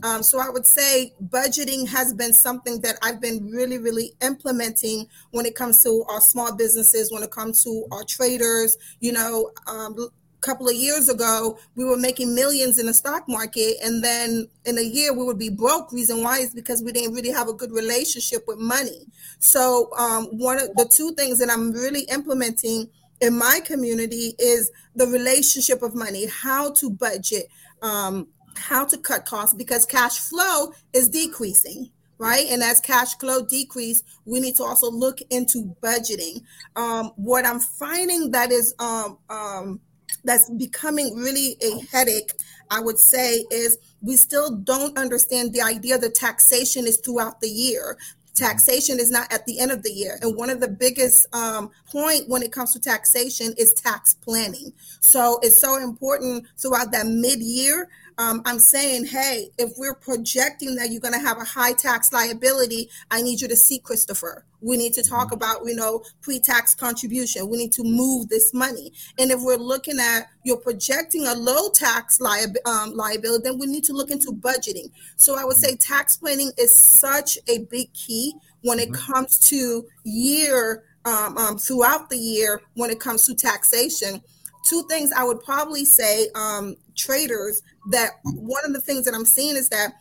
Um, 0.03 0.23
so 0.23 0.39
I 0.39 0.49
would 0.49 0.67
say 0.67 1.13
budgeting 1.29 1.89
has 1.89 2.15
been 2.15 2.33
something 2.33 2.81
that 2.81 2.97
I've 3.03 3.21
been 3.21 3.51
really, 3.51 3.79
really 3.79 4.13
implementing 4.23 5.07
when 5.33 5.47
it 5.47 5.55
comes 5.55 5.83
to 5.83 6.05
our 6.09 6.21
small 6.21 6.55
businesses, 6.55 7.13
when 7.13 7.23
it 7.23 7.31
comes 7.31 7.63
to 7.65 7.87
our 7.93 8.05
traders. 8.05 8.79
You 9.01 9.13
know, 9.13 9.51
um, 9.67 9.97
couple 10.41 10.69
of 10.69 10.75
years 10.75 11.09
ago 11.09 11.59
we 11.77 11.85
were 11.85 11.97
making 11.97 12.35
millions 12.35 12.79
in 12.79 12.87
the 12.87 12.95
stock 12.95 13.29
market 13.29 13.75
and 13.83 14.03
then 14.03 14.49
in 14.65 14.79
a 14.79 14.83
year 14.83 15.13
we 15.13 15.25
would 15.25 15.39
be 15.39 15.51
broke 15.51 15.93
reason 15.93 16.23
why 16.23 16.39
is 16.39 16.55
because 16.55 16.83
we 16.83 16.93
didn't 16.93 17.15
really 17.15 17.31
have 17.31 17.49
a 17.49 17.53
good 17.53 17.71
relationship 17.73 18.43
with 18.47 18.59
money 18.59 19.07
so 19.39 19.91
um, 19.99 20.25
one 20.39 20.59
of 20.59 20.75
the 20.77 20.89
two 20.91 21.13
things 21.13 21.39
that 21.39 21.51
i'm 21.51 21.73
really 21.73 22.03
implementing 22.05 22.89
in 23.21 23.37
my 23.37 23.61
community 23.65 24.35
is 24.39 24.71
the 24.95 25.07
relationship 25.07 25.83
of 25.83 25.95
money 25.95 26.27
how 26.27 26.73
to 26.73 26.91
budget 26.91 27.47
um, 27.83 28.29
how 28.57 28.85
to 28.85 28.99
cut 28.99 29.25
costs 29.25 29.55
because 29.55 29.87
cash 29.87 30.19
flow 30.19 30.73
is 30.93 31.09
decreasing 31.09 31.91
right? 32.21 32.49
And 32.51 32.63
as 32.63 32.81
cash 32.81 33.17
flow 33.17 33.47
decrease, 33.47 34.03
we 34.27 34.41
need 34.41 34.55
to 34.57 34.63
also 34.63 34.91
look 34.91 35.21
into 35.31 35.75
budgeting. 35.83 36.43
Um, 36.77 37.13
what 37.17 37.47
I'm 37.47 37.61
finding 37.61 38.31
that 38.33 38.53
is 38.53 38.75
um, 38.79 39.17
um, 39.31 39.81
that's 40.23 40.51
becoming 40.51 41.17
really 41.17 41.57
a 41.63 41.81
headache, 41.91 42.33
I 42.71 42.81
would 42.81 42.99
say, 42.99 43.47
is 43.51 43.79
we 44.03 44.17
still 44.17 44.55
don't 44.55 44.99
understand 44.99 45.55
the 45.55 45.63
idea 45.63 45.97
that 45.97 46.15
taxation 46.15 46.87
is 46.87 46.99
throughout 46.99 47.41
the 47.41 47.49
year 47.49 47.97
taxation 48.41 48.99
is 48.99 49.11
not 49.11 49.33
at 49.33 49.47
the 49.47 49.61
end 49.61 49.71
of 49.71 49.83
the 49.83 49.93
year 49.93 50.19
and 50.23 50.37
one 50.37 50.51
of 50.51 50.61
the 50.61 50.69
biggest 50.69 51.33
um, 51.35 51.71
point 51.91 52.29
when 52.29 52.43
it 52.43 52.53
comes 52.53 52.73
to 52.73 52.81
taxation 52.81 53.53
is 53.59 53.73
tax 53.73 54.15
planning 54.15 54.73
so 55.01 55.39
it's 55.43 55.57
so 55.57 55.77
important 55.77 56.47
throughout 56.59 56.91
that 56.93 57.07
mid-year 57.07 57.89
um, 58.19 58.43
I'm 58.45 58.59
saying, 58.59 59.07
hey, 59.07 59.49
if 59.57 59.79
we're 59.79 59.95
projecting 59.95 60.75
that 60.75 60.91
you're 60.91 61.01
going 61.01 61.15
to 61.15 61.27
have 61.27 61.39
a 61.39 61.45
high 61.45 61.73
tax 61.73 62.13
liability, 62.13 62.91
I 63.11 63.23
need 63.23 63.41
you 63.41 63.49
to 63.49 63.57
see 63.57 63.79
Christopher. 63.79 64.45
We 64.61 64.77
need 64.77 64.95
to 64.95 65.03
talk 65.03 65.33
about, 65.33 65.65
you 65.65 65.75
know, 65.75 66.03
pre-tax 66.21 66.75
contribution. 66.75 67.49
We 67.49 67.59
need 67.59 67.73
to 67.73 67.85
move 67.85 68.29
this 68.29 68.53
money. 68.53 68.93
And 69.19 69.31
if 69.31 69.41
we're 69.41 69.57
looking 69.57 69.99
at 69.99 70.29
you're 70.45 70.57
projecting 70.57 71.27
a 71.27 71.35
low 71.35 71.71
tax 71.71 72.21
li- 72.21 72.55
um, 72.67 72.95
liability, 72.95 73.45
then 73.45 73.59
we 73.59 73.67
need 73.67 73.85
to 73.85 73.93
look 73.93 74.11
into 74.11 74.33
budgeting. 74.33 74.91
So 75.17 75.39
I 75.39 75.45
would 75.45 75.57
say 75.57 75.77
tax 75.77 76.17
planning 76.17 76.53
is 76.59 76.75
such 76.75 77.39
a 77.49 77.59
big 77.71 77.93
key 77.93 78.35
when 78.63 78.79
it 78.79 78.91
mm-hmm. 78.91 79.13
comes 79.13 79.39
to 79.49 79.87
year 80.05 80.85
um, 81.05 81.37
um, 81.39 81.59
throughout 81.59 82.11
the 82.11 82.19
year 82.19 82.61
when 82.75 82.91
it 82.91 83.01
comes 83.01 83.25
to 83.27 83.35
taxation 83.35 84.21
two 84.65 84.85
things 84.89 85.11
I 85.13 85.25
would 85.25 85.43
probably 85.43 85.85
say 85.85 86.29
um, 86.35 86.77
traders 86.97 87.63
that 87.91 88.21
one 88.25 88.65
of 88.65 88.73
the 88.73 88.81
things 88.81 89.05
that 89.05 89.15
I'm 89.15 89.25
seeing 89.25 89.57
is 89.57 89.69
that 89.71 89.95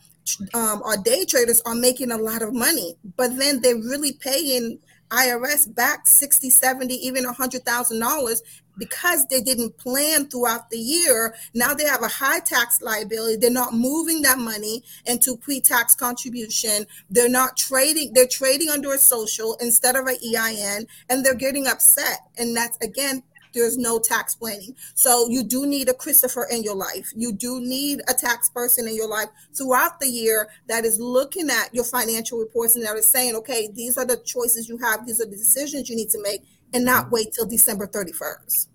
um, 0.54 0.82
our 0.82 0.96
day 0.96 1.24
traders 1.24 1.62
are 1.66 1.74
making 1.74 2.10
a 2.10 2.16
lot 2.16 2.42
of 2.42 2.52
money, 2.52 2.96
but 3.16 3.36
then 3.36 3.60
they're 3.60 3.76
really 3.76 4.12
paying 4.12 4.78
IRS 5.10 5.74
back 5.74 6.06
60, 6.06 6.50
70, 6.50 6.94
even 6.94 7.24
$100,000 7.24 8.40
because 8.78 9.26
they 9.26 9.40
didn't 9.40 9.76
plan 9.76 10.28
throughout 10.28 10.70
the 10.70 10.78
year. 10.78 11.34
Now 11.52 11.74
they 11.74 11.84
have 11.84 12.02
a 12.02 12.08
high 12.08 12.40
tax 12.40 12.80
liability. 12.80 13.36
They're 13.36 13.50
not 13.50 13.74
moving 13.74 14.22
that 14.22 14.38
money 14.38 14.82
into 15.06 15.36
pre-tax 15.36 15.94
contribution. 15.94 16.86
They're 17.10 17.28
not 17.28 17.56
trading. 17.56 18.12
They're 18.14 18.26
trading 18.26 18.70
under 18.70 18.94
a 18.94 18.98
social 18.98 19.56
instead 19.60 19.96
of 19.96 20.06
an 20.06 20.16
EIN, 20.24 20.86
and 21.08 21.24
they're 21.24 21.34
getting 21.34 21.66
upset. 21.66 22.20
And 22.38 22.56
that's 22.56 22.78
again 22.78 23.22
there's 23.52 23.76
no 23.76 23.98
tax 23.98 24.34
planning. 24.34 24.74
So 24.94 25.28
you 25.28 25.42
do 25.42 25.66
need 25.66 25.88
a 25.88 25.94
Christopher 25.94 26.46
in 26.50 26.62
your 26.62 26.74
life. 26.74 27.12
You 27.14 27.32
do 27.32 27.60
need 27.60 28.00
a 28.08 28.14
tax 28.14 28.48
person 28.48 28.88
in 28.88 28.94
your 28.94 29.08
life 29.08 29.28
throughout 29.54 30.00
the 30.00 30.08
year 30.08 30.48
that 30.68 30.84
is 30.84 30.98
looking 31.00 31.50
at 31.50 31.74
your 31.74 31.84
financial 31.84 32.38
reports 32.38 32.76
and 32.76 32.84
that 32.84 32.96
is 32.96 33.06
saying, 33.06 33.34
okay, 33.36 33.68
these 33.74 33.98
are 33.98 34.06
the 34.06 34.16
choices 34.24 34.68
you 34.68 34.78
have, 34.78 35.06
these 35.06 35.20
are 35.20 35.26
the 35.26 35.36
decisions 35.36 35.88
you 35.88 35.96
need 35.96 36.10
to 36.10 36.22
make, 36.22 36.42
and 36.72 36.84
not 36.84 37.04
mm-hmm. 37.04 37.14
wait 37.14 37.32
till 37.32 37.46
December 37.46 37.86
31st. 37.86 38.68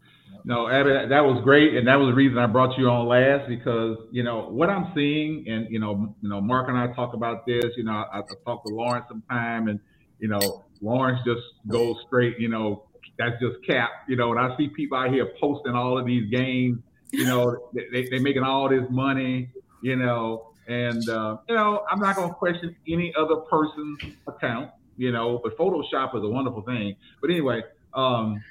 No, 0.48 0.70
Abby, 0.70 1.10
that 1.10 1.22
was 1.22 1.44
great, 1.44 1.74
and 1.74 1.88
that 1.88 1.96
was 1.96 2.10
the 2.10 2.14
reason 2.14 2.38
I 2.38 2.46
brought 2.46 2.78
you 2.78 2.88
on 2.88 3.08
last 3.08 3.50
because 3.50 3.98
you 4.12 4.22
know 4.22 4.48
what 4.50 4.70
I'm 4.70 4.92
seeing, 4.94 5.44
and 5.48 5.66
you 5.72 5.80
know, 5.80 6.14
you 6.22 6.30
know, 6.30 6.40
Mark 6.40 6.70
and 6.70 6.78
I 6.78 6.94
talk 6.94 7.16
about 7.16 7.48
this. 7.48 7.66
You 7.76 7.84
know, 7.84 7.94
I, 7.94 8.20
I 8.20 8.22
talk 8.46 8.64
to 8.64 8.72
Lawrence 8.72 9.06
sometime, 9.10 9.70
and 9.70 9.80
you 10.20 10.28
know, 10.28 10.64
Lawrence 10.82 11.20
just 11.26 11.42
goes 11.68 11.96
straight, 12.06 12.36
you 12.38 12.50
know, 12.50 12.84
that's 13.18 13.40
just 13.40 13.66
cap, 13.66 13.90
you 14.08 14.16
know. 14.16 14.32
And 14.32 14.40
I 14.40 14.56
see 14.58 14.68
people 14.70 14.98
out 14.98 15.12
here 15.12 15.32
posting 15.40 15.74
all 15.74 15.98
of 15.98 16.06
these 16.06 16.30
games, 16.30 16.80
you 17.12 17.26
know, 17.26 17.70
they, 17.74 18.08
they're 18.10 18.22
making 18.22 18.44
all 18.44 18.70
this 18.70 18.86
money, 18.90 19.50
you 19.82 19.96
know, 19.96 20.52
and 20.68 21.08
uh, 21.10 21.38
you 21.48 21.56
know, 21.56 21.84
I'm 21.90 22.00
not 22.00 22.16
gonna 22.16 22.34
question 22.34 22.76
any 22.88 23.14
other 23.18 23.38
person's 23.38 24.00
account, 24.28 24.72
you 24.98 25.12
know, 25.12 25.40
but 25.44 25.58
Photoshop 25.58 26.16
is 26.16 26.24
a 26.24 26.28
wonderful 26.28 26.64
thing. 26.64 26.96
But 27.22 27.30
anyway, 27.30 27.64
um, 27.94 28.44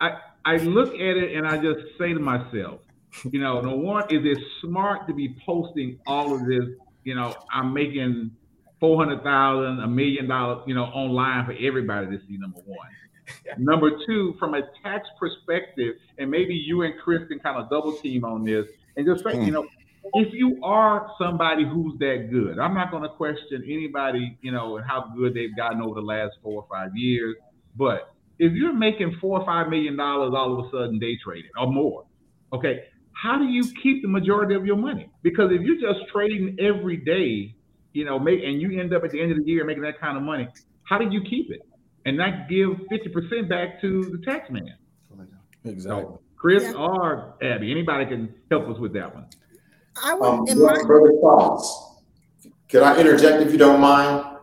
I 0.00 0.18
I 0.44 0.56
look 0.56 0.94
at 0.94 1.16
it 1.16 1.36
and 1.36 1.46
I 1.46 1.56
just 1.58 1.80
say 1.98 2.12
to 2.12 2.20
myself, 2.20 2.80
you 3.24 3.40
know, 3.40 3.60
no 3.60 3.76
one 3.76 4.04
is 4.04 4.24
it 4.24 4.38
smart 4.62 5.06
to 5.08 5.14
be 5.14 5.36
posting 5.44 5.98
all 6.06 6.34
of 6.34 6.46
this, 6.46 6.64
you 7.04 7.14
know, 7.14 7.34
I'm 7.52 7.72
making 7.72 8.32
four 8.80 9.02
hundred 9.02 9.22
thousand, 9.22 9.80
a 9.80 9.86
million 9.86 10.28
dollars, 10.28 10.62
you 10.66 10.74
know, 10.74 10.84
online 10.84 11.46
for 11.46 11.52
everybody 11.52 12.06
to 12.06 12.18
see. 12.26 12.36
Number 12.36 12.60
one, 12.64 12.88
Number 13.58 13.90
two, 14.06 14.34
from 14.38 14.54
a 14.54 14.62
tax 14.82 15.08
perspective, 15.18 15.96
and 16.18 16.30
maybe 16.30 16.54
you 16.54 16.82
and 16.82 16.94
Chris 17.02 17.26
can 17.28 17.38
kind 17.38 17.56
of 17.56 17.68
double 17.70 17.92
team 17.92 18.24
on 18.24 18.44
this 18.44 18.66
and 18.96 19.06
just 19.06 19.24
say, 19.24 19.32
mm. 19.32 19.46
you 19.46 19.52
know, 19.52 19.66
if 20.14 20.32
you 20.32 20.62
are 20.62 21.10
somebody 21.20 21.64
who's 21.64 21.98
that 21.98 22.28
good, 22.30 22.58
I'm 22.58 22.74
not 22.74 22.90
going 22.90 23.02
to 23.02 23.08
question 23.10 23.62
anybody, 23.64 24.38
you 24.40 24.52
know, 24.52 24.76
and 24.76 24.86
how 24.86 25.12
good 25.16 25.34
they've 25.34 25.54
gotten 25.56 25.82
over 25.82 25.96
the 25.96 26.06
last 26.06 26.36
four 26.42 26.62
or 26.62 26.66
five 26.70 26.96
years. 26.96 27.36
But 27.76 28.14
if 28.38 28.52
you're 28.52 28.72
making 28.72 29.16
four 29.20 29.40
or 29.40 29.46
five 29.46 29.68
million 29.68 29.96
dollars 29.96 30.32
all 30.34 30.58
of 30.58 30.66
a 30.66 30.70
sudden 30.70 30.98
day 30.98 31.18
trading 31.22 31.50
or 31.58 31.66
more, 31.66 32.04
okay, 32.52 32.84
how 33.12 33.36
do 33.36 33.44
you 33.44 33.64
keep 33.82 34.02
the 34.02 34.08
majority 34.08 34.54
of 34.54 34.64
your 34.64 34.76
money? 34.76 35.10
Because 35.22 35.50
if 35.52 35.62
you're 35.62 35.80
just 35.80 36.08
trading 36.12 36.56
every 36.60 36.96
day, 36.96 37.54
you 37.92 38.04
know, 38.04 38.18
make 38.18 38.42
and 38.44 38.60
you 38.60 38.80
end 38.80 38.94
up 38.94 39.04
at 39.04 39.10
the 39.10 39.20
end 39.20 39.32
of 39.32 39.38
the 39.38 39.44
year 39.44 39.64
making 39.64 39.82
that 39.82 40.00
kind 40.00 40.16
of 40.16 40.22
money, 40.22 40.48
how 40.84 40.98
do 40.98 41.08
you 41.10 41.22
keep 41.22 41.50
it? 41.50 41.62
And 42.08 42.16
not 42.16 42.48
give 42.48 42.70
50% 42.90 43.48
back 43.48 43.80
to 43.82 44.04
the 44.04 44.18
tax 44.24 44.50
man. 44.50 44.74
Exactly. 45.64 46.04
So 46.04 46.20
Chris 46.36 46.62
yeah. 46.62 46.72
or 46.72 47.34
Abby, 47.42 47.70
anybody 47.70 48.06
can 48.06 48.34
help 48.50 48.68
us 48.68 48.78
with 48.78 48.94
that 48.94 49.14
one. 49.14 49.26
I 50.02 50.14
would, 50.14 50.26
um, 50.26 50.44
my- 50.58 50.82
Brother 50.84 51.12
Charles, 51.20 52.00
could 52.68 52.82
I 52.82 52.98
interject 52.98 53.42
if 53.42 53.52
you 53.52 53.58
don't 53.58 53.80
mind? 53.80 54.38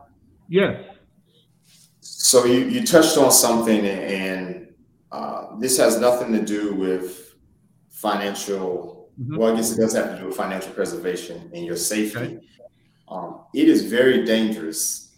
Yes. 0.47 0.83
So 2.01 2.45
you, 2.45 2.65
you 2.65 2.85
touched 2.85 3.17
on 3.17 3.31
something, 3.31 3.85
and 3.85 4.73
uh, 5.11 5.55
this 5.57 5.77
has 5.77 5.99
nothing 5.99 6.33
to 6.33 6.43
do 6.43 6.73
with 6.73 7.35
financial. 7.89 9.09
Mm-hmm. 9.19 9.37
Well, 9.37 9.53
I 9.53 9.55
guess 9.55 9.71
it 9.71 9.79
does 9.79 9.93
have 9.93 10.11
to 10.11 10.19
do 10.19 10.27
with 10.27 10.35
financial 10.35 10.73
preservation 10.73 11.49
and 11.53 11.65
your 11.65 11.77
safety. 11.77 12.17
Okay. 12.17 12.39
Um, 13.07 13.45
it 13.53 13.69
is 13.69 13.85
very 13.85 14.25
dangerous 14.25 15.15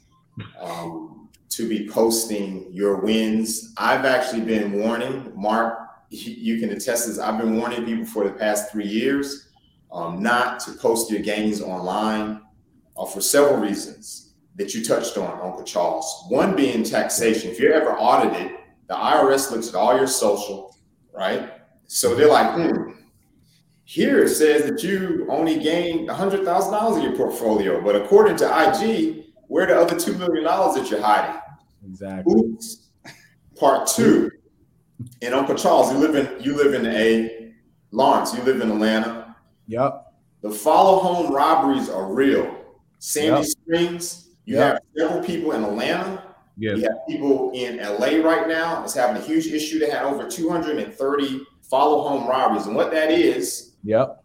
um, 0.61 1.16
to 1.57 1.67
be 1.67 1.89
posting 1.89 2.67
your 2.71 2.97
wins. 2.97 3.73
I've 3.77 4.05
actually 4.05 4.41
been 4.41 4.73
warning, 4.73 5.31
Mark, 5.35 5.79
you 6.09 6.59
can 6.59 6.69
attest 6.69 7.07
this. 7.07 7.17
I've 7.17 7.39
been 7.39 7.57
warning 7.57 7.83
people 7.83 8.05
for 8.05 8.23
the 8.23 8.31
past 8.31 8.71
three 8.71 8.87
years 8.87 9.49
um, 9.91 10.21
not 10.21 10.59
to 10.61 10.73
post 10.73 11.09
your 11.09 11.21
gains 11.21 11.59
online 11.59 12.41
uh, 12.95 13.05
for 13.05 13.21
several 13.21 13.57
reasons 13.57 14.35
that 14.55 14.75
you 14.75 14.85
touched 14.85 15.17
on, 15.17 15.41
Uncle 15.41 15.63
Charles. 15.63 16.25
One 16.29 16.55
being 16.55 16.83
taxation. 16.83 17.49
If 17.49 17.59
you're 17.59 17.73
ever 17.73 17.97
audited, 17.97 18.51
the 18.87 18.93
IRS 18.93 19.49
looks 19.49 19.69
at 19.69 19.75
all 19.75 19.97
your 19.97 20.07
social, 20.07 20.77
right? 21.11 21.53
So 21.87 22.13
they're 22.13 22.29
like, 22.29 22.53
hmm, 22.53 22.91
here 23.83 24.23
it 24.23 24.29
says 24.29 24.69
that 24.69 24.83
you 24.83 25.25
only 25.27 25.57
gained 25.57 26.07
$100,000 26.07 26.97
in 26.97 27.01
your 27.01 27.15
portfolio, 27.15 27.81
but 27.81 27.95
according 27.95 28.37
to 28.37 28.45
IG, 28.45 29.25
where 29.47 29.65
the 29.65 29.79
other 29.79 29.95
$2 29.95 30.19
million 30.19 30.43
that 30.43 30.87
you're 30.91 31.01
hiding? 31.01 31.39
Exactly. 31.87 32.33
Oops. 32.35 32.89
Part 33.59 33.87
two. 33.87 34.31
And 35.21 35.33
Uncle 35.33 35.55
Charles, 35.55 35.91
you 35.91 35.97
live 35.99 36.15
in 36.15 36.43
you 36.43 36.55
live 36.55 36.73
in 36.73 36.85
A. 36.85 37.53
Lawrence, 37.91 38.33
you 38.33 38.43
live 38.43 38.61
in 38.61 38.71
Atlanta. 38.71 39.35
Yep. 39.67 40.13
The 40.41 40.51
follow 40.51 40.99
home 40.99 41.33
robberies 41.33 41.89
are 41.89 42.11
real. 42.11 42.55
Sandy 42.99 43.41
yep. 43.41 43.45
Springs, 43.45 44.29
you 44.45 44.55
yep. 44.55 44.73
have 44.73 44.81
several 44.97 45.23
people 45.23 45.51
in 45.53 45.63
Atlanta. 45.63 46.23
Yes. 46.57 46.77
You 46.77 46.83
have 46.83 46.97
people 47.07 47.51
in 47.53 47.77
LA 47.77 48.27
right 48.27 48.47
now. 48.47 48.83
It's 48.83 48.95
having 48.95 49.21
a 49.21 49.25
huge 49.25 49.47
issue. 49.47 49.79
They 49.79 49.89
had 49.89 50.03
over 50.03 50.27
230 50.27 51.41
follow 51.61 52.07
home 52.07 52.27
robberies. 52.27 52.65
And 52.65 52.75
what 52.75 52.91
that 52.91 53.11
is, 53.11 53.75
yep, 53.83 54.23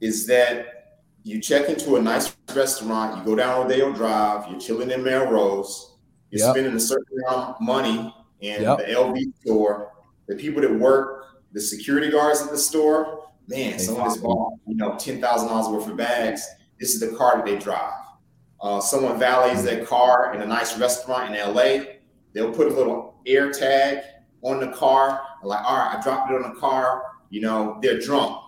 is 0.00 0.26
that 0.26 0.80
you 1.22 1.40
check 1.40 1.68
into 1.68 1.96
a 1.96 2.02
nice 2.02 2.34
restaurant, 2.54 3.18
you 3.18 3.24
go 3.24 3.36
down 3.36 3.62
Rodeo 3.62 3.92
Drive, 3.92 4.50
you're 4.50 4.60
chilling 4.60 4.90
in 4.90 5.02
Melrose, 5.02 5.89
you're 6.30 6.46
Yep. 6.46 6.54
spending 6.54 6.74
a 6.74 6.80
certain 6.80 7.04
amount 7.26 7.50
of 7.56 7.60
money 7.60 8.14
in 8.40 8.62
Yep. 8.62 8.78
the 8.78 8.90
LV 8.90 9.18
store. 9.42 9.92
The 10.26 10.36
people 10.36 10.62
that 10.62 10.72
work, 10.72 11.24
the 11.52 11.60
security 11.60 12.10
guards 12.10 12.40
at 12.42 12.50
the 12.50 12.58
store, 12.58 13.24
man, 13.48 13.72
They 13.72 13.78
someone 13.78 14.04
has 14.04 14.16
bought 14.18 14.54
you 14.66 14.76
know 14.76 14.96
ten 14.98 15.20
thousand 15.20 15.48
dollars 15.48 15.68
worth 15.68 15.88
of 15.90 15.96
bags. 15.96 16.46
This 16.78 16.94
is 16.94 17.00
the 17.00 17.16
car 17.16 17.36
that 17.36 17.44
they 17.46 17.56
drive. 17.58 17.92
Uh, 18.62 18.80
someone 18.80 19.18
valets 19.18 19.62
their 19.62 19.84
car 19.84 20.34
in 20.34 20.42
a 20.42 20.46
nice 20.46 20.78
restaurant 20.78 21.34
in 21.34 21.40
LA. 21.40 21.84
They'll 22.32 22.52
put 22.52 22.68
a 22.68 22.74
little 22.74 23.14
air 23.26 23.50
tag 23.50 24.04
on 24.42 24.60
the 24.60 24.68
car, 24.68 25.20
like, 25.42 25.62
all 25.64 25.76
right, 25.76 25.96
I 25.98 26.00
dropped 26.02 26.30
it 26.30 26.34
on 26.42 26.54
the 26.54 26.60
car. 26.60 27.02
You 27.30 27.40
know, 27.42 27.78
they're 27.82 27.98
drunk, 27.98 28.38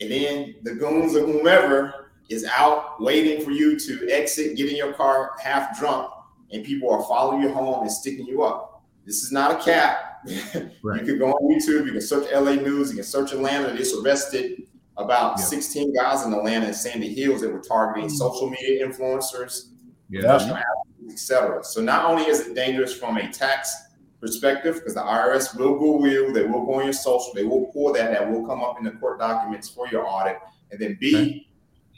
and 0.00 0.10
then 0.10 0.54
the 0.62 0.74
goons 0.74 1.14
or 1.14 1.24
whomever 1.26 2.10
is 2.30 2.44
out 2.44 3.00
waiting 3.00 3.44
for 3.44 3.50
you 3.50 3.78
to 3.78 4.08
exit, 4.10 4.56
get 4.56 4.70
in 4.70 4.76
your 4.76 4.92
car 4.94 5.32
half 5.42 5.78
drunk, 5.78 6.10
and 6.52 6.64
people 6.64 6.90
are 6.90 7.02
following 7.02 7.42
you 7.42 7.52
home 7.52 7.82
and 7.82 7.90
sticking 7.90 8.26
you 8.26 8.42
up. 8.42 8.82
This 9.04 9.22
is 9.22 9.32
not 9.32 9.60
a 9.60 9.64
cap. 9.64 10.10
Right. 10.82 11.00
You 11.00 11.06
could 11.06 11.18
go 11.18 11.32
on 11.32 11.54
YouTube, 11.54 11.84
you 11.86 11.92
can 11.92 12.00
search 12.00 12.30
LA 12.32 12.54
News, 12.54 12.90
you 12.90 12.96
can 12.96 13.04
search 13.04 13.32
Atlanta. 13.32 13.70
They 13.70 13.76
just 13.78 13.94
arrested 14.02 14.62
about 14.96 15.38
Yeah. 15.38 15.44
16 15.44 15.94
guys 15.94 16.24
in 16.24 16.32
Atlanta 16.32 16.66
and 16.66 16.74
Sandy 16.74 17.12
Hills 17.12 17.40
that 17.42 17.52
were 17.52 17.60
targeting 17.60 18.08
mm. 18.08 18.12
social 18.12 18.48
media 18.48 18.86
influencers, 18.86 19.70
Yeah. 20.08 20.62
etc. 21.10 21.62
So 21.64 21.82
not 21.82 22.06
only 22.06 22.24
is 22.24 22.40
it 22.46 22.54
dangerous 22.54 22.94
from 22.94 23.16
a 23.18 23.30
tax 23.30 23.74
perspective, 24.20 24.76
because 24.76 24.94
the 24.94 25.02
IRS 25.02 25.54
will 25.56 25.78
Google 25.78 26.06
you, 26.08 26.32
they 26.32 26.44
will 26.44 26.64
go 26.64 26.74
on 26.76 26.84
your 26.84 26.92
social, 26.94 27.32
they 27.34 27.44
will 27.44 27.66
pull 27.66 27.92
that, 27.92 28.10
that 28.12 28.30
will 28.30 28.46
come 28.46 28.62
up 28.62 28.78
in 28.78 28.84
the 28.84 28.92
court 28.92 29.18
documents 29.18 29.68
for 29.68 29.86
your 29.88 30.06
audit. 30.06 30.38
And 30.70 30.80
then 30.80 30.96
B, 31.00 31.14
Okay. 31.16 31.46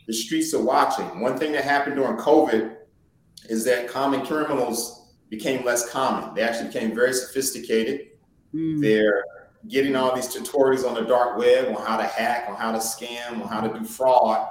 the 0.08 0.12
streets 0.12 0.52
are 0.54 0.62
watching. 0.62 1.20
One 1.20 1.38
thing 1.38 1.52
that 1.52 1.62
happened 1.64 1.96
during 1.96 2.16
COVID 2.16 2.76
is 3.48 3.64
that 3.64 3.88
common 3.88 4.24
criminals 4.24 5.14
became 5.30 5.64
less 5.64 5.90
common. 5.90 6.34
They 6.34 6.42
actually 6.42 6.68
became 6.68 6.94
very 6.94 7.12
sophisticated. 7.12 8.08
Mm. 8.54 8.80
They're 8.80 9.24
getting 9.68 9.96
all 9.96 10.14
these 10.14 10.34
tutorials 10.34 10.86
on 10.86 10.94
the 10.94 11.02
dark 11.02 11.38
web 11.38 11.74
on 11.74 11.84
how 11.84 11.96
to 11.96 12.04
hack, 12.04 12.46
on 12.48 12.56
how 12.56 12.72
to 12.72 12.78
scam, 12.78 13.42
on 13.42 13.48
how 13.48 13.60
to 13.60 13.78
do 13.78 13.84
fraud. 13.84 14.48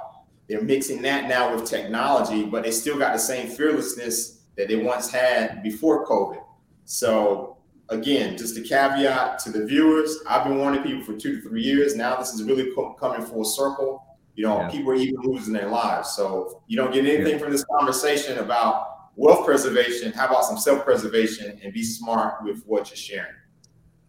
They're 0.48 0.62
mixing 0.62 1.02
that 1.02 1.28
now 1.28 1.54
with 1.54 1.64
technology, 1.64 2.44
but 2.44 2.62
they 2.62 2.70
still 2.70 2.98
got 2.98 3.12
the 3.12 3.18
same 3.18 3.48
fearlessness 3.48 4.42
that 4.56 4.68
they 4.68 4.76
once 4.76 5.10
had 5.10 5.62
before 5.62 6.06
COVID. 6.06 6.42
So, 6.84 7.56
again, 7.88 8.36
just 8.36 8.56
a 8.56 8.60
caveat 8.60 9.38
to 9.40 9.50
the 9.50 9.64
viewers 9.64 10.18
I've 10.28 10.44
been 10.44 10.58
warning 10.58 10.82
people 10.82 11.04
for 11.04 11.18
two 11.18 11.40
to 11.40 11.48
three 11.48 11.62
years. 11.62 11.96
Now, 11.96 12.16
this 12.16 12.32
is 12.32 12.42
really 12.44 12.72
co- 12.74 12.94
coming 12.94 13.26
full 13.26 13.44
circle. 13.44 14.02
You 14.36 14.44
know, 14.44 14.60
Yeah. 14.60 14.68
people 14.70 14.92
are 14.92 14.94
even 14.96 15.16
losing 15.22 15.52
their 15.54 15.68
lives. 15.68 16.10
So, 16.10 16.62
you 16.68 16.76
don't 16.76 16.92
get 16.92 17.04
anything 17.06 17.38
from 17.38 17.50
this 17.50 17.64
conversation 17.64 18.38
about 18.38 18.86
wealth 19.16 19.44
preservation. 19.46 20.12
How 20.12 20.26
about 20.26 20.44
some 20.44 20.58
self 20.58 20.84
preservation 20.84 21.58
and 21.64 21.72
be 21.72 21.82
smart 21.82 22.44
with 22.44 22.62
what 22.66 22.90
you're 22.90 22.96
sharing? 22.96 23.32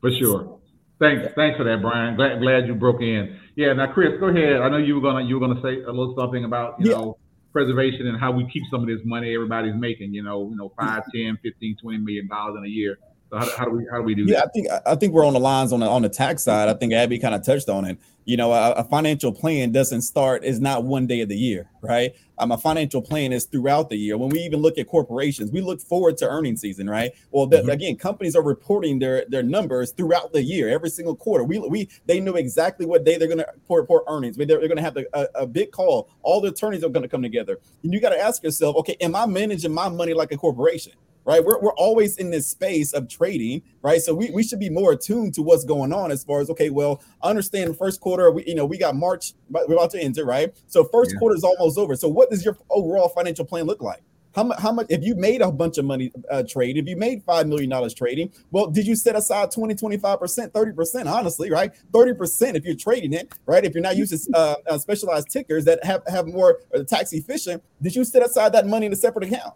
For 0.01 0.11
sure. 0.11 0.59
Thanks, 0.99 1.27
thanks 1.35 1.57
for 1.57 1.63
that, 1.63 1.81
Brian. 1.81 2.15
Glad, 2.15 2.39
glad 2.41 2.67
you 2.67 2.75
broke 2.75 3.01
in. 3.01 3.37
Yeah. 3.55 3.73
Now, 3.73 3.91
Chris, 3.93 4.19
go 4.19 4.27
ahead. 4.27 4.61
I 4.61 4.69
know 4.69 4.77
you 4.77 4.95
were 4.95 5.01
gonna 5.01 5.23
you 5.23 5.39
were 5.39 5.47
gonna 5.47 5.61
say 5.61 5.81
a 5.83 5.91
little 5.91 6.15
something 6.17 6.43
about 6.43 6.75
you 6.79 6.91
Yeah. 6.91 6.97
know 6.97 7.17
preservation 7.53 8.05
and 8.07 8.19
how 8.19 8.31
we 8.31 8.47
keep 8.51 8.63
some 8.69 8.81
of 8.81 8.87
this 8.87 8.99
money 9.05 9.33
everybody's 9.33 9.75
making. 9.75 10.13
You 10.13 10.23
know, 10.23 10.49
you 10.49 10.55
know, 10.57 10.69
five, 10.79 11.03
ten, 11.13 11.37
fifteen, 11.41 11.75
twenty 11.81 11.99
million 11.99 12.27
dollars 12.27 12.55
in 12.57 12.65
a 12.65 12.67
year. 12.67 12.97
So 13.29 13.37
how, 13.37 13.49
how 13.57 13.65
do 13.65 13.71
we 13.71 13.85
how 13.91 13.97
do 13.97 14.03
we 14.03 14.15
do 14.15 14.23
Yeah, 14.23 14.37
that? 14.39 14.45
I 14.45 14.49
think 14.49 14.67
I 14.85 14.95
think 14.95 15.13
we're 15.13 15.25
on 15.25 15.33
the 15.33 15.39
lines 15.39 15.73
on 15.73 15.81
the 15.81 15.87
on 15.87 16.01
the 16.01 16.09
tax 16.09 16.43
side. 16.43 16.69
I 16.69 16.73
think 16.73 16.93
Abby 16.93 17.19
kind 17.19 17.35
of 17.35 17.45
touched 17.45 17.67
on 17.69 17.85
it. 17.85 17.97
You 18.23 18.35
know, 18.35 18.51
a, 18.51 18.71
a 18.71 18.83
financial 18.83 19.31
plan 19.31 19.71
doesn't 19.71 20.01
start 20.01 20.43
is 20.43 20.59
not 20.59 20.83
one 20.83 21.07
day 21.07 21.21
of 21.21 21.29
the 21.29 21.37
year, 21.37 21.69
right? 21.81 22.13
Um, 22.37 22.51
a 22.51 22.57
financial 22.57 23.01
plan 23.01 23.31
is 23.31 23.45
throughout 23.45 23.89
the 23.89 23.95
year. 23.95 24.17
When 24.17 24.29
we 24.29 24.39
even 24.39 24.61
look 24.61 24.77
at 24.77 24.87
corporations, 24.87 25.49
we 25.51 25.61
look 25.61 25.79
forward 25.79 26.17
to 26.17 26.27
earning 26.27 26.57
season, 26.57 26.89
right? 26.89 27.11
Well, 27.31 27.47
the, 27.47 27.59
Mhm. 27.59 27.71
again, 27.71 27.95
companies 27.95 28.35
are 28.35 28.43
reporting 28.43 28.99
their 28.99 29.25
their 29.29 29.43
numbers 29.43 29.91
throughout 29.91 30.31
the 30.33 30.43
year, 30.43 30.69
every 30.69 30.89
single 30.89 31.15
quarter. 31.15 31.43
We 31.43 31.59
we 31.59 31.89
they 32.05 32.19
know 32.21 32.35
exactly 32.35 32.85
what 32.85 33.03
day 33.03 33.17
they're 33.17 33.27
going 33.29 33.39
to 33.39 33.47
report 33.69 34.03
earnings. 34.07 34.37
They're, 34.37 34.45
they're 34.45 34.59
going 34.59 34.77
to 34.77 34.81
have 34.83 34.97
a, 34.97 35.05
a, 35.13 35.27
a 35.43 35.47
big 35.47 35.71
call. 35.71 36.09
All 36.21 36.39
the 36.39 36.49
attorneys 36.49 36.83
are 36.83 36.89
going 36.89 37.03
to 37.03 37.09
come 37.09 37.21
together, 37.21 37.59
and 37.83 37.93
you 37.93 37.99
got 37.99 38.09
to 38.09 38.19
ask 38.19 38.41
yourself, 38.43 38.75
okay, 38.77 38.95
am 39.01 39.15
I 39.17 39.25
managing 39.25 39.73
my 39.73 39.89
money 39.89 40.13
like 40.13 40.31
a 40.31 40.37
corporation? 40.37 40.93
Right? 41.27 41.45
We're, 41.45 41.59
we're 41.61 41.73
always 41.75 42.17
in 42.17 42.31
this 42.31 42.49
space 42.49 42.93
of 42.93 43.09
trading, 43.09 43.63
right? 43.83 44.01
So 44.01 44.15
we, 44.15 44.31
we 44.31 44.43
should 44.43 44.59
be 44.59 44.71
more 44.71 44.93
attuned 44.93 45.35
to 45.35 45.43
what's 45.43 45.65
going 45.65 45.93
on 45.93 46.11
as 46.11 46.23
far 46.23 46.41
as 46.41 46.49
okay, 46.51 46.71
well, 46.71 47.03
I 47.21 47.29
understand 47.29 47.77
first 47.77 48.01
quarter, 48.01 48.31
we 48.31 48.45
you 48.47 48.55
know 48.55 48.65
we 48.65 48.79
got 48.79 48.95
March, 48.95 49.33
we're 49.51 49.75
about 49.75 49.91
to 49.91 50.01
enter, 50.01 50.25
right? 50.25 50.55
So 50.67 50.85
first 50.85 51.11
Yeah. 51.13 51.19
quarter 51.19 51.35
is 51.37 51.43
almost 51.45 51.77
over. 51.77 51.95
So 51.97 52.09
what 52.09 52.31
does 52.31 52.45
your 52.45 52.57
overall 52.71 53.09
financial 53.09 53.45
plan 53.45 53.65
look 53.65 53.83
like? 53.83 54.03
How 54.35 54.43
much? 54.43 54.59
How 54.59 54.71
much? 54.71 54.87
If 54.89 55.03
you 55.03 55.15
made 55.15 55.41
a 55.41 55.51
bunch 55.51 55.79
of 55.79 55.85
money 55.85 56.11
uh, 56.31 56.43
trade, 56.47 56.77
if 56.77 56.87
you 56.87 56.95
made 56.97 57.23
five 57.23 57.47
million 57.47 57.69
dollars 57.69 57.93
trading, 57.93 58.31
well, 58.51 58.67
did 58.67 58.87
you 58.87 58.95
set 58.95 59.15
aside 59.15 59.51
20, 59.51 59.75
25 59.75 60.19
percent, 60.19 60.53
thirty 60.53 60.73
percent? 60.73 61.09
Honestly, 61.09 61.51
right? 61.51 61.71
Thirty 61.93 62.13
percent 62.13 62.57
if 62.57 62.65
you're 62.65 62.75
trading 62.75 63.13
it, 63.13 63.33
right? 63.47 63.65
If 63.65 63.73
you're 63.75 63.83
not 63.83 63.97
using 63.97 64.19
uh, 64.35 64.55
uh, 64.69 64.77
specialized 64.77 65.29
tickers 65.31 65.65
that 65.65 65.83
have 65.83 66.03
have 66.07 66.27
more 66.27 66.59
uh, 66.75 66.83
tax 66.83 67.13
efficient, 67.13 67.63
did 67.81 67.95
you 67.95 68.05
set 68.05 68.23
aside 68.23 68.53
that 68.53 68.67
money 68.67 68.85
in 68.87 68.93
a 68.93 68.97
separate 68.97 69.25
account? 69.25 69.55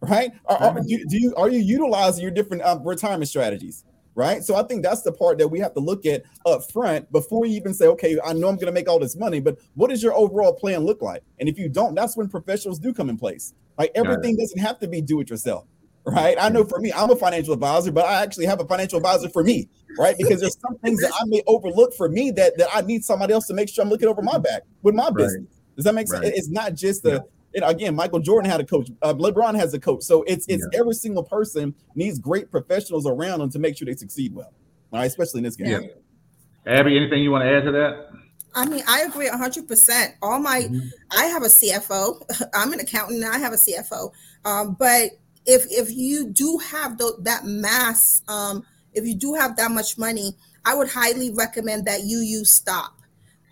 Right? 0.00 0.32
Are, 0.46 0.56
are, 0.56 0.80
do, 0.80 1.04
do 1.06 1.18
you 1.18 1.34
are 1.36 1.48
you 1.48 1.60
utilizing 1.60 2.22
your 2.22 2.30
different 2.30 2.62
um, 2.62 2.86
retirement 2.86 3.28
strategies? 3.28 3.84
Right. 4.14 4.42
So 4.42 4.56
I 4.56 4.64
think 4.64 4.82
that's 4.82 5.02
the 5.02 5.12
part 5.12 5.38
that 5.38 5.46
we 5.46 5.60
have 5.60 5.74
to 5.74 5.80
look 5.80 6.04
at 6.04 6.24
up 6.44 6.68
front 6.72 7.10
before 7.12 7.46
you 7.46 7.54
even 7.54 7.72
say, 7.72 7.86
okay, 7.86 8.18
I 8.24 8.32
know 8.32 8.48
I'm 8.48 8.56
going 8.56 8.66
to 8.66 8.72
make 8.72 8.88
all 8.88 8.98
this 8.98 9.14
money, 9.14 9.38
but 9.38 9.58
what 9.74 9.90
does 9.90 10.02
your 10.02 10.12
overall 10.12 10.52
plan 10.52 10.80
look 10.80 11.02
like? 11.02 11.22
And 11.38 11.48
if 11.48 11.56
you 11.56 11.68
don't, 11.68 11.94
that's 11.94 12.16
when 12.16 12.28
professionals 12.28 12.80
do 12.80 12.92
come 12.92 13.10
in 13.10 13.16
place. 13.16 13.54
Like 13.78 13.92
everything 13.94 14.36
doesn't 14.36 14.58
have 14.58 14.80
to 14.80 14.88
be 14.88 15.00
do 15.00 15.20
it 15.20 15.30
yourself. 15.30 15.68
Right. 16.04 16.36
I 16.40 16.48
know 16.48 16.64
for 16.64 16.80
me, 16.80 16.92
I'm 16.92 17.10
a 17.10 17.16
financial 17.16 17.54
advisor, 17.54 17.92
but 17.92 18.06
I 18.06 18.20
actually 18.20 18.46
have 18.46 18.60
a 18.60 18.64
financial 18.64 18.96
advisor 18.96 19.28
for 19.28 19.44
me, 19.44 19.68
right? 19.96 20.16
Because 20.18 20.40
there's 20.40 20.58
some 20.58 20.76
things 20.78 21.00
that 21.00 21.12
I 21.14 21.24
may 21.26 21.42
overlook 21.46 21.94
for 21.94 22.08
me 22.08 22.32
that, 22.32 22.58
that 22.58 22.68
I 22.74 22.80
need 22.80 23.04
somebody 23.04 23.34
else 23.34 23.46
to 23.46 23.54
make 23.54 23.68
sure 23.68 23.84
I'm 23.84 23.90
looking 23.90 24.08
over 24.08 24.22
my 24.22 24.38
back 24.38 24.62
with 24.82 24.96
my 24.96 25.10
business. 25.10 25.46
Does 25.76 25.84
that 25.84 25.94
make 25.94 26.08
sense? 26.08 26.24
Right. 26.24 26.32
It's 26.34 26.48
not 26.48 26.74
just 26.74 27.04
the. 27.04 27.24
You 27.58 27.62
know, 27.62 27.68
again, 27.68 27.96
Michael 27.96 28.20
Jordan 28.20 28.48
had 28.48 28.60
a 28.60 28.64
coach. 28.64 28.88
Uh, 29.02 29.12
LeBron 29.14 29.56
has 29.56 29.74
a 29.74 29.80
coach. 29.80 30.04
So 30.04 30.22
it's 30.28 30.46
it's 30.48 30.64
every 30.72 30.94
single 30.94 31.24
person 31.24 31.74
needs 31.96 32.20
great 32.20 32.52
professionals 32.52 33.04
around 33.04 33.40
them 33.40 33.50
to 33.50 33.58
make 33.58 33.76
sure 33.76 33.86
they 33.86 33.96
succeed 33.96 34.32
well. 34.32 34.52
All 34.92 35.00
right, 35.00 35.06
especially 35.06 35.38
in 35.38 35.44
this 35.44 35.56
game. 35.56 35.82
Yeah. 35.82 36.78
Abby, 36.78 36.96
anything 36.96 37.20
you 37.20 37.32
want 37.32 37.42
to 37.42 37.50
add 37.50 37.64
to 37.64 37.72
that? 37.72 38.10
I 38.54 38.64
mean, 38.66 38.82
I 38.86 39.02
agree 39.02 39.28
100%. 39.28 40.14
All 40.22 40.38
my, 40.38 40.68
I 41.10 41.24
have 41.26 41.42
a 41.42 41.46
CFO. 41.46 42.22
I'm 42.54 42.72
an 42.72 42.80
accountant 42.80 43.22
and 43.24 43.34
I 43.34 43.38
have 43.38 43.52
a 43.52 43.56
CFO. 43.56 44.12
Um, 44.44 44.76
but 44.78 45.10
if 45.46 45.64
if 45.70 45.90
you 45.90 46.28
do 46.28 46.58
have 46.58 46.96
tho- 46.98 47.18
that 47.20 47.44
mass, 47.44 48.22
um, 48.28 48.64
if 48.92 49.04
you 49.04 49.14
do 49.14 49.34
have 49.34 49.56
that 49.56 49.72
much 49.72 49.98
money, 49.98 50.34
I 50.64 50.74
would 50.74 50.88
highly 50.88 51.32
recommend 51.32 51.86
that 51.86 52.04
you 52.04 52.18
use 52.18 52.50
Stop. 52.50 52.94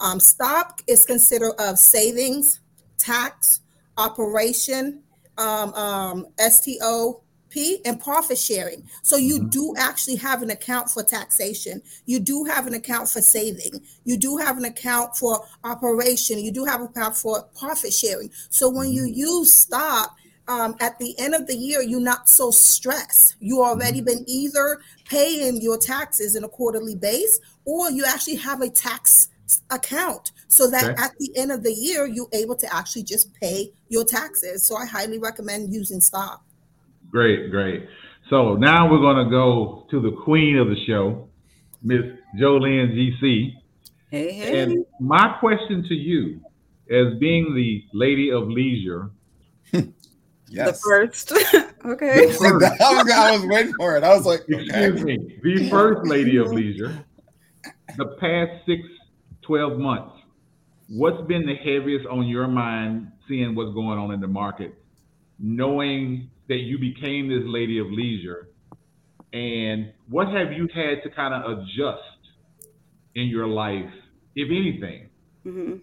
Um, 0.01 0.21
Stop 0.21 0.81
is 0.87 1.05
considered 1.05 1.55
of 1.59 1.79
savings, 1.79 2.61
tax, 2.99 3.61
operation, 3.97 5.03
um, 5.39 5.73
um, 5.75 6.27
STO, 6.39 7.23
and 7.85 7.99
profit 8.01 8.39
sharing. 8.39 8.87
So 9.03 9.17
you 9.17 9.49
do 9.49 9.75
actually 9.79 10.17
have 10.17 10.43
an 10.43 10.51
account 10.51 10.91
for 10.91 11.03
taxation. 11.03 11.81
You 12.05 12.21
do 12.21 12.45
have 12.45 12.67
an 12.67 12.75
account 12.75 13.09
for 13.09 13.23
saving. 13.23 13.81
You 14.05 14.19
do 14.19 14.37
have 14.37 14.59
an 14.59 14.67
account 14.67 15.17
for 15.17 15.43
operation. 15.65 16.39
You 16.39 16.53
do 16.53 16.65
have 16.65 16.81
an 16.81 16.89
account 16.89 17.17
for 17.17 17.45
profit 17.59 17.93
sharing. 17.93 18.31
So 18.51 18.69
when 18.69 18.93
you 18.93 19.05
use 19.05 19.55
stop, 19.55 20.17
um, 20.49 20.77
at 20.81 20.99
the 20.99 21.19
end 21.19 21.35
of 21.35 21.47
the 21.47 21.57
year, 21.57 21.83
you're 21.83 21.99
not 21.99 22.29
so 22.29 22.51
stressed. 22.51 23.37
You 23.41 23.63
already 23.63 24.01
been 24.01 24.25
either 24.29 24.81
paying 25.05 25.61
your 25.61 25.77
taxes 25.77 26.37
in 26.37 26.45
a 26.45 26.49
quarterly 26.49 26.95
base, 26.95 27.41
or 27.65 27.91
you 27.91 28.05
actually 28.07 28.37
have 28.37 28.61
a 28.61 28.71
tax 28.71 29.29
account 29.71 30.33
so 30.49 30.69
that 30.71 30.85
Okay. 30.85 31.03
at 31.03 31.13
the 31.19 31.31
end 31.37 31.53
of 31.53 31.63
the 31.63 31.73
year 31.73 32.07
you're 32.07 32.29
able 32.33 32.57
to 32.57 32.75
actually 32.75 33.05
just 33.05 33.33
pay 33.35 33.73
your 33.89 34.05
taxes. 34.05 34.65
So 34.65 34.77
I 34.77 34.87
highly 34.87 35.19
recommend 35.19 35.73
using 35.73 36.01
stop. 36.01 36.45
Great, 37.11 37.51
great. 37.51 37.87
So 38.29 38.57
now 38.57 38.91
we're 38.91 39.01
going 39.01 39.25
to 39.25 39.31
go 39.31 39.87
to 39.91 40.01
the 40.01 40.11
queen 40.25 40.59
of 40.59 40.69
the 40.69 40.77
show, 40.87 41.29
Miss 41.83 42.03
Jolene 42.39 42.93
GC. 42.93 43.55
Hey, 44.11 44.33
hey. 44.33 44.63
And 44.63 44.85
my 45.01 45.37
question 45.39 45.85
to 45.89 45.95
you, 45.95 46.41
as 46.91 47.15
being 47.19 47.55
the 47.55 47.85
lady 47.93 48.31
of 48.31 48.49
leisure, 48.49 49.11
yes. 49.73 49.93
the 50.49 50.73
first. 50.73 51.33
okay. 51.85 52.25
I 52.25 52.27
was, 52.27 53.11
I 53.11 53.37
was 53.37 53.47
waiting 53.47 53.75
for 53.75 53.97
it. 53.97 54.05
I 54.05 54.15
was 54.15 54.27
like, 54.27 54.41
excuse 54.49 55.03
me, 55.05 55.39
the 55.43 55.69
first 55.71 56.07
lady 56.09 56.37
of 56.37 56.53
leisure, 56.53 57.05
the 57.97 58.17
past 58.21 58.65
six, 58.67 58.83
12 59.47 59.79
months, 59.79 60.15
what's 60.89 61.27
been 61.29 61.47
the 61.47 61.57
heaviest 61.57 62.07
on 62.07 62.27
your 62.27 62.49
mind 62.49 63.13
seeing 63.29 63.55
what's 63.55 63.75
going 63.75 63.99
on 63.99 64.13
in 64.13 64.21
the 64.21 64.29
market, 64.29 64.75
knowing 65.39 66.31
that 66.49 66.59
you 66.59 66.79
became 66.79 67.29
this 67.29 67.45
lady 67.45 67.79
of 67.79 67.87
leisure? 67.91 68.49
And 69.33 69.93
what 70.09 70.29
have 70.29 70.53
you 70.53 70.69
had 70.75 71.03
to 71.05 71.11
kind 71.15 71.35
of 71.35 71.59
adjust 71.59 72.03
in 73.15 73.27
your 73.27 73.47
life, 73.47 73.91
if 74.35 74.49
anything? 74.51 75.11
hmm 75.45 75.77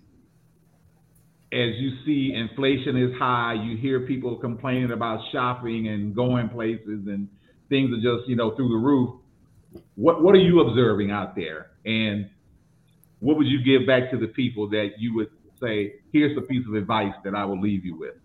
as 1.53 1.75
you 1.77 1.91
see 2.03 2.33
inflation 2.33 2.97
is 2.97 3.15
high, 3.19 3.53
you 3.53 3.77
hear 3.77 4.07
people 4.07 4.35
complaining 4.37 4.91
about 4.91 5.19
shopping 5.31 5.87
and 5.87 6.15
going 6.15 6.49
places 6.49 7.05
and 7.07 7.29
things 7.69 7.91
are 7.91 8.01
just, 8.01 8.27
you 8.27 8.35
know, 8.35 8.55
through 8.55 8.69
the 8.69 8.75
roof. 8.75 9.19
What 9.95 10.23
what 10.23 10.33
are 10.35 10.39
you 10.41 10.61
observing 10.61 11.11
out 11.11 11.35
there? 11.35 11.67
And 11.85 12.29
what 13.23 13.37
would 13.37 13.47
you 13.47 13.63
give 13.63 13.87
back 13.87 14.11
to 14.11 14.17
the 14.17 14.27
people 14.27 14.67
that 14.67 14.99
you 14.99 15.15
would 15.15 15.29
say, 15.61 15.93
here's 16.11 16.37
a 16.37 16.41
piece 16.41 16.67
of 16.67 16.73
advice 16.73 17.13
that 17.23 17.33
I 17.33 17.45
will 17.45 17.59
leave 17.59 17.85
you 17.85 17.97
with? 17.97 18.15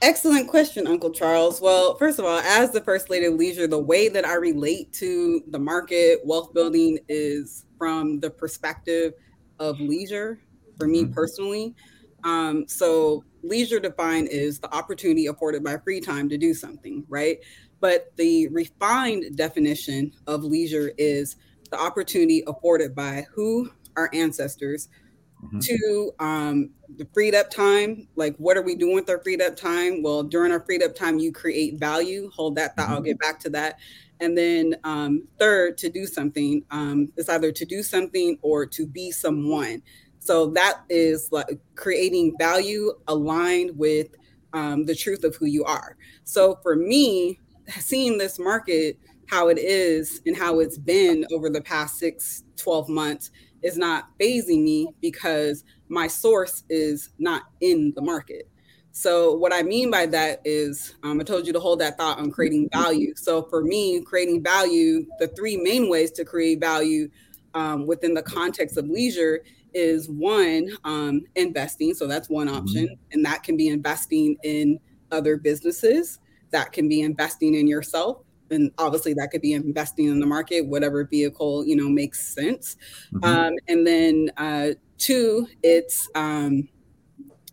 Excellent 0.00 0.48
question, 0.48 0.86
Uncle 0.86 1.10
Charles. 1.10 1.60
Well, 1.60 1.98
first 1.98 2.18
of 2.18 2.24
all, 2.24 2.38
as 2.38 2.70
the 2.70 2.80
First 2.80 3.10
Lady 3.10 3.26
of 3.26 3.34
Leisure, 3.34 3.66
the 3.66 3.78
way 3.78 4.08
that 4.08 4.24
I 4.26 4.36
relate 4.36 4.90
to 4.94 5.42
the 5.48 5.58
market, 5.58 6.20
wealth 6.24 6.54
building 6.54 6.98
is 7.10 7.66
from 7.76 8.20
the 8.20 8.30
perspective 8.30 9.12
of 9.58 9.78
leisure 9.78 10.40
for 10.78 10.86
me 10.86 11.04
mm-hmm. 11.04 11.12
personally. 11.12 11.74
Um, 12.24 12.66
so, 12.66 13.22
leisure 13.42 13.80
defined 13.80 14.28
is 14.28 14.60
the 14.60 14.74
opportunity 14.74 15.26
afforded 15.26 15.62
by 15.62 15.76
free 15.76 16.00
time 16.00 16.30
to 16.30 16.38
do 16.38 16.54
something, 16.54 17.04
right? 17.08 17.38
But 17.80 18.16
the 18.16 18.48
refined 18.48 19.36
definition 19.36 20.12
of 20.26 20.42
leisure 20.42 20.92
is 20.96 21.36
the 21.76 21.82
opportunity 21.82 22.42
afforded 22.46 22.94
by 22.94 23.26
who? 23.34 23.70
Our 23.96 24.10
ancestors 24.12 24.88
mm-hmm. 25.42 25.58
to 25.60 26.12
um, 26.18 26.70
the 26.96 27.06
freed 27.14 27.34
up 27.34 27.50
time. 27.50 28.08
Like, 28.14 28.36
what 28.36 28.56
are 28.56 28.62
we 28.62 28.74
doing 28.74 28.94
with 28.94 29.08
our 29.08 29.22
freed 29.22 29.40
up 29.40 29.56
time? 29.56 30.02
Well, 30.02 30.22
during 30.22 30.52
our 30.52 30.60
freed 30.60 30.82
up 30.82 30.94
time, 30.94 31.18
you 31.18 31.32
create 31.32 31.78
value. 31.78 32.30
Hold 32.34 32.56
that 32.56 32.76
thought. 32.76 32.86
Mm-hmm. 32.86 32.94
I'll 32.94 33.00
get 33.00 33.18
back 33.18 33.40
to 33.40 33.50
that. 33.50 33.78
And 34.20 34.36
then 34.36 34.76
um, 34.84 35.26
third, 35.38 35.78
to 35.78 35.88
do 35.88 36.06
something. 36.06 36.62
Um, 36.70 37.12
it's 37.16 37.28
either 37.28 37.52
to 37.52 37.64
do 37.64 37.82
something 37.82 38.38
or 38.42 38.66
to 38.66 38.86
be 38.86 39.10
someone. 39.10 39.82
So 40.18 40.46
that 40.50 40.82
is 40.88 41.30
like 41.32 41.58
creating 41.74 42.34
value 42.38 42.92
aligned 43.08 43.76
with 43.78 44.08
um, 44.52 44.84
the 44.84 44.94
truth 44.94 45.24
of 45.24 45.36
who 45.36 45.46
you 45.46 45.64
are. 45.64 45.96
So 46.24 46.58
for 46.62 46.76
me, 46.76 47.40
seeing 47.78 48.18
this 48.18 48.38
market, 48.38 48.98
how 49.28 49.48
it 49.48 49.58
is 49.58 50.20
and 50.26 50.36
how 50.36 50.60
it's 50.60 50.78
been 50.78 51.24
over 51.32 51.50
the 51.50 51.60
past 51.60 51.98
six, 51.98 52.44
12 52.56 52.88
months 52.88 53.30
is 53.62 53.76
not 53.76 54.08
fazing 54.18 54.64
me 54.64 54.88
because 55.00 55.64
my 55.88 56.06
source 56.06 56.64
is 56.68 57.10
not 57.18 57.42
in 57.60 57.92
the 57.96 58.02
market. 58.02 58.48
So, 58.92 59.34
what 59.34 59.52
I 59.52 59.62
mean 59.62 59.90
by 59.90 60.06
that 60.06 60.40
is, 60.46 60.94
um, 61.02 61.20
I 61.20 61.22
told 61.22 61.46
you 61.46 61.52
to 61.52 61.60
hold 61.60 61.80
that 61.80 61.98
thought 61.98 62.18
on 62.18 62.30
creating 62.30 62.70
value. 62.72 63.12
So, 63.14 63.42
for 63.42 63.62
me, 63.62 64.00
creating 64.00 64.42
value, 64.42 65.04
the 65.18 65.28
three 65.28 65.58
main 65.58 65.90
ways 65.90 66.10
to 66.12 66.24
create 66.24 66.60
value 66.60 67.10
um, 67.52 67.86
within 67.86 68.14
the 68.14 68.22
context 68.22 68.78
of 68.78 68.88
leisure 68.88 69.44
is 69.74 70.08
one, 70.08 70.70
um, 70.84 71.20
investing. 71.34 71.92
So, 71.92 72.06
that's 72.06 72.30
one 72.30 72.46
mm-hmm. 72.46 72.56
option. 72.56 72.96
And 73.12 73.22
that 73.26 73.42
can 73.42 73.58
be 73.58 73.68
investing 73.68 74.38
in 74.42 74.80
other 75.12 75.36
businesses, 75.36 76.18
that 76.52 76.72
can 76.72 76.88
be 76.88 77.02
investing 77.02 77.54
in 77.54 77.68
yourself, 77.68 78.22
and 78.50 78.70
obviously 78.78 79.14
that 79.14 79.30
could 79.30 79.40
be 79.40 79.52
investing 79.52 80.06
in 80.06 80.20
the 80.20 80.26
market 80.26 80.66
whatever 80.66 81.04
vehicle 81.04 81.66
you 81.66 81.76
know 81.76 81.88
makes 81.88 82.34
sense 82.34 82.76
mm-hmm. 83.12 83.24
um, 83.24 83.54
and 83.68 83.86
then 83.86 84.30
uh, 84.36 84.68
two 84.98 85.46
it's 85.62 86.08
um, 86.14 86.68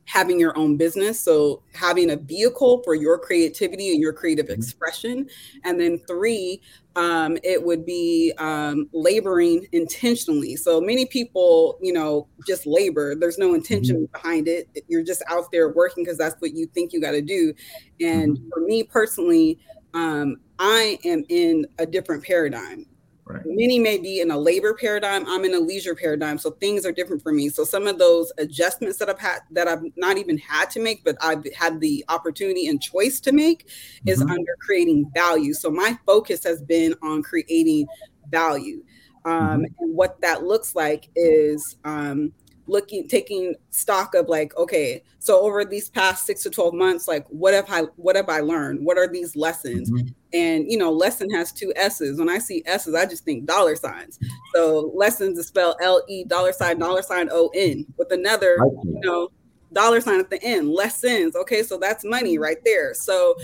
having 0.05 0.39
your 0.39 0.57
own 0.57 0.77
business 0.77 1.19
so 1.19 1.63
having 1.73 2.11
a 2.11 2.15
vehicle 2.15 2.81
for 2.83 2.93
your 2.93 3.17
creativity 3.17 3.91
and 3.91 4.01
your 4.01 4.13
creative 4.13 4.45
mm-hmm. 4.45 4.59
expression 4.59 5.27
and 5.63 5.79
then 5.79 5.97
three 6.07 6.61
um, 6.95 7.37
it 7.43 7.61
would 7.63 7.85
be 7.85 8.31
um, 8.37 8.87
laboring 8.93 9.65
intentionally 9.71 10.55
so 10.55 10.79
many 10.79 11.05
people 11.05 11.79
you 11.81 11.93
know 11.93 12.27
just 12.45 12.67
labor 12.67 13.15
there's 13.15 13.37
no 13.37 13.53
intention 13.53 13.95
mm-hmm. 13.95 14.11
behind 14.11 14.47
it 14.47 14.67
you're 14.87 15.03
just 15.03 15.23
out 15.29 15.51
there 15.51 15.69
working 15.69 16.03
because 16.03 16.17
that's 16.17 16.39
what 16.41 16.53
you 16.53 16.67
think 16.67 16.93
you 16.93 17.01
got 17.01 17.11
to 17.11 17.21
do 17.21 17.53
and 18.01 18.37
mm-hmm. 18.37 18.49
for 18.49 18.59
me 18.61 18.83
personally 18.83 19.57
um, 19.93 20.37
I 20.63 20.97
am 21.03 21.25
in 21.27 21.67
a 21.77 21.85
different 21.85 22.23
paradigm. 22.23 22.85
Right. 23.25 23.41
Many 23.45 23.79
may 23.79 23.97
be 23.97 24.21
in 24.21 24.31
a 24.31 24.37
labor 24.37 24.73
paradigm. 24.73 25.25
I'm 25.27 25.43
in 25.43 25.53
a 25.53 25.59
leisure 25.59 25.93
paradigm, 25.93 26.37
so 26.37 26.51
things 26.51 26.85
are 26.85 26.93
different 26.93 27.21
for 27.21 27.33
me. 27.33 27.49
So 27.49 27.65
some 27.65 27.85
of 27.85 27.97
those 27.97 28.31
adjustments 28.37 28.97
that 28.97 29.09
I've 29.09 29.19
had 29.19 29.39
that 29.51 29.67
I've 29.67 29.83
not 29.97 30.17
even 30.17 30.37
had 30.37 30.69
to 30.71 30.81
make, 30.81 31.03
but 31.03 31.17
I've 31.21 31.45
had 31.53 31.81
the 31.81 32.05
opportunity 32.07 32.67
and 32.67 32.81
choice 32.81 33.19
to 33.21 33.33
make, 33.33 33.67
mm-hmm. 33.67 34.09
is 34.09 34.21
under 34.21 34.55
creating 34.61 35.11
value. 35.13 35.53
So 35.53 35.69
my 35.69 35.97
focus 36.05 36.45
has 36.45 36.61
been 36.61 36.95
on 37.01 37.23
creating 37.23 37.87
value, 38.29 38.83
um, 39.25 39.33
mm-hmm. 39.33 39.63
and 39.79 39.95
what 39.95 40.19
that 40.21 40.43
looks 40.43 40.75
like 40.75 41.09
is 41.15 41.77
um, 41.83 42.31
looking 42.67 43.07
taking 43.07 43.55
stock 43.71 44.15
of 44.15 44.29
like 44.29 44.55
okay 44.55 45.03
so 45.19 45.39
over 45.41 45.65
these 45.65 45.89
past 45.89 46.25
six 46.25 46.43
to 46.43 46.49
12 46.49 46.73
months 46.73 47.07
like 47.07 47.25
what 47.27 47.53
have 47.53 47.65
i 47.69 47.81
what 47.97 48.15
have 48.15 48.29
i 48.29 48.39
learned? 48.39 48.85
What 48.85 48.97
are 48.97 49.07
these 49.07 49.35
lessons? 49.35 49.91
Mm-hmm. 49.91 50.07
and 50.33 50.71
you 50.71 50.77
know 50.77 50.91
lesson 50.91 51.29
has 51.31 51.51
two 51.51 51.73
s's. 51.75 52.19
When 52.19 52.29
i 52.29 52.37
see 52.37 52.63
s's 52.65 52.95
i 52.95 53.05
just 53.05 53.25
think 53.25 53.45
dollar 53.45 53.75
signs. 53.75 54.17
So 54.55 54.91
lessons 54.95 55.37
is 55.37 55.47
spelled 55.47 55.75
l-e 55.81 56.23
dollar 56.25 56.53
sign 56.53 56.79
dollar 56.79 57.01
sign 57.01 57.29
o-n 57.31 57.85
with 57.97 58.11
another 58.11 58.57
you 58.83 59.01
know 59.01 59.29
dollar 59.73 59.99
sign 59.99 60.19
at 60.19 60.29
the 60.29 60.41
end 60.41 60.69
lessons. 60.69 61.35
Okay 61.35 61.63
so 61.63 61.77
that's 61.77 62.05
money 62.05 62.37
right 62.37 62.63
there. 62.63 62.93
So 62.93 63.35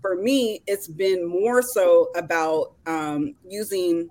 for 0.00 0.14
me 0.14 0.62
it's 0.68 0.86
been 0.86 1.26
more 1.26 1.62
so 1.62 2.10
about 2.14 2.74
um, 2.86 3.34
using 3.48 4.08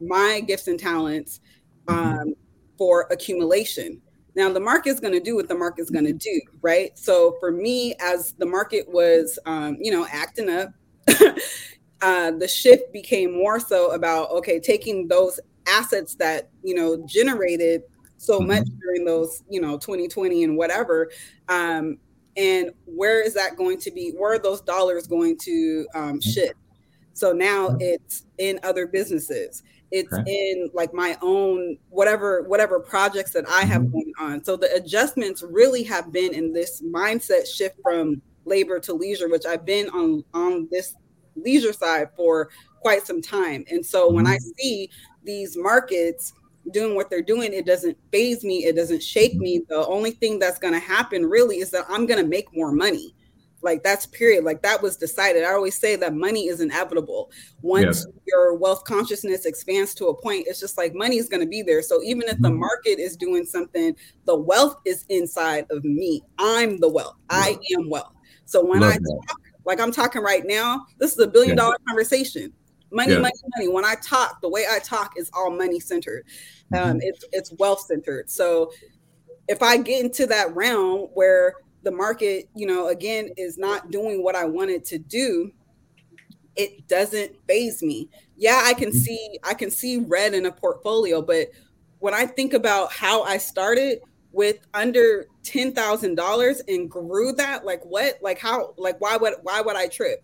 my 0.00 0.40
gifts 0.40 0.68
and 0.68 0.78
talents 0.78 1.40
mm-hmm. 1.86 2.18
um, 2.18 2.34
for 2.76 3.06
accumulation. 3.10 4.01
Now, 4.34 4.50
the 4.50 4.60
market's 4.60 5.00
going 5.00 5.12
to 5.12 5.20
do 5.20 5.36
what 5.36 5.48
the 5.48 5.54
market's 5.54 5.90
going 5.90 6.06
to 6.06 6.12
do, 6.12 6.40
right? 6.62 6.98
So, 6.98 7.36
for 7.38 7.50
me, 7.50 7.94
as 8.00 8.32
the 8.38 8.46
market 8.46 8.88
was, 8.88 9.38
um, 9.44 9.76
you 9.80 9.90
know, 9.90 10.06
acting 10.10 10.48
up, 10.48 10.70
uh, 12.00 12.30
the 12.32 12.48
shift 12.48 12.92
became 12.92 13.32
more 13.32 13.60
so 13.60 13.92
about 13.92 14.30
okay, 14.30 14.58
taking 14.58 15.08
those 15.08 15.38
assets 15.68 16.14
that 16.16 16.50
you 16.62 16.74
know 16.74 17.04
generated 17.06 17.82
so 18.16 18.38
mm-hmm. 18.38 18.48
much 18.48 18.66
during 18.80 19.04
those, 19.04 19.42
you 19.50 19.60
know, 19.60 19.76
2020 19.76 20.44
and 20.44 20.56
whatever, 20.56 21.10
um, 21.48 21.98
and 22.36 22.70
where 22.86 23.20
is 23.20 23.34
that 23.34 23.56
going 23.56 23.78
to 23.78 23.90
be? 23.90 24.10
Where 24.16 24.34
are 24.34 24.38
those 24.38 24.60
dollars 24.62 25.06
going 25.06 25.36
to 25.38 25.86
um, 25.94 26.02
mm-hmm. 26.02 26.30
shift? 26.30 26.54
So 27.14 27.32
now 27.32 27.76
it's 27.78 28.24
in 28.38 28.58
other 28.62 28.86
businesses 28.86 29.62
it's 29.92 30.12
okay. 30.12 30.52
in 30.52 30.70
like 30.72 30.92
my 30.94 31.16
own 31.20 31.76
whatever 31.90 32.42
whatever 32.44 32.80
projects 32.80 33.30
that 33.30 33.48
i 33.48 33.62
have 33.62 33.82
mm-hmm. 33.82 33.92
going 33.92 34.12
on 34.18 34.42
so 34.42 34.56
the 34.56 34.74
adjustments 34.74 35.42
really 35.42 35.82
have 35.82 36.10
been 36.10 36.32
in 36.32 36.52
this 36.52 36.82
mindset 36.82 37.46
shift 37.46 37.76
from 37.82 38.20
labor 38.46 38.80
to 38.80 38.94
leisure 38.94 39.28
which 39.28 39.46
i've 39.46 39.64
been 39.64 39.88
on 39.90 40.24
on 40.34 40.66
this 40.70 40.94
leisure 41.36 41.72
side 41.72 42.08
for 42.16 42.48
quite 42.80 43.06
some 43.06 43.22
time 43.22 43.64
and 43.70 43.84
so 43.84 44.06
mm-hmm. 44.06 44.16
when 44.16 44.26
i 44.26 44.36
mm-hmm. 44.36 44.50
see 44.58 44.90
these 45.24 45.56
markets 45.56 46.32
doing 46.72 46.94
what 46.94 47.10
they're 47.10 47.22
doing 47.22 47.52
it 47.52 47.66
doesn't 47.66 47.96
faze 48.10 48.44
me 48.44 48.64
it 48.64 48.74
doesn't 48.74 49.02
shake 49.02 49.34
me 49.34 49.58
mm-hmm. 49.58 49.74
the 49.74 49.86
only 49.86 50.12
thing 50.12 50.38
that's 50.38 50.58
going 50.58 50.74
to 50.74 50.80
happen 50.80 51.24
really 51.24 51.58
is 51.58 51.70
that 51.70 51.84
i'm 51.90 52.06
going 52.06 52.20
to 52.20 52.28
make 52.28 52.46
more 52.54 52.72
money 52.72 53.14
like 53.62 53.82
that's 53.82 54.06
period. 54.06 54.44
Like 54.44 54.62
that 54.62 54.82
was 54.82 54.96
decided. 54.96 55.44
I 55.44 55.52
always 55.52 55.78
say 55.78 55.96
that 55.96 56.14
money 56.14 56.48
is 56.48 56.60
inevitable. 56.60 57.30
Once 57.62 58.04
yes. 58.06 58.06
your 58.26 58.54
wealth 58.54 58.84
consciousness 58.84 59.46
expands 59.46 59.94
to 59.94 60.06
a 60.06 60.20
point, 60.20 60.46
it's 60.48 60.60
just 60.60 60.76
like 60.76 60.94
money 60.94 61.16
is 61.16 61.28
going 61.28 61.40
to 61.40 61.48
be 61.48 61.62
there. 61.62 61.82
So 61.82 62.02
even 62.02 62.22
if 62.22 62.38
the 62.40 62.48
mm-hmm. 62.48 62.58
market 62.58 62.98
is 62.98 63.16
doing 63.16 63.44
something, 63.44 63.94
the 64.26 64.36
wealth 64.36 64.76
is 64.84 65.04
inside 65.08 65.66
of 65.70 65.84
me. 65.84 66.22
I'm 66.38 66.78
the 66.78 66.88
wealth. 66.88 67.16
I 67.30 67.58
am 67.76 67.88
wealth. 67.88 68.12
So 68.44 68.64
when 68.64 68.80
Love 68.80 68.92
I 68.92 68.96
talk, 68.96 69.40
like 69.64 69.80
I'm 69.80 69.92
talking 69.92 70.22
right 70.22 70.42
now, 70.44 70.84
this 70.98 71.12
is 71.12 71.18
a 71.18 71.28
billion 71.28 71.56
dollar 71.56 71.76
conversation. 71.88 72.52
Money, 72.90 73.16
money, 73.16 73.32
money. 73.56 73.68
When 73.68 73.86
I 73.86 73.94
talk, 74.02 74.42
the 74.42 74.50
way 74.50 74.66
I 74.70 74.78
talk 74.78 75.14
is 75.16 75.30
all 75.32 75.50
money 75.50 75.80
centered. 75.80 76.26
Um, 76.74 76.80
mm-hmm. 76.80 76.98
it's 77.02 77.24
it's 77.32 77.52
wealth 77.54 77.80
centered. 77.80 78.28
So 78.28 78.70
if 79.48 79.62
I 79.62 79.76
get 79.78 80.04
into 80.04 80.26
that 80.26 80.54
realm 80.54 81.08
where 81.14 81.54
the 81.82 81.90
market, 81.90 82.48
you 82.54 82.66
know, 82.66 82.88
again, 82.88 83.30
is 83.36 83.58
not 83.58 83.90
doing 83.90 84.22
what 84.22 84.36
I 84.36 84.44
wanted 84.44 84.84
to 84.86 84.98
do, 84.98 85.52
it 86.56 86.86
doesn't 86.88 87.32
faze 87.46 87.82
me. 87.82 88.08
Yeah, 88.36 88.60
I 88.64 88.74
can 88.74 88.90
mm-hmm. 88.90 88.98
see 88.98 89.38
I 89.42 89.54
can 89.54 89.70
see 89.70 89.98
red 89.98 90.34
in 90.34 90.46
a 90.46 90.52
portfolio, 90.52 91.22
but 91.22 91.48
when 91.98 92.14
I 92.14 92.26
think 92.26 92.52
about 92.52 92.92
how 92.92 93.22
I 93.22 93.38
started 93.38 94.00
with 94.32 94.58
under 94.74 95.26
ten 95.42 95.72
thousand 95.72 96.16
dollars 96.16 96.62
and 96.68 96.90
grew 96.90 97.32
that, 97.32 97.64
like 97.64 97.82
what, 97.84 98.18
like 98.22 98.38
how, 98.38 98.74
like 98.76 99.00
why 99.00 99.16
would 99.16 99.34
why 99.42 99.60
would 99.60 99.76
I 99.76 99.88
trip? 99.88 100.22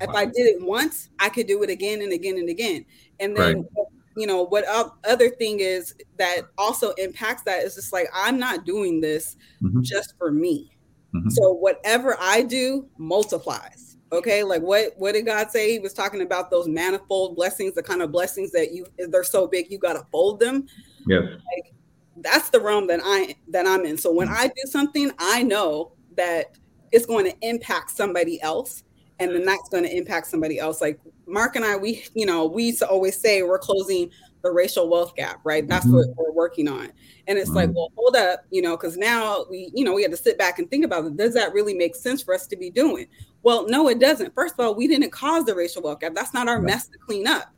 If 0.00 0.10
I 0.10 0.26
did 0.26 0.46
it 0.46 0.60
once, 0.60 1.08
I 1.18 1.30
could 1.30 1.46
do 1.46 1.62
it 1.62 1.70
again 1.70 2.02
and 2.02 2.12
again 2.12 2.36
and 2.36 2.50
again. 2.50 2.84
And 3.18 3.34
then 3.36 3.56
right 3.58 3.85
you 4.16 4.26
know 4.26 4.44
what 4.44 4.64
other 5.04 5.28
thing 5.28 5.60
is 5.60 5.94
that 6.18 6.42
also 6.58 6.90
impacts 6.92 7.42
that 7.42 7.62
is 7.62 7.74
just 7.74 7.92
like 7.92 8.08
i'm 8.14 8.38
not 8.38 8.64
doing 8.64 9.00
this 9.00 9.36
mm-hmm. 9.62 9.82
just 9.82 10.14
for 10.18 10.32
me. 10.32 10.70
Mm-hmm. 11.14 11.30
so 11.30 11.52
whatever 11.52 12.16
i 12.20 12.42
do 12.42 12.88
multiplies 12.98 13.86
okay? 14.12 14.42
Like 14.42 14.62
what 14.62 14.92
what 14.96 15.12
did 15.12 15.26
god 15.26 15.50
say? 15.50 15.72
He 15.72 15.78
was 15.78 15.92
talking 15.92 16.22
about 16.22 16.50
those 16.50 16.68
manifold 16.68 17.36
blessings 17.36 17.74
the 17.74 17.82
kind 17.82 18.02
of 18.02 18.12
blessings 18.12 18.52
that 18.52 18.72
you 18.72 18.86
they're 19.08 19.24
so 19.24 19.46
big 19.46 19.70
you 19.70 19.78
got 19.78 19.94
to 19.94 20.06
fold 20.10 20.40
them. 20.40 20.66
Yeah. 21.06 21.20
Like 21.20 21.74
that's 22.18 22.50
the 22.50 22.60
realm 22.60 22.86
that 22.88 23.00
I 23.02 23.36
that 23.48 23.66
I'm 23.66 23.84
in. 23.84 23.96
So 23.98 24.12
when 24.12 24.28
I 24.28 24.46
do 24.46 24.62
something, 24.66 25.10
I 25.18 25.42
know 25.42 25.92
that 26.16 26.56
it's 26.92 27.06
going 27.06 27.26
to 27.26 27.36
impact 27.42 27.90
somebody 27.90 28.40
else 28.42 28.84
and 29.18 29.34
then 29.34 29.44
that's 29.44 29.68
going 29.68 29.84
to 29.84 29.96
impact 29.96 30.26
somebody 30.26 30.58
else. 30.58 30.80
Like 30.80 31.00
Mark 31.26 31.56
and 31.56 31.64
I, 31.64 31.76
we, 31.76 32.04
you 32.14 32.26
know, 32.26 32.46
we 32.46 32.64
used 32.64 32.78
to 32.80 32.88
always 32.88 33.18
say 33.18 33.42
we're 33.42 33.58
closing 33.58 34.10
the 34.42 34.50
racial 34.50 34.88
wealth 34.88 35.16
gap, 35.16 35.40
right? 35.42 35.66
That's 35.66 35.86
mm-hmm. 35.86 35.96
what 35.96 36.16
we're 36.16 36.32
working 36.32 36.68
on. 36.68 36.92
And 37.26 37.38
it's 37.38 37.48
mm-hmm. 37.48 37.56
like, 37.56 37.70
well, 37.74 37.90
hold 37.96 38.14
up, 38.14 38.44
you 38.50 38.62
know, 38.62 38.76
because 38.76 38.96
now 38.96 39.44
we, 39.50 39.70
you 39.74 39.84
know, 39.84 39.92
we 39.92 40.02
had 40.02 40.10
to 40.12 40.16
sit 40.16 40.38
back 40.38 40.58
and 40.58 40.70
think 40.70 40.84
about 40.84 41.04
it. 41.04 41.16
Does 41.16 41.34
that 41.34 41.52
really 41.52 41.74
make 41.74 41.96
sense 41.96 42.22
for 42.22 42.34
us 42.34 42.46
to 42.48 42.56
be 42.56 42.70
doing? 42.70 43.06
Well, 43.42 43.66
no, 43.68 43.88
it 43.88 43.98
doesn't. 43.98 44.34
First 44.34 44.54
of 44.54 44.64
all, 44.64 44.74
we 44.74 44.86
didn't 44.86 45.10
cause 45.10 45.44
the 45.44 45.54
racial 45.54 45.82
wealth 45.82 46.00
gap. 46.00 46.14
That's 46.14 46.34
not 46.34 46.48
our 46.48 46.56
right. 46.56 46.66
mess 46.66 46.88
to 46.88 46.98
clean 46.98 47.26
up, 47.26 47.52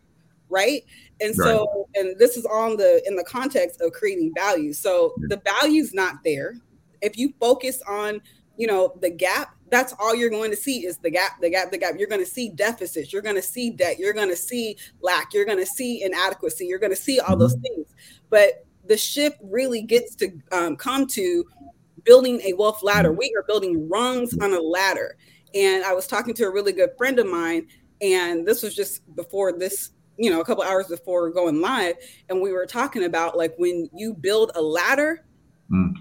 right? 0.49 0.83
And 1.21 1.35
right. 1.37 1.47
so, 1.47 1.89
and 1.95 2.19
this 2.19 2.37
is 2.37 2.47
on 2.47 2.77
the 2.77 3.03
in 3.07 3.17
the 3.17 3.25
context 3.25 3.81
of 3.81 3.93
creating 3.93 4.33
value. 4.37 4.73
So 4.73 5.15
yeah. 5.19 5.37
the 5.37 5.43
value's 5.45 5.93
not 5.93 6.17
there. 6.25 6.55
If 7.03 7.19
you 7.19 7.35
focus 7.41 7.83
on, 7.89 8.21
you 8.57 8.67
know, 8.67 8.97
the 9.01 9.11
gap, 9.11 9.55
that's 9.71 9.95
all 9.99 10.15
you're 10.15 10.31
going 10.31 10.51
to 10.51 10.57
see 10.57 10.87
is 10.87 10.99
the 10.99 11.11
gap, 11.11 11.41
the 11.41 11.51
gap, 11.51 11.71
the 11.71 11.79
gap. 11.79 11.95
You're 11.99 12.09
going 12.09 12.25
to 12.25 12.31
see 12.31 12.51
deficits. 12.51 13.13
You're 13.13 13.23
going 13.23 13.37
to 13.37 13.43
see 13.43 13.71
debt. 13.71 13.99
You're 13.99 14.13
going 14.13 14.29
to 14.29 14.37
see 14.37 14.77
lack. 15.01 15.35
You're 15.35 15.45
going 15.45 15.59
to 15.59 15.67
see 15.67 16.03
inadequacy. 16.03 16.67
You're 16.67 16.79
going 16.79 16.95
to 16.95 16.97
see 16.97 17.21
all 17.21 17.37
those 17.37 17.55
mm-hmm. 17.57 17.75
things. 17.75 17.95
But 18.31 18.67
the 18.87 18.97
shift 18.97 19.39
really 19.43 19.83
gets 19.83 20.15
to 20.17 20.31
um, 20.53 20.77
come 20.77 21.07
to 21.09 21.45
building 22.05 22.41
a 22.43 22.55
wealth 22.55 22.83
ladder. 22.83 23.13
We 23.13 23.35
are 23.37 23.43
building 23.43 23.89
rungs 23.89 24.37
on 24.39 24.53
a 24.53 24.61
ladder. 24.61 25.17
And 25.55 25.85
I 25.85 25.93
was 25.93 26.07
talking 26.07 26.35
to 26.35 26.45
a 26.45 26.51
really 26.51 26.73
good 26.73 26.91
friend 26.97 27.19
of 27.19 27.27
mine, 27.27 27.67
and 28.01 28.47
this 28.47 28.63
was 28.63 28.75
just 28.75 29.03
before 29.17 29.53
this, 29.53 29.91
you 30.19 30.31
know, 30.31 30.41
a 30.41 30.45
couple 30.45 30.63
hours 30.63 30.89
before 30.89 31.31
going 31.31 31.61
live. 31.61 31.97
And 32.29 32.41
we 32.41 32.53
were 32.53 32.67
talking 32.67 33.05
about 33.05 33.37
like 33.37 33.55
when 33.57 33.89
you 33.95 34.15
build 34.15 34.53
a 34.55 34.63
ladder, 34.63 35.25
mm. 35.71 35.93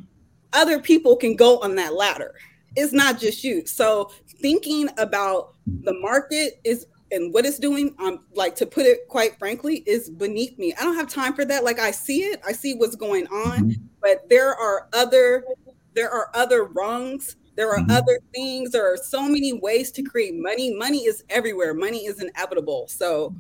other 0.54 0.80
people 0.80 1.16
can 1.16 1.36
go 1.36 1.60
on 1.60 1.76
that 1.76 1.94
ladder 1.94 2.36
it's 2.76 2.94
not 2.94 3.20
just 3.20 3.44
you. 3.44 3.66
So 3.66 4.12
thinking 4.28 4.90
about 4.98 5.56
the 5.66 5.94
market 5.94 6.60
is 6.64 6.88
and 7.10 7.34
what 7.34 7.46
it's 7.46 7.58
doing, 7.58 7.96
um, 8.00 8.26
like 8.34 8.54
to 8.58 8.66
put 8.66 8.86
it 8.86 9.08
quite 9.08 9.40
frankly, 9.40 9.78
is 9.86 10.10
beneath 10.10 10.58
me. 10.58 10.74
I 10.78 10.84
don't 10.84 10.96
have 10.96 11.08
time 11.08 11.34
for 11.34 11.46
that. 11.46 11.64
Like 11.64 11.80
I 11.80 11.92
see 11.92 12.24
it, 12.24 12.42
I 12.46 12.52
see 12.52 12.76
what's 12.76 12.98
going 12.98 13.28
on, 13.28 13.60
mm-hmm. 13.60 13.82
but 14.02 14.28
there 14.30 14.54
are 14.54 14.90
other 14.94 15.46
there 15.94 16.12
are 16.12 16.30
other 16.34 16.66
rungs 16.66 17.38
there 17.58 17.72
are 17.72 17.80
mm-hmm. 17.80 17.92
other 17.92 18.20
things. 18.34 18.72
There 18.72 18.94
are 18.94 18.98
so 18.98 19.24
many 19.24 19.52
ways 19.52 19.92
to 19.94 20.04
create 20.04 20.36
money. 20.36 20.74
Money 20.76 21.00
is 21.00 21.24
everywhere. 21.30 21.74
Money 21.74 22.06
is 22.06 22.22
inevitable. 22.22 22.88
So 22.88 23.36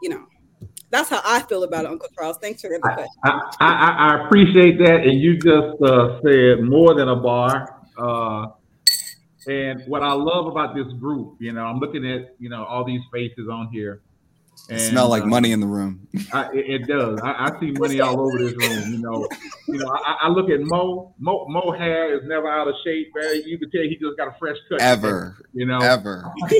you 0.00 0.08
know 0.08 0.26
that's 0.90 1.10
how 1.10 1.20
i 1.24 1.40
feel 1.42 1.64
about 1.64 1.84
it 1.84 1.90
uncle 1.90 2.08
charles. 2.14 2.38
Thanks 2.40 2.62
for 2.62 2.70
the 2.70 2.78
question. 2.78 3.08
I, 3.24 3.40
I, 3.60 3.90
I, 3.98 4.24
appreciate 4.24 4.78
that. 4.78 5.00
And 5.02 5.20
you 5.20 5.36
just 5.36 5.82
uh, 5.82 6.20
said 6.22 6.62
more 6.62 6.94
than 6.94 7.08
a 7.08 7.16
bar. 7.16 7.82
Uh, 7.98 8.46
and 9.48 9.82
what 9.86 10.02
I 10.02 10.12
love 10.12 10.46
about 10.46 10.74
this 10.74 10.92
group, 10.94 11.36
you 11.38 11.52
know, 11.52 11.64
I'm 11.64 11.78
looking 11.78 12.06
at, 12.06 12.34
you 12.38 12.50
know, 12.50 12.64
all 12.64 12.84
these 12.84 13.00
faces 13.12 13.48
on 13.50 13.68
here. 13.68 14.02
And, 14.68 14.80
smell 14.80 15.08
like 15.08 15.22
uh, 15.22 15.26
money 15.26 15.52
in 15.52 15.60
the 15.60 15.66
room. 15.66 16.06
I, 16.32 16.50
it, 16.52 16.82
it, 16.82 16.86
does. 16.86 17.20
I, 17.22 17.46
I, 17.46 17.60
see 17.60 17.70
money 17.70 18.00
all 18.00 18.20
over 18.20 18.38
this 18.38 18.52
room. 18.52 18.92
You 18.92 18.98
know, 18.98 19.28
you 19.68 19.78
know. 19.78 19.88
I, 19.88 20.16
I, 20.24 20.28
look 20.28 20.50
at 20.50 20.60
Mo. 20.60 21.14
Mo. 21.18 21.46
Mo 21.48 21.70
hair 21.70 22.14
is 22.14 22.28
never 22.28 22.48
out 22.48 22.66
of 22.66 22.74
shape. 22.84 23.12
Man. 23.14 23.42
You 23.46 23.56
can 23.56 23.70
tell 23.70 23.82
he 23.82 23.96
just 23.96 24.16
got 24.18 24.28
a 24.28 24.38
fresh 24.38 24.56
cut. 24.68 24.82
Ever. 24.82 25.36
You 25.54 25.64
know. 25.64 25.78
Ever. 25.78 26.30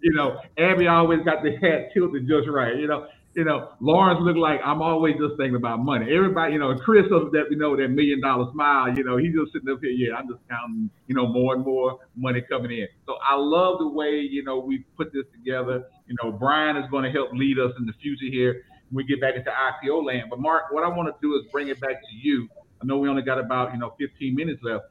you 0.00 0.14
know, 0.14 0.40
Abby 0.58 0.88
always 0.88 1.22
got 1.22 1.42
the 1.42 1.54
hat 1.56 1.90
tilted 1.92 2.26
just 2.26 2.48
right. 2.48 2.76
You 2.76 2.88
know, 2.88 3.06
you 3.36 3.44
know, 3.44 3.68
Lawrence 3.80 4.18
looked 4.22 4.38
like 4.38 4.60
I'm 4.64 4.80
always 4.80 5.14
just 5.20 5.36
thinking 5.36 5.56
about 5.56 5.80
money. 5.80 6.06
Everybody, 6.10 6.54
you 6.54 6.58
know, 6.58 6.74
Chris 6.74 7.04
that 7.10 7.44
we 7.50 7.56
know 7.56 7.76
that 7.76 7.88
million 7.88 8.22
dollar 8.22 8.50
smile, 8.52 8.96
you 8.96 9.04
know, 9.04 9.18
he's 9.18 9.34
just 9.34 9.52
sitting 9.52 9.68
up 9.68 9.78
here, 9.82 9.92
yeah, 9.92 10.16
I'm 10.16 10.26
just 10.26 10.40
counting, 10.48 10.88
you 11.06 11.14
know, 11.14 11.26
more 11.26 11.54
and 11.54 11.62
more 11.62 11.98
money 12.16 12.40
coming 12.48 12.70
in. 12.70 12.88
So 13.04 13.16
I 13.20 13.36
love 13.36 13.78
the 13.78 13.88
way, 13.88 14.20
you 14.20 14.42
know, 14.42 14.58
we 14.58 14.86
put 14.96 15.12
this 15.12 15.24
together. 15.34 15.84
You 16.06 16.16
know, 16.22 16.32
Brian 16.32 16.78
is 16.78 16.88
going 16.90 17.04
to 17.04 17.10
help 17.10 17.28
lead 17.34 17.58
us 17.58 17.72
in 17.78 17.84
the 17.84 17.92
future 18.00 18.32
here 18.32 18.64
when 18.90 19.04
we 19.04 19.04
get 19.04 19.20
back 19.20 19.34
into 19.36 19.50
IPO 19.50 20.06
land. 20.06 20.30
But 20.30 20.40
Mark, 20.40 20.72
what 20.72 20.82
I 20.82 20.88
want 20.88 21.08
to 21.08 21.14
do 21.20 21.34
is 21.36 21.42
bring 21.52 21.68
it 21.68 21.78
back 21.78 22.00
to 22.00 22.14
you. 22.16 22.48
I 22.80 22.86
know 22.86 22.96
we 22.96 23.08
only 23.08 23.22
got 23.22 23.38
about, 23.38 23.74
you 23.74 23.78
know, 23.78 23.94
15 23.98 24.34
minutes 24.34 24.62
left 24.62 24.86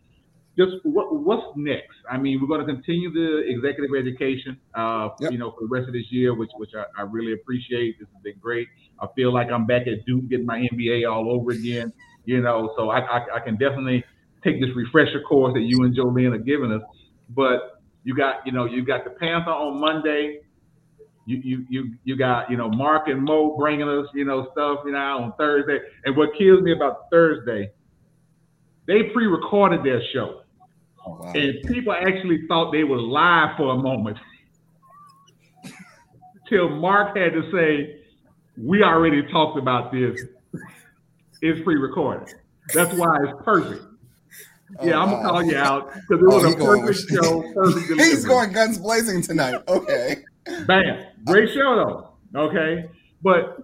just 0.57 0.71
what, 0.83 1.13
what's 1.13 1.45
next? 1.55 1.95
I 2.09 2.17
mean, 2.17 2.39
we're 2.41 2.47
going 2.47 2.65
to 2.65 2.73
continue 2.73 3.11
the 3.11 3.43
executive 3.47 3.91
education, 3.95 4.57
uh, 4.73 5.09
yep. 5.19 5.31
you 5.31 5.37
know, 5.37 5.51
for 5.51 5.61
the 5.61 5.67
rest 5.67 5.87
of 5.87 5.93
this 5.93 6.09
year, 6.09 6.33
which 6.33 6.51
which 6.55 6.71
I, 6.75 7.01
I, 7.01 7.03
really 7.03 7.33
appreciate. 7.33 7.99
This 7.99 8.07
has 8.13 8.23
been 8.23 8.39
great. 8.39 8.67
I 8.99 9.07
feel 9.15 9.33
like 9.33 9.51
I'm 9.51 9.65
back 9.65 9.87
at 9.87 10.05
Duke 10.05 10.29
getting 10.29 10.45
my 10.45 10.65
MBA 10.71 11.11
all 11.11 11.29
over 11.29 11.51
again. 11.51 11.91
You 12.23 12.41
know, 12.41 12.73
so 12.77 12.89
I, 12.89 12.99
I, 12.99 13.25
I 13.35 13.39
can 13.39 13.57
definitely 13.57 14.03
take 14.43 14.61
this 14.61 14.69
refresher 14.75 15.21
course 15.21 15.53
that 15.53 15.61
you 15.61 15.83
and 15.83 15.95
Jolene 15.95 16.33
are 16.33 16.37
giving 16.37 16.71
us. 16.71 16.81
But 17.29 17.81
you 18.03 18.15
got, 18.15 18.45
you 18.45 18.51
know, 18.51 18.65
you 18.65 18.85
got 18.85 19.03
the 19.03 19.09
Panther 19.09 19.51
on 19.51 19.79
Monday. 19.79 20.39
You, 21.27 21.41
you 21.43 21.65
you 21.69 21.93
you 22.03 22.15
got 22.15 22.51
you 22.51 22.55
know 22.55 22.69
Mark 22.69 23.07
and 23.07 23.23
Mo 23.23 23.57
bringing 23.57 23.89
us 23.89 24.05
you 24.13 24.25
know 24.25 24.47
stuff 24.51 24.79
you 24.85 24.91
know 24.91 24.99
on 24.99 25.33
Thursday. 25.37 25.79
And 26.05 26.15
what 26.15 26.29
kills 26.37 26.61
me 26.61 26.71
about 26.71 27.09
Thursday, 27.11 27.71
they 28.87 29.03
pre-recorded 29.11 29.83
their 29.83 30.01
show. 30.13 30.41
Oh, 31.05 31.19
wow. 31.21 31.31
And 31.33 31.61
people 31.67 31.93
actually 31.93 32.47
thought 32.47 32.71
they 32.71 32.83
were 32.83 32.99
live 32.99 33.57
for 33.57 33.73
a 33.73 33.77
moment. 33.77 34.17
Till 36.49 36.69
Mark 36.69 37.17
had 37.17 37.33
to 37.33 37.51
say, 37.51 38.01
We 38.57 38.83
already 38.83 39.23
talked 39.31 39.57
about 39.57 39.91
this. 39.91 40.21
It's 41.41 41.61
pre 41.63 41.75
recorded. 41.75 42.33
That's 42.73 42.93
why 42.97 43.17
it's 43.23 43.43
perfect. 43.43 43.83
Oh, 44.79 44.85
yeah, 44.85 44.99
I'm 44.99 45.09
gonna 45.09 45.29
call 45.29 45.43
you 45.43 45.57
out 45.57 45.93
because 45.93 46.23
it 46.23 46.27
oh, 46.27 46.43
was 46.43 46.53
a 46.53 46.57
perfect 46.57 47.09
going, 47.09 47.23
show. 47.23 47.53
Perfect 47.53 48.01
he's 48.01 48.25
going 48.25 48.51
guns 48.51 48.79
blazing 48.79 49.21
tonight. 49.21 49.61
Okay. 49.67 50.23
Bam. 50.65 51.05
Great 51.25 51.49
show 51.53 52.09
though. 52.33 52.39
Okay. 52.47 52.89
But 53.21 53.59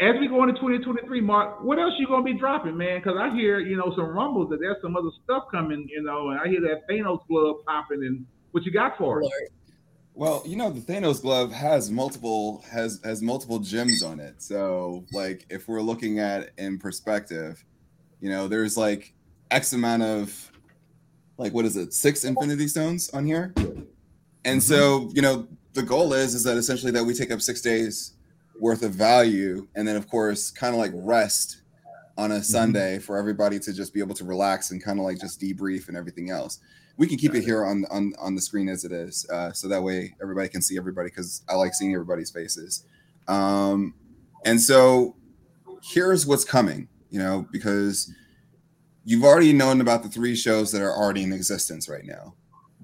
as 0.00 0.16
we 0.18 0.28
go 0.28 0.42
into 0.42 0.54
2023, 0.54 1.20
Mark, 1.20 1.62
what 1.62 1.78
else 1.78 1.94
you 1.98 2.06
gonna 2.06 2.24
be 2.24 2.34
dropping, 2.34 2.76
man? 2.76 2.98
Because 2.98 3.16
I 3.18 3.34
hear, 3.34 3.60
you 3.60 3.76
know, 3.76 3.92
some 3.96 4.06
rumbles 4.06 4.50
that 4.50 4.58
there's 4.60 4.76
some 4.82 4.96
other 4.96 5.10
stuff 5.22 5.44
coming, 5.50 5.86
you 5.88 6.02
know, 6.02 6.30
and 6.30 6.40
I 6.40 6.48
hear 6.48 6.60
that 6.62 6.88
Thanos 6.90 7.26
glove 7.28 7.56
popping. 7.66 8.04
And 8.04 8.26
what 8.50 8.64
you 8.64 8.72
got 8.72 8.98
for 8.98 9.22
us? 9.22 9.30
Well, 10.14 10.42
you 10.46 10.56
know, 10.56 10.70
the 10.70 10.80
Thanos 10.80 11.22
glove 11.22 11.52
has 11.52 11.90
multiple 11.90 12.64
has 12.70 13.00
has 13.04 13.22
multiple 13.22 13.58
gems 13.58 14.02
on 14.02 14.20
it. 14.20 14.42
So, 14.42 15.04
like, 15.12 15.46
if 15.48 15.68
we're 15.68 15.80
looking 15.80 16.18
at 16.18 16.50
in 16.58 16.78
perspective, 16.78 17.64
you 18.20 18.30
know, 18.30 18.48
there's 18.48 18.76
like 18.76 19.12
X 19.50 19.72
amount 19.72 20.02
of 20.02 20.52
like 21.36 21.52
what 21.52 21.64
is 21.64 21.76
it, 21.76 21.92
six 21.92 22.24
Infinity 22.24 22.68
Stones 22.68 23.10
on 23.10 23.26
here, 23.26 23.52
and 23.56 23.78
mm-hmm. 24.44 24.58
so 24.60 25.10
you 25.14 25.22
know, 25.22 25.46
the 25.72 25.82
goal 25.82 26.14
is 26.14 26.34
is 26.34 26.44
that 26.44 26.56
essentially 26.56 26.92
that 26.92 27.04
we 27.04 27.14
take 27.14 27.30
up 27.30 27.40
six 27.40 27.60
days 27.60 28.14
worth 28.58 28.82
of 28.82 28.92
value. 28.92 29.68
And 29.74 29.86
then 29.86 29.96
of 29.96 30.08
course 30.08 30.50
kind 30.50 30.74
of 30.74 30.80
like 30.80 30.92
rest 30.94 31.62
on 32.16 32.30
a 32.30 32.36
mm-hmm. 32.36 32.42
sunday 32.42 32.98
for 32.98 33.18
everybody 33.18 33.58
to 33.58 33.72
just 33.72 33.92
be 33.92 34.00
able 34.00 34.14
to 34.14 34.24
relax 34.24 34.70
and 34.70 34.82
kind 34.82 34.98
of 34.98 35.04
like 35.04 35.20
just 35.20 35.40
debrief 35.40 35.88
and 35.88 35.96
everything 35.96 36.30
else. 36.30 36.60
We 36.96 37.08
can 37.08 37.18
keep 37.18 37.34
it 37.34 37.42
here 37.42 37.64
on 37.64 37.84
on 37.90 38.12
on 38.18 38.34
the 38.34 38.40
screen 38.40 38.68
as 38.68 38.84
it 38.84 38.92
is 38.92 39.26
uh, 39.30 39.52
so 39.52 39.66
that 39.68 39.82
way 39.82 40.14
everybody 40.22 40.48
can 40.48 40.62
see 40.62 40.78
everybody 40.78 41.08
because 41.08 41.42
i 41.48 41.54
like 41.54 41.74
seeing 41.74 41.92
everybody's 41.92 42.30
faces. 42.30 42.84
Um 43.26 43.94
and 44.44 44.60
so 44.60 45.16
here's 45.82 46.26
what's 46.26 46.44
coming 46.44 46.88
you 47.10 47.18
know 47.18 47.46
because 47.50 48.12
you've 49.04 49.24
already 49.24 49.52
known 49.52 49.80
about 49.80 50.02
the 50.02 50.08
three 50.08 50.34
shows 50.34 50.72
that 50.72 50.80
are 50.80 50.92
already 50.92 51.22
in 51.22 51.32
existence 51.32 51.88
right 51.88 52.04
now 52.04 52.34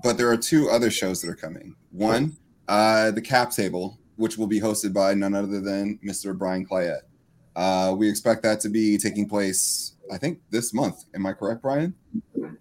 but 0.02 0.16
there 0.16 0.30
are 0.30 0.36
two 0.36 0.70
other 0.70 0.90
shows 0.90 1.20
that 1.20 1.30
are 1.30 1.36
coming. 1.36 1.76
One 1.90 2.36
uh 2.68 3.10
the 3.10 3.22
cap 3.22 3.50
table 3.50 3.99
which 4.20 4.36
will 4.36 4.46
be 4.46 4.60
hosted 4.60 4.92
by 4.92 5.14
none 5.14 5.34
other 5.34 5.62
than 5.62 5.98
Mr. 6.04 6.36
Brian 6.36 6.66
Collette. 6.66 7.04
Uh, 7.56 7.94
we 7.96 8.06
expect 8.06 8.42
that 8.42 8.60
to 8.60 8.68
be 8.68 8.98
taking 8.98 9.26
place, 9.26 9.96
I 10.12 10.18
think, 10.18 10.40
this 10.50 10.74
month. 10.74 11.06
Am 11.14 11.24
I 11.24 11.32
correct, 11.32 11.62
Brian? 11.62 11.94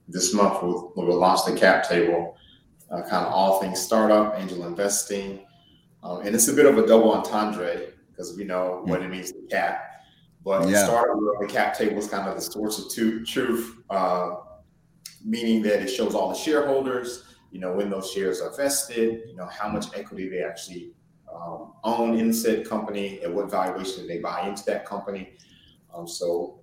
This 0.07 0.33
month 0.33 0.63
we'll, 0.63 0.93
we'll 0.95 1.17
launch 1.17 1.41
the 1.45 1.59
cap 1.59 1.87
table, 1.87 2.37
uh, 2.89 3.01
kind 3.01 3.25
of 3.25 3.33
all 3.33 3.59
things 3.59 3.77
startup, 3.77 4.39
angel 4.39 4.65
investing, 4.65 5.45
um, 6.01 6.21
and 6.21 6.33
it's 6.33 6.47
a 6.47 6.53
bit 6.53 6.65
of 6.65 6.77
a 6.77 6.87
double 6.87 7.11
entendre 7.13 7.91
because 8.09 8.37
we 8.37 8.45
know 8.45 8.81
what 8.85 9.01
it 9.01 9.09
means 9.09 9.33
to 9.33 9.41
cap. 9.51 10.05
But 10.45 10.69
yeah. 10.69 10.85
startup 10.85 11.17
the 11.41 11.47
cap 11.47 11.77
table 11.77 11.97
is 11.97 12.07
kind 12.07 12.27
of 12.27 12.35
the 12.35 12.41
source 12.41 12.79
of 12.79 13.25
truth, 13.27 13.81
uh, 13.89 14.35
meaning 15.25 15.61
that 15.63 15.81
it 15.81 15.89
shows 15.89 16.15
all 16.15 16.29
the 16.29 16.35
shareholders, 16.35 17.25
you 17.51 17.59
know, 17.59 17.73
when 17.73 17.89
those 17.89 18.09
shares 18.09 18.39
are 18.39 18.55
vested, 18.55 19.23
you 19.27 19.35
know, 19.35 19.47
how 19.47 19.67
much 19.67 19.87
equity 19.93 20.29
they 20.29 20.41
actually 20.41 20.93
um, 21.33 21.73
own 21.83 22.17
in 22.17 22.33
said 22.33 22.67
company 22.67 23.21
and 23.23 23.33
what 23.33 23.49
valuation 23.49 24.07
they 24.07 24.19
buy 24.19 24.47
into 24.47 24.63
that 24.65 24.85
company. 24.85 25.33
Um, 25.93 26.07
so 26.07 26.59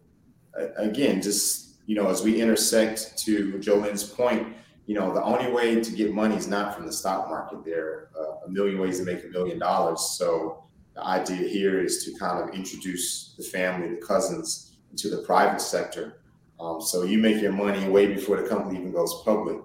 again, 0.76 1.20
just 1.22 1.66
you 1.86 1.94
know, 1.94 2.08
as 2.08 2.22
we 2.22 2.40
intersect 2.40 3.16
to 3.18 3.52
Jolene's 3.58 4.02
point, 4.02 4.54
you 4.86 4.94
know, 4.94 5.14
the 5.14 5.22
only 5.22 5.50
way 5.50 5.80
to 5.80 5.92
get 5.92 6.12
money 6.12 6.36
is 6.36 6.48
not 6.48 6.74
from 6.74 6.86
the 6.86 6.92
stock 6.92 7.28
market. 7.28 7.64
There 7.64 7.86
are 7.86 8.10
uh, 8.18 8.46
a 8.46 8.48
million 8.48 8.78
ways 8.80 8.98
to 8.98 9.04
make 9.04 9.24
a 9.24 9.28
million 9.28 9.58
dollars. 9.58 10.00
So 10.18 10.64
the 10.94 11.04
idea 11.04 11.48
here 11.48 11.80
is 11.80 12.04
to 12.04 12.18
kind 12.18 12.42
of 12.42 12.54
introduce 12.54 13.34
the 13.36 13.44
family, 13.44 13.88
the 13.88 14.04
cousins, 14.04 14.76
into 14.90 15.10
the 15.10 15.18
private 15.18 15.60
sector. 15.60 16.20
Um, 16.58 16.80
so 16.80 17.02
you 17.02 17.18
make 17.18 17.40
your 17.42 17.52
money 17.52 17.88
way 17.88 18.06
before 18.06 18.40
the 18.40 18.48
company 18.48 18.78
even 18.78 18.92
goes 18.92 19.22
public. 19.24 19.58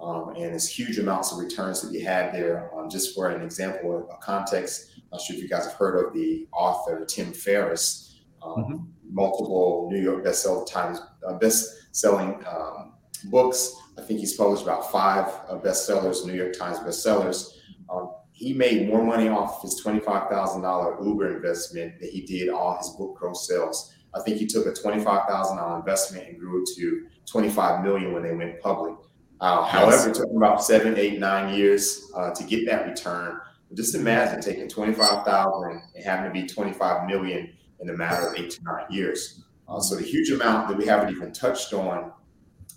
Um, 0.00 0.34
and 0.36 0.54
it's 0.54 0.68
huge 0.68 0.98
amounts 0.98 1.32
of 1.32 1.38
returns 1.38 1.80
to 1.80 1.90
be 1.90 2.00
had 2.00 2.34
there. 2.34 2.70
Um, 2.76 2.90
just 2.90 3.14
for 3.14 3.30
an 3.30 3.42
example, 3.42 4.08
a 4.12 4.16
context, 4.18 4.90
I'm 4.96 5.02
not 5.12 5.20
sure 5.22 5.36
if 5.36 5.42
you 5.42 5.48
guys 5.48 5.64
have 5.64 5.74
heard 5.74 6.04
of 6.04 6.12
the 6.12 6.46
author 6.52 7.04
Tim 7.06 7.32
Ferriss, 7.32 8.20
um, 8.42 8.52
mm-hmm. 8.56 8.76
multiple 9.10 9.88
New 9.90 10.00
York 10.00 10.24
bestseller 10.24 10.66
times, 10.66 11.00
uh, 11.26 11.34
best-selling 11.38 12.44
um, 12.46 12.92
books. 13.24 13.74
I 13.98 14.02
think 14.02 14.20
he's 14.20 14.34
published 14.34 14.64
about 14.64 14.92
five 14.92 15.26
uh, 15.48 15.58
bestsellers, 15.58 16.26
New 16.26 16.34
York 16.34 16.52
Times 16.52 16.78
bestsellers. 16.80 17.54
Um, 17.88 18.12
he 18.32 18.52
made 18.52 18.88
more 18.88 19.02
money 19.02 19.28
off 19.28 19.62
his 19.62 19.76
twenty-five 19.76 20.28
thousand 20.28 20.60
dollar 20.60 21.02
Uber 21.02 21.36
investment 21.36 21.98
than 21.98 22.10
he 22.10 22.20
did 22.20 22.50
all 22.50 22.76
his 22.76 22.90
book 22.90 23.16
gross 23.16 23.48
sales. 23.48 23.94
I 24.14 24.20
think 24.20 24.36
he 24.36 24.46
took 24.46 24.66
a 24.66 24.74
twenty-five 24.74 25.26
thousand 25.26 25.56
dollar 25.56 25.78
investment 25.78 26.28
and 26.28 26.38
grew 26.38 26.62
it 26.62 26.68
to 26.76 27.06
twenty-five 27.24 27.82
million 27.82 28.12
when 28.12 28.22
they 28.22 28.34
went 28.34 28.60
public. 28.60 28.94
Uh, 29.40 29.64
however, 29.64 30.10
it 30.10 30.14
took 30.14 30.30
about 30.34 30.62
seven, 30.62 30.96
eight, 30.96 31.18
nine 31.18 31.54
years 31.54 32.10
uh, 32.14 32.30
to 32.30 32.44
get 32.44 32.64
that 32.66 32.86
return. 32.86 33.40
Just 33.74 33.94
imagine 33.94 34.40
taking 34.40 34.68
twenty-five 34.68 35.24
thousand 35.24 35.82
and 35.94 36.04
having 36.04 36.24
to 36.24 36.32
be 36.32 36.46
twenty-five 36.46 37.06
million 37.06 37.52
in 37.80 37.90
a 37.90 37.92
matter 37.92 38.28
of 38.28 38.36
eight 38.36 38.50
to 38.52 38.62
nine 38.62 38.86
years. 38.88 39.42
Uh, 39.68 39.80
so 39.80 39.96
the 39.96 40.04
huge 40.04 40.30
amount 40.30 40.68
that 40.68 40.76
we 40.76 40.86
haven't 40.86 41.10
even 41.14 41.32
touched 41.32 41.74
on 41.74 42.12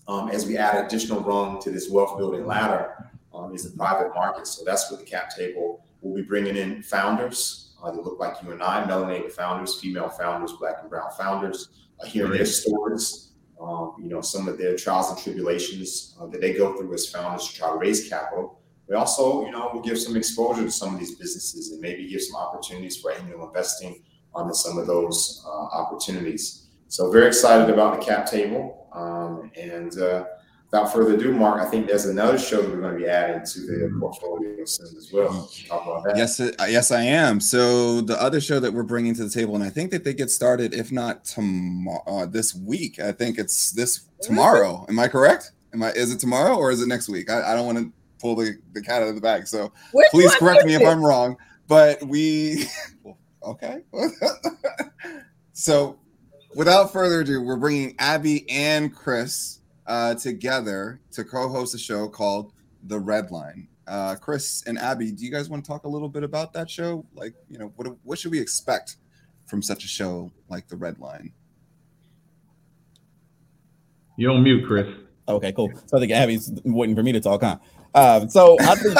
um, 0.07 0.29
as 0.29 0.47
we 0.47 0.57
add 0.57 0.83
additional 0.83 1.21
rung 1.21 1.61
to 1.61 1.69
this 1.69 1.89
wealth 1.89 2.17
building 2.17 2.45
ladder 2.45 3.11
um, 3.33 3.53
is 3.53 3.69
the 3.69 3.77
private 3.77 4.13
market. 4.13 4.47
So 4.47 4.65
that's 4.65 4.89
what 4.89 4.99
the 4.99 5.05
cap 5.05 5.33
table 5.33 5.85
will 6.01 6.15
be 6.15 6.23
bringing 6.23 6.57
in 6.57 6.81
founders 6.81 7.75
uh, 7.81 7.91
that 7.91 8.03
look 8.03 8.19
like 8.19 8.41
you 8.43 8.51
and 8.51 8.63
I, 8.63 8.83
melanated 8.83 9.31
founders, 9.31 9.79
female 9.79 10.09
founders, 10.09 10.53
black 10.53 10.77
and 10.81 10.89
brown 10.89 11.11
founders, 11.17 11.69
uh, 12.01 12.07
hearing 12.07 12.31
their 12.31 12.45
stories, 12.45 13.28
um, 13.59 13.95
you 14.01 14.09
know, 14.09 14.21
some 14.21 14.47
of 14.47 14.57
their 14.57 14.75
trials 14.75 15.09
and 15.09 15.19
tribulations 15.19 16.15
uh, 16.19 16.27
that 16.27 16.41
they 16.41 16.53
go 16.53 16.77
through 16.77 16.93
as 16.93 17.09
founders 17.09 17.47
to 17.47 17.55
try 17.55 17.69
to 17.69 17.77
raise 17.77 18.07
capital. 18.07 18.59
We 18.87 18.95
also, 18.95 19.45
you 19.45 19.51
know, 19.51 19.69
will 19.73 19.81
give 19.81 19.99
some 19.99 20.15
exposure 20.15 20.63
to 20.63 20.71
some 20.71 20.93
of 20.93 20.99
these 20.99 21.15
businesses 21.15 21.71
and 21.71 21.81
maybe 21.81 22.07
give 22.07 22.21
some 22.21 22.37
opportunities 22.37 22.97
for 22.97 23.11
angel 23.11 23.45
investing 23.45 24.01
onto 24.33 24.53
some 24.53 24.77
of 24.77 24.87
those 24.87 25.43
uh, 25.45 25.49
opportunities. 25.49 26.67
So 26.87 27.11
very 27.11 27.27
excited 27.27 27.71
about 27.71 27.99
the 27.99 28.05
cap 28.05 28.25
table. 28.25 28.87
Um, 28.93 29.51
and 29.55 29.99
uh, 29.99 30.25
without 30.71 30.93
further 30.93 31.15
ado, 31.15 31.33
Mark, 31.33 31.61
I 31.61 31.65
think 31.65 31.87
there's 31.87 32.05
another 32.05 32.37
show 32.37 32.61
that 32.61 32.69
we're 32.69 32.81
going 32.81 32.93
to 32.93 32.99
be 32.99 33.07
adding 33.07 33.43
to 33.45 33.59
the 33.61 33.73
mm-hmm. 33.73 33.99
portfolio 33.99 34.65
soon 34.65 34.95
as 34.97 35.11
well. 35.11 35.49
Talk 35.67 35.85
about 35.85 36.03
that. 36.05 36.17
Yes, 36.17 36.39
uh, 36.39 36.51
yes, 36.67 36.91
I 36.91 37.01
am. 37.01 37.39
So 37.39 38.01
the 38.01 38.21
other 38.21 38.39
show 38.39 38.59
that 38.59 38.71
we're 38.71 38.83
bringing 38.83 39.15
to 39.15 39.23
the 39.23 39.29
table, 39.29 39.55
and 39.55 39.63
I 39.63 39.69
think 39.69 39.91
that 39.91 40.03
they 40.03 40.13
get 40.13 40.29
started, 40.29 40.73
if 40.73 40.91
not 40.91 41.25
tomorrow, 41.25 42.03
uh, 42.05 42.25
this 42.25 42.53
week. 42.53 42.99
I 42.99 43.11
think 43.11 43.39
it's 43.39 43.71
this 43.71 44.01
tomorrow. 44.21 44.85
Am 44.89 44.99
I 44.99 45.07
correct? 45.07 45.51
Am 45.73 45.81
I? 45.81 45.91
Is 45.91 46.13
it 46.13 46.19
tomorrow 46.19 46.55
or 46.55 46.71
is 46.71 46.81
it 46.81 46.87
next 46.87 47.09
week? 47.09 47.29
I, 47.31 47.51
I 47.51 47.55
don't 47.55 47.65
want 47.65 47.77
to 47.79 47.91
pull 48.19 48.35
the, 48.35 48.57
the 48.73 48.81
cat 48.81 49.01
out 49.01 49.09
of 49.09 49.15
the 49.15 49.21
bag. 49.21 49.47
So 49.47 49.71
Which 49.91 50.07
please 50.11 50.35
correct 50.35 50.65
me 50.65 50.75
if 50.75 50.85
I'm 50.85 51.03
wrong. 51.03 51.37
But 51.67 52.03
we, 52.03 52.65
okay. 53.43 53.81
so 55.53 55.99
without 56.55 56.91
further 56.91 57.21
ado, 57.21 57.41
we're 57.41 57.57
bringing 57.57 57.95
Abby 57.99 58.49
and 58.49 58.93
Chris 58.93 59.58
uh, 59.89 60.13
together 60.13 61.01
to 61.11 61.23
co-host 61.25 61.75
a 61.75 61.79
show 61.79 62.07
called 62.07 62.53
The 62.83 62.99
Red 62.99 63.31
Line. 63.31 63.67
Uh, 63.87 64.15
Chris 64.15 64.63
and 64.67 64.77
Abby, 64.77 65.11
do 65.11 65.25
you 65.25 65.31
guys 65.31 65.49
want 65.49 65.65
to 65.65 65.67
talk 65.67 65.83
a 65.83 65.87
little 65.87 66.07
bit 66.07 66.23
about 66.23 66.53
that 66.53 66.69
show? 66.69 67.05
Like, 67.15 67.33
you 67.49 67.57
know, 67.57 67.73
what 67.75 67.87
what 68.03 68.19
should 68.19 68.31
we 68.31 68.39
expect 68.39 68.97
from 69.47 69.63
such 69.63 69.83
a 69.83 69.87
show 69.87 70.31
like 70.47 70.67
The 70.67 70.77
Red 70.77 70.99
Line? 70.99 71.33
You're 74.15 74.31
on 74.31 74.43
mute, 74.43 74.65
Chris. 74.67 74.87
Okay, 75.27 75.51
cool. 75.51 75.71
So 75.87 75.97
I 75.97 75.99
think 75.99 76.11
Abby's 76.11 76.51
waiting 76.63 76.95
for 76.95 77.03
me 77.03 77.11
to 77.13 77.19
talk, 77.19 77.41
huh? 77.41 77.57
Um, 77.95 78.29
so 78.29 78.57
I 78.59 78.75
think 78.75 78.95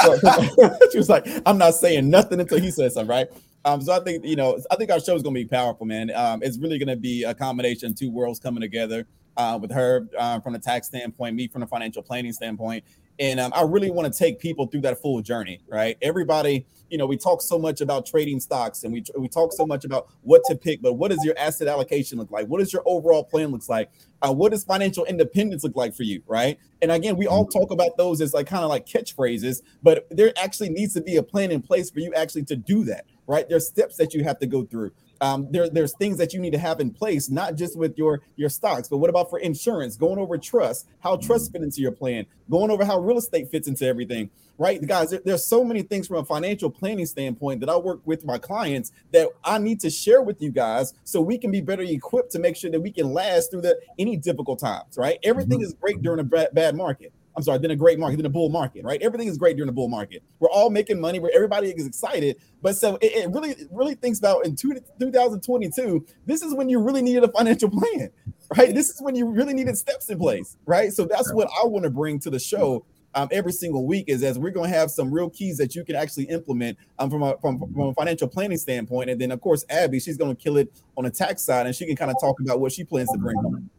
she 0.92 0.98
was 0.98 1.10
like, 1.10 1.28
I'm 1.46 1.60
not 1.60 1.76
saying 1.76 2.10
nothing 2.10 2.40
until 2.40 2.60
he 2.60 2.72
says 2.72 2.96
something, 2.96 3.10
right? 3.10 3.28
Um, 3.64 3.82
so 3.82 3.94
I 3.94 4.00
think 4.00 4.26
you 4.26 4.36
know, 4.36 4.60
I 4.72 4.76
think 4.76 4.90
our 4.90 5.00
show 5.00 5.16
is 5.16 5.22
going 5.22 5.36
to 5.36 5.42
be 5.42 5.48
powerful, 5.48 5.86
man. 5.86 6.10
Um, 6.16 6.42
it's 6.42 6.58
really 6.58 6.80
going 6.80 6.88
to 6.88 6.96
be 6.96 7.26
a 7.26 7.36
combination, 7.36 7.94
two 7.94 8.10
worlds 8.10 8.40
coming 8.40 8.62
together 8.62 9.06
uh, 9.40 9.58
with 9.58 9.72
her 9.72 10.06
uh, 10.18 10.38
from 10.42 10.52
the 10.52 10.60
tax 10.60 10.88
standpoint, 10.88 11.34
me 11.34 11.48
from 11.48 11.62
the 11.62 11.68
financial 11.68 12.04
planning 12.04 12.34
standpoint. 12.34 12.84
And 13.20 13.40
um, 13.40 13.54
I 13.56 13.64
really 13.64 13.90
want 13.90 14.12
to 14.12 14.18
take 14.18 14.40
people 14.40 14.68
through 14.68 14.82
that 14.82 15.02
full 15.02 15.22
journey, 15.22 15.62
right? 15.68 15.98
Everybody, 16.02 16.66
you 16.90 16.98
know, 16.98 17.06
we 17.06 17.16
talk 17.16 17.42
so 17.42 17.58
much 17.58 17.80
about 17.80 18.06
trading 18.06 18.42
stocks 18.42 18.84
and 18.84 18.92
we, 18.92 19.04
we 19.18 19.30
talk 19.30 19.54
so 19.54 19.66
much 19.66 19.86
about 19.86 20.10
what 20.24 20.42
to 20.48 20.56
pick, 20.56 20.82
but 20.82 20.94
what 20.94 21.12
does 21.12 21.24
your 21.24 21.38
asset 21.38 21.70
allocation 21.70 22.18
look 22.18 22.32
like? 22.32 22.48
What 22.48 22.60
does 22.60 22.72
your 22.74 22.82
overall 22.86 23.24
plan 23.24 23.52
looks 23.52 23.70
like? 23.70 23.90
Uh, 24.22 24.34
what 24.34 24.52
does 24.52 24.66
financial 24.66 25.06
independence 25.06 25.64
look 25.64 25.76
like 25.76 25.96
for 25.96 26.04
you, 26.04 26.22
right? 26.28 26.60
And 26.82 26.92
again, 26.92 27.16
we 27.16 27.28
all 27.28 27.46
talk 27.46 27.72
about 27.72 27.96
those 27.98 28.20
as 28.20 28.34
like 28.34 28.48
kind 28.48 28.64
of 28.64 28.70
like 28.70 28.86
catchphrases, 28.86 29.62
but 29.82 30.06
there 30.12 30.34
actually 30.38 30.70
needs 30.70 30.94
to 30.96 31.02
be 31.02 31.16
a 31.16 31.24
plan 31.24 31.52
in 31.52 31.62
place 31.62 31.90
for 31.90 32.00
you 32.02 32.14
actually 32.14 32.44
to 32.44 32.58
do 32.58 32.84
that, 32.86 33.06
right? 33.28 33.48
There's 33.48 33.68
steps 33.68 33.96
that 33.98 34.14
you 34.14 34.24
have 34.26 34.40
to 34.40 34.48
go 34.48 34.66
through 34.66 34.92
um, 35.22 35.48
there, 35.52 35.70
there's 35.70 35.94
things 35.94 36.18
that 36.18 36.34
you 36.34 36.40
need 36.40 36.52
to 36.52 36.58
have 36.58 36.80
in 36.80 36.92
place, 36.92 37.30
not 37.30 37.56
just 37.56 37.78
with 37.78 37.98
your 37.98 38.22
your 38.36 38.50
stocks, 38.50 38.88
but 38.88 38.98
what 38.98 39.10
about 39.10 39.30
for 39.30 39.40
insurance? 39.40 39.96
Going 39.96 40.20
over 40.20 40.38
trust, 40.38 40.88
how 41.00 41.18
trust 41.18 41.46
mm-hmm. 41.46 41.54
fit 41.54 41.64
into 41.64 41.82
your 41.82 41.92
plan, 41.92 42.26
going 42.50 42.72
over 42.72 42.86
how 42.86 43.00
real 43.00 43.18
estate 43.18 43.50
fits 43.52 43.68
into 43.68 43.86
everything, 43.86 44.30
right? 44.58 44.86
Guys, 44.86 45.10
there, 45.10 45.22
there's 45.24 45.46
so 45.46 45.64
many 45.64 45.82
things 45.82 46.08
from 46.08 46.18
a 46.18 46.26
financial 46.26 46.70
planning 46.70 47.06
standpoint 47.06 47.60
that 47.62 47.70
I 47.70 47.76
work 47.76 48.00
with 48.06 48.26
my 48.26 48.38
clients 48.38 48.92
that 49.12 49.28
I 49.44 49.58
need 49.58 49.80
to 49.82 49.90
share 49.90 50.22
with 50.22 50.42
you 50.42 50.52
guys 50.52 50.94
so 51.04 51.22
we 51.22 51.38
can 51.38 51.52
be 51.52 51.62
better 51.62 51.84
equipped 51.84 52.32
to 52.34 52.40
make 52.40 52.56
sure 52.56 52.72
that 52.72 52.80
we 52.80 52.92
can 52.92 53.14
last 53.14 53.52
through 53.52 53.62
the 53.62 53.80
any 53.98 54.16
difficult 54.16 54.60
times, 54.60 54.98
right? 54.98 55.18
Everything 55.24 55.60
mm-hmm. 55.60 55.66
is 55.66 55.74
great 55.74 56.02
during 56.02 56.20
a 56.20 56.24
bad, 56.24 56.50
bad 56.54 56.76
market. 56.76 57.12
I'm 57.40 57.44
sorry, 57.44 57.60
then 57.60 57.72
a 57.72 57.76
great 57.76 57.98
market, 57.98 58.18
then 58.18 58.26
a 58.26 58.30
bull 58.30 58.50
market, 58.50 58.84
right? 58.84 59.02
Everything 59.02 59.30
is 59.30 59.38
great 59.38 59.56
during 59.56 59.70
a 59.70 59.72
bull 59.72 59.88
market. 59.88 60.22
We're 60.40 60.50
all 60.50 60.70
making 60.70 61.00
money, 61.00 61.20
where 61.20 61.32
everybody 61.34 61.70
is 61.70 61.88
excited. 61.88 62.36
But 62.62 62.76
so 62.76 62.98
it, 62.98 63.14
it 63.14 63.30
really, 63.32 63.56
really 63.72 63.96
thinks 63.96 64.20
about 64.20 64.46
in 64.46 64.58
two, 64.58 64.76
2022, 65.00 66.06
this 66.26 66.42
is 66.42 66.54
when 66.54 66.68
you 66.68 66.82
really 66.82 67.02
needed 67.02 67.24
a 67.24 67.32
financial 67.32 67.70
plan, 67.72 68.10
right? 68.58 68.76
This 68.76 68.90
is 68.90 69.02
when 69.02 69.16
you 69.16 69.26
really 69.26 69.54
needed 69.54 69.78
steps 69.78 70.10
in 70.10 70.20
place, 70.20 70.58
right? 70.66 70.92
So 70.92 71.06
that's 71.06 71.32
what 71.34 71.50
I 71.64 71.66
want 71.66 71.84
to 71.84 71.90
bring 71.90 72.20
to 72.20 72.30
the 72.30 72.40
show 72.40 72.86
um, 73.16 73.30
every 73.32 73.54
single 73.54 73.88
week 73.88 74.06
is 74.08 74.22
as 74.22 74.38
we're 74.38 74.52
going 74.52 74.70
to 74.70 74.78
have 74.78 74.92
some 74.92 75.12
real 75.12 75.30
keys 75.30 75.58
that 75.60 75.76
you 75.76 75.86
can 75.86 75.96
actually 75.96 76.26
implement 76.26 76.78
um, 77.00 77.10
from, 77.10 77.24
a, 77.24 77.38
from, 77.38 77.60
from 77.60 77.80
a 77.88 77.94
financial 77.94 78.28
planning 78.28 78.58
standpoint. 78.58 79.10
And 79.10 79.20
then, 79.20 79.32
of 79.32 79.40
course, 79.40 79.64
Abby, 79.70 80.02
she's 80.02 80.18
going 80.18 80.36
to 80.36 80.42
kill 80.42 80.58
it 80.58 80.72
on 80.98 81.06
the 81.06 81.10
tax 81.10 81.42
side 81.42 81.66
and 81.66 81.74
she 81.74 81.86
can 81.86 81.96
kind 81.96 82.12
of 82.12 82.18
talk 82.20 82.40
about 82.42 82.60
what 82.60 82.74
she 82.74 82.84
plans 82.84 83.10
to 83.12 83.18
bring 83.18 83.38
home 83.38 83.70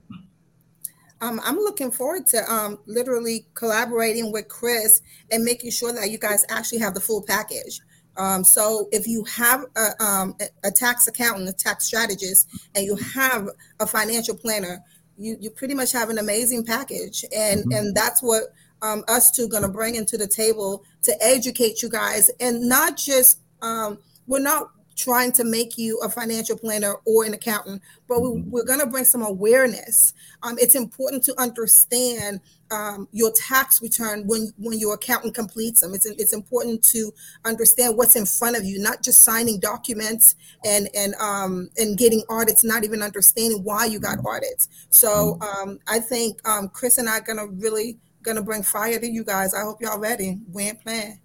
um, 1.21 1.41
I'm 1.45 1.57
looking 1.57 1.91
forward 1.91 2.27
to 2.29 2.51
um, 2.51 2.79
literally 2.87 3.47
collaborating 3.55 4.33
with 4.33 4.49
Chris 4.49 5.03
and 5.31 5.45
making 5.45 5.71
sure 5.71 5.93
that 5.93 6.11
you 6.11 6.19
guys 6.19 6.45
actually 6.49 6.79
have 6.79 6.95
the 6.95 7.01
full 7.01 7.23
package. 7.23 7.81
Um, 8.17 8.43
so 8.43 8.89
if 8.91 9.07
you 9.07 9.25
have 9.25 9.65
a, 9.77 10.03
um, 10.03 10.37
a, 10.65 10.71
tax 10.71 11.07
accountant, 11.07 11.49
a 11.49 11.53
tax 11.53 11.85
strategist, 11.85 12.49
and 12.75 12.85
you 12.85 12.97
have 12.97 13.49
a 13.79 13.87
financial 13.87 14.37
planner, 14.37 14.83
you, 15.17 15.37
you 15.41 15.51
pretty 15.51 15.75
much 15.75 15.93
have 15.93 16.11
an 16.11 16.19
amazing 16.19 16.65
package. 16.65 17.25
And, 17.35 17.61
mm-hmm. 17.61 17.73
and 17.73 17.95
that's 17.95 18.23
what 18.23 18.45
um, 18.83 19.05
us 19.09 19.31
two 19.31 19.49
going 19.49 19.63
to 19.63 19.69
bring 19.69 19.95
into 19.95 20.17
the 20.17 20.27
table 20.27 20.85
to 21.03 21.17
educate 21.23 21.83
you 21.83 21.89
guys 21.89 22.31
and 22.41 22.69
not 22.69 22.97
just, 22.97 23.39
um, 23.63 23.99
we're 24.27 24.41
not 24.41 24.71
trying 25.01 25.33
to 25.33 25.45
make 25.45 25.79
you 25.79 25.99
a 26.05 26.09
financial 26.09 26.57
planner 26.57 26.95
or 27.07 27.25
an 27.25 27.33
accountant, 27.33 27.83
but 28.09 28.21
we, 28.21 28.29
are 28.29 28.33
mm-hmm. 28.33 28.67
going 28.67 28.81
to 28.81 28.87
bring 28.87 29.05
some 29.05 29.23
awareness. 29.23 30.13
Um, 30.43 30.57
it's 30.59 30.75
important 30.75 31.25
to 31.25 31.41
understand 31.41 32.41
um, 32.71 33.09
your 33.13 33.33
tax 33.33 33.83
return 33.83 34.27
when 34.27 34.53
when 34.59 34.79
your 34.79 34.95
accountant 34.95 35.35
completes 35.35 35.81
them. 35.81 35.95
It's 35.95 36.07
it's 36.07 36.33
important 36.33 36.85
to 36.85 37.13
understand 37.45 37.97
what's 37.97 38.17
in 38.17 38.27
front 38.27 38.57
of 38.57 38.65
you, 38.65 38.79
not 38.79 39.03
just 39.03 39.23
signing 39.23 39.59
documents 39.59 40.37
and 40.65 40.89
and 40.95 41.15
um, 41.15 41.71
and 41.79 41.99
getting 41.99 42.23
audits, 42.29 42.63
not 42.63 42.85
even 42.85 43.03
understanding 43.03 43.65
why 43.65 43.87
you 43.87 43.99
got 43.99 44.19
audits. 44.25 44.69
So 44.91 45.39
mm-hmm. 45.41 45.71
um, 45.71 45.79
I 45.89 45.99
think 45.99 46.47
um, 46.49 46.69
Chris 46.69 46.99
and 46.99 47.09
I 47.09 47.19
are 47.19 47.21
going 47.23 47.39
to 47.39 47.47
really 47.47 47.99
going 48.23 48.37
to 48.37 48.43
bring 48.43 48.63
fire 48.63 48.99
to 48.99 49.11
you 49.11 49.25
guys. 49.25 49.55
I 49.55 49.63
hope 49.63 49.81
y'all 49.81 49.99
ready. 49.99 50.39
We 50.53 50.65
ain't 50.65 50.83
playing. 50.83 51.21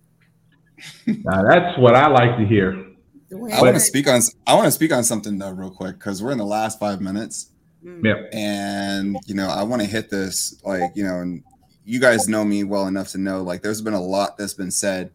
Now 1.06 1.44
that's 1.44 1.78
what 1.78 1.96
I 1.96 2.08
like 2.08 2.38
to 2.38 2.46
hear. 2.46 2.95
I 3.54 3.62
want 3.62 3.76
to 3.76 3.80
speak 3.80 4.08
on 4.08 4.22
I 4.48 4.54
want 4.54 4.66
to 4.66 4.72
speak 4.72 4.92
on 4.92 5.04
something 5.04 5.38
though 5.38 5.52
real 5.52 5.72
quick 5.72 5.98
because 5.98 6.24
we're 6.24 6.32
in 6.32 6.38
the 6.38 6.46
last 6.46 6.80
five 6.80 7.02
minutes. 7.02 7.52
Mm. 7.84 8.04
Yeah. 8.04 8.38
And 8.38 9.18
you 9.26 9.36
know, 9.36 9.48
I 9.48 9.64
want 9.64 9.82
to 9.82 9.88
hit 9.88 10.10
this 10.10 10.62
like, 10.64 10.92
you 10.96 11.04
know, 11.04 11.20
and 11.20 11.44
you 11.84 12.00
guys 12.00 12.28
know 12.28 12.44
me 12.44 12.64
well 12.64 12.88
enough 12.88 13.10
to 13.10 13.18
know 13.18 13.42
like 13.44 13.62
there's 13.62 13.82
been 13.82 13.94
a 13.94 14.02
lot 14.02 14.38
that's 14.38 14.54
been 14.54 14.72
said 14.72 15.12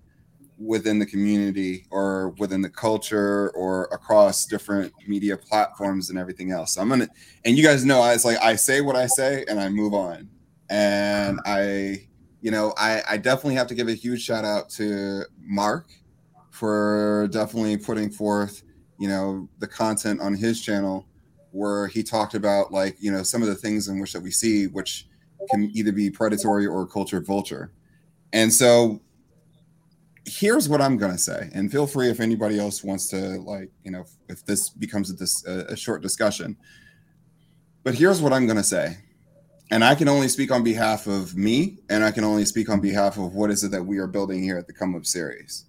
within 0.58 0.98
the 0.98 1.06
community 1.06 1.86
or 1.90 2.30
within 2.38 2.60
the 2.60 2.68
culture 2.68 3.50
or 3.50 3.84
across 3.86 4.44
different 4.44 4.92
media 5.08 5.36
platforms 5.36 6.10
and 6.10 6.18
everything 6.18 6.52
else. 6.52 6.74
So 6.74 6.82
I'm 6.82 6.88
gonna 6.88 7.08
and 7.44 7.56
you 7.56 7.64
guys 7.64 7.84
know 7.84 8.00
I 8.00 8.12
it's 8.12 8.24
like 8.24 8.38
I 8.42 8.56
say 8.56 8.80
what 8.80 8.96
I 8.96 9.06
say 9.06 9.44
and 9.48 9.58
I 9.58 9.68
move 9.68 9.94
on. 9.94 10.28
And 10.70 11.40
I, 11.46 12.06
you 12.40 12.52
know, 12.52 12.72
I, 12.78 13.02
I 13.08 13.16
definitely 13.16 13.56
have 13.56 13.66
to 13.66 13.74
give 13.74 13.88
a 13.88 13.94
huge 13.94 14.22
shout 14.22 14.44
out 14.44 14.70
to 14.70 15.24
Mark 15.40 15.90
for 16.60 17.26
definitely 17.32 17.78
putting 17.78 18.10
forth, 18.10 18.62
you 18.98 19.08
know, 19.08 19.48
the 19.60 19.66
content 19.66 20.20
on 20.20 20.34
his 20.34 20.60
channel 20.60 21.06
where 21.52 21.86
he 21.86 22.02
talked 22.02 22.34
about 22.34 22.70
like 22.70 22.96
you 23.00 23.10
know 23.10 23.22
some 23.22 23.40
of 23.40 23.48
the 23.48 23.54
things 23.54 23.88
in 23.88 23.98
which 23.98 24.12
that 24.12 24.20
we 24.20 24.30
see, 24.30 24.66
which 24.66 25.08
can 25.50 25.70
either 25.72 25.90
be 25.90 26.10
predatory 26.10 26.66
or 26.66 26.86
culture 26.86 27.22
vulture. 27.22 27.72
And 28.34 28.52
so 28.52 29.00
here's 30.26 30.68
what 30.68 30.82
I'm 30.82 30.98
gonna 30.98 31.16
say, 31.16 31.48
and 31.54 31.72
feel 31.72 31.86
free 31.86 32.10
if 32.10 32.20
anybody 32.20 32.58
else 32.58 32.84
wants 32.84 33.08
to 33.08 33.40
like 33.40 33.70
you 33.82 33.90
know 33.90 34.04
if 34.28 34.44
this 34.44 34.68
becomes 34.68 35.10
a, 35.10 35.16
dis- 35.16 35.46
a 35.46 35.74
short 35.74 36.02
discussion. 36.02 36.58
But 37.84 37.94
here's 37.94 38.20
what 38.20 38.34
I'm 38.34 38.46
gonna 38.46 38.62
say, 38.62 38.98
and 39.70 39.82
I 39.82 39.94
can 39.94 40.08
only 40.08 40.28
speak 40.28 40.52
on 40.52 40.62
behalf 40.62 41.06
of 41.06 41.34
me, 41.34 41.78
and 41.88 42.04
I 42.04 42.10
can 42.10 42.22
only 42.22 42.44
speak 42.44 42.68
on 42.68 42.82
behalf 42.82 43.16
of 43.16 43.34
what 43.34 43.50
is 43.50 43.64
it 43.64 43.70
that 43.70 43.82
we 43.82 43.96
are 43.96 44.06
building 44.06 44.42
here 44.42 44.58
at 44.58 44.66
the 44.66 44.74
Come 44.74 44.94
Up 44.94 45.06
series. 45.06 45.64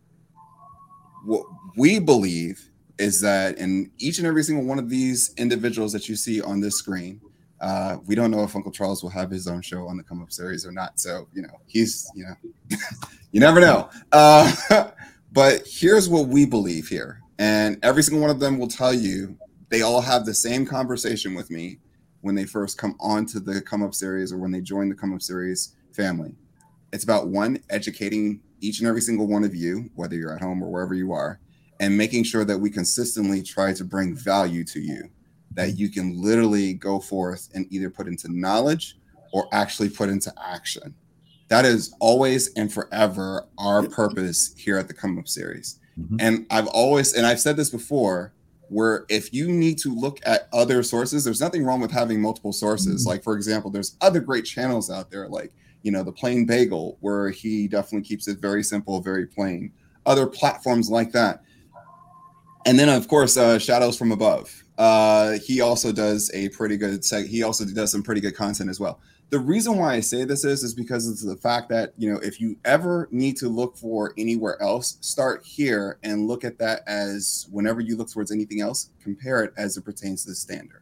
What 1.24 1.46
we 1.78 2.00
believe 2.00 2.70
is 2.98 3.22
that 3.22 3.58
in 3.58 3.92
each 3.98 4.20
and 4.20 4.28
every 4.28 4.44
single 4.44 4.66
one 4.66 4.80
of 4.80 4.90
these 4.90 5.34
individuals 5.38 5.92
that 5.94 6.08
you 6.08 6.16
see 6.16 6.42
on 6.42 6.60
this 6.60 6.76
screen, 6.76 7.22
uh, 7.60 7.98
we 8.06 8.16
don't 8.16 8.32
know 8.32 8.44
if 8.44 8.56
Uncle 8.56 8.72
Charles 8.72 9.04
will 9.04 9.10
have 9.12 9.30
his 9.30 9.48
own 9.48 9.62
show 9.62 9.88
on 9.88 9.98
the 9.98 10.04
Come 10.04 10.22
Up 10.22 10.32
series 10.32 10.66
or 10.66 10.72
not. 10.72 11.00
So, 11.00 11.28
you 11.34 11.44
know, 11.44 11.62
he's, 11.68 12.12
you 12.16 12.26
know, 12.26 12.78
you 13.32 13.40
never 13.40 13.60
know. 13.60 13.90
Uh, 14.12 14.92
but 15.32 15.62
here's 15.66 16.10
what 16.10 16.28
we 16.28 16.46
believe 16.46 16.88
here. 16.88 17.22
And 17.38 17.78
every 17.84 18.04
single 18.04 18.22
one 18.22 18.32
of 18.32 18.40
them 18.40 18.58
will 18.58 18.68
tell 18.68 18.94
you 18.94 19.38
they 19.70 19.82
all 19.82 20.02
have 20.02 20.26
the 20.26 20.34
same 20.34 20.66
conversation 20.66 21.34
with 21.34 21.50
me 21.50 21.80
when 22.22 22.36
they 22.36 22.46
first 22.46 22.78
come 22.78 22.96
onto 23.00 23.40
the 23.40 23.62
Come 23.62 23.84
Up 23.84 23.94
series 23.94 24.32
or 24.32 24.38
when 24.38 24.52
they 24.52 24.62
join 24.62 24.90
the 24.90 24.96
Come 24.96 25.14
Up 25.14 25.22
series 25.22 25.76
family. 25.92 26.36
It's 26.94 27.04
about 27.04 27.28
one, 27.28 27.60
educating 27.70 28.42
each 28.62 28.80
and 28.80 28.88
every 28.88 29.02
single 29.02 29.28
one 29.28 29.44
of 29.44 29.54
you, 29.54 29.90
whether 29.96 30.16
you're 30.16 30.34
at 30.34 30.42
home 30.42 30.64
or 30.64 30.70
wherever 30.70 30.94
you 30.94 31.12
are, 31.12 31.40
and 31.80 31.98
making 31.98 32.24
sure 32.24 32.46
that 32.46 32.58
we 32.58 32.70
consistently 32.70 33.42
try 33.42 33.74
to 33.74 33.84
bring 33.84 34.16
value 34.16 34.64
to 34.64 34.80
you 34.80 35.10
that 35.54 35.78
you 35.78 35.90
can 35.90 36.22
literally 36.22 36.74
go 36.74 37.00
forth 37.00 37.50
and 37.54 37.66
either 37.72 37.90
put 37.90 38.08
into 38.08 38.32
knowledge 38.32 38.98
or 39.34 39.48
actually 39.52 39.90
put 39.90 40.10
into 40.10 40.34
action. 40.42 40.96
That 41.50 41.66
is 41.66 41.94
always 42.00 42.54
and 42.54 42.72
forever 42.72 43.48
our 43.58 43.88
purpose 43.88 44.54
here 44.58 44.78
at 44.78 44.88
the 44.88 44.94
Come 44.94 45.20
Up 45.20 45.28
series. 45.28 45.80
Mm-hmm. 46.00 46.16
And 46.20 46.46
I've 46.50 46.68
always, 46.68 47.14
and 47.14 47.26
I've 47.26 47.42
said 47.42 47.58
this 47.58 47.70
before, 47.70 48.34
where 48.70 49.06
if 49.10 49.34
you 49.34 49.52
need 49.52 49.78
to 49.80 49.94
look 49.94 50.22
at 50.26 50.48
other 50.54 50.82
sources, 50.82 51.26
there's 51.26 51.42
nothing 51.42 51.66
wrong 51.66 51.82
with 51.82 51.92
having 51.92 52.22
multiple 52.22 52.54
sources. 52.54 53.02
Mm-hmm. 53.02 53.10
Like, 53.10 53.24
for 53.24 53.36
example, 53.36 53.70
there's 53.70 53.98
other 54.00 54.22
great 54.22 54.46
channels 54.46 54.90
out 54.90 55.12
there, 55.12 55.28
like, 55.28 55.52
you 55.84 55.92
know, 55.92 56.04
the 56.04 56.12
Plain 56.12 56.46
Bagel, 56.46 56.98
where 57.02 57.30
he 57.30 57.68
definitely 57.68 58.08
keeps 58.08 58.28
it 58.28 58.40
very 58.40 58.64
simple, 58.64 59.02
very 59.02 59.26
plain. 59.26 59.72
Other 60.06 60.28
platforms 60.28 60.90
like 60.90 61.12
that. 61.12 61.44
And 62.66 62.78
then, 62.78 62.90
of 62.90 63.08
course, 63.08 63.38
uh, 63.38 63.58
Shadows 63.58 63.98
from 63.98 64.12
Above 64.12 64.62
uh, 64.82 65.38
he 65.46 65.62
also 65.62 65.92
does 65.92 66.32
a 66.34 66.50
pretty 66.50 66.76
good 66.76 67.02
seg- 67.02 67.28
he 67.28 67.44
also 67.44 67.64
does 67.66 67.92
some 67.92 68.02
pretty 68.02 68.20
good 68.20 68.36
content 68.36 68.68
as 68.68 68.80
well 68.80 69.00
the 69.30 69.38
reason 69.38 69.78
why 69.78 69.94
i 69.94 70.00
say 70.00 70.24
this 70.24 70.44
is 70.44 70.64
is 70.64 70.74
because 70.74 71.08
it's 71.08 71.24
the 71.24 71.38
fact 71.38 71.70
that 71.70 71.94
you 71.98 72.12
know 72.12 72.20
if 72.22 72.42
you 72.42 72.58
ever 72.66 73.08
need 73.12 73.38
to 73.38 73.48
look 73.48 73.78
for 73.78 74.12
anywhere 74.18 74.60
else 74.60 74.98
start 75.02 75.44
here 75.46 76.00
and 76.02 76.28
look 76.28 76.44
at 76.44 76.58
that 76.58 76.82
as 76.88 77.48
whenever 77.52 77.80
you 77.80 77.96
look 77.96 78.12
towards 78.12 78.32
anything 78.32 78.60
else 78.60 78.90
compare 79.04 79.44
it 79.44 79.54
as 79.56 79.78
it 79.78 79.86
pertains 79.86 80.24
to 80.24 80.32
the 80.32 80.36
standard. 80.36 80.81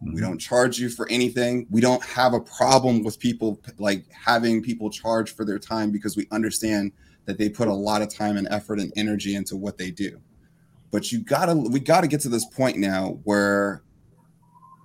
We 0.00 0.20
don't 0.20 0.38
charge 0.38 0.78
you 0.78 0.90
for 0.90 1.08
anything. 1.08 1.66
We 1.70 1.80
don't 1.80 2.02
have 2.04 2.34
a 2.34 2.40
problem 2.40 3.02
with 3.02 3.18
people 3.18 3.60
like 3.78 4.04
having 4.12 4.62
people 4.62 4.90
charge 4.90 5.34
for 5.34 5.44
their 5.44 5.58
time 5.58 5.90
because 5.90 6.16
we 6.16 6.26
understand 6.30 6.92
that 7.24 7.38
they 7.38 7.48
put 7.48 7.68
a 7.68 7.74
lot 7.74 8.02
of 8.02 8.14
time 8.14 8.36
and 8.36 8.46
effort 8.50 8.78
and 8.78 8.92
energy 8.96 9.34
into 9.34 9.56
what 9.56 9.78
they 9.78 9.90
do. 9.90 10.20
But 10.90 11.12
you 11.12 11.20
gotta 11.20 11.54
we 11.54 11.80
gotta 11.80 12.06
get 12.08 12.20
to 12.20 12.28
this 12.28 12.44
point 12.44 12.76
now 12.76 13.18
where 13.24 13.82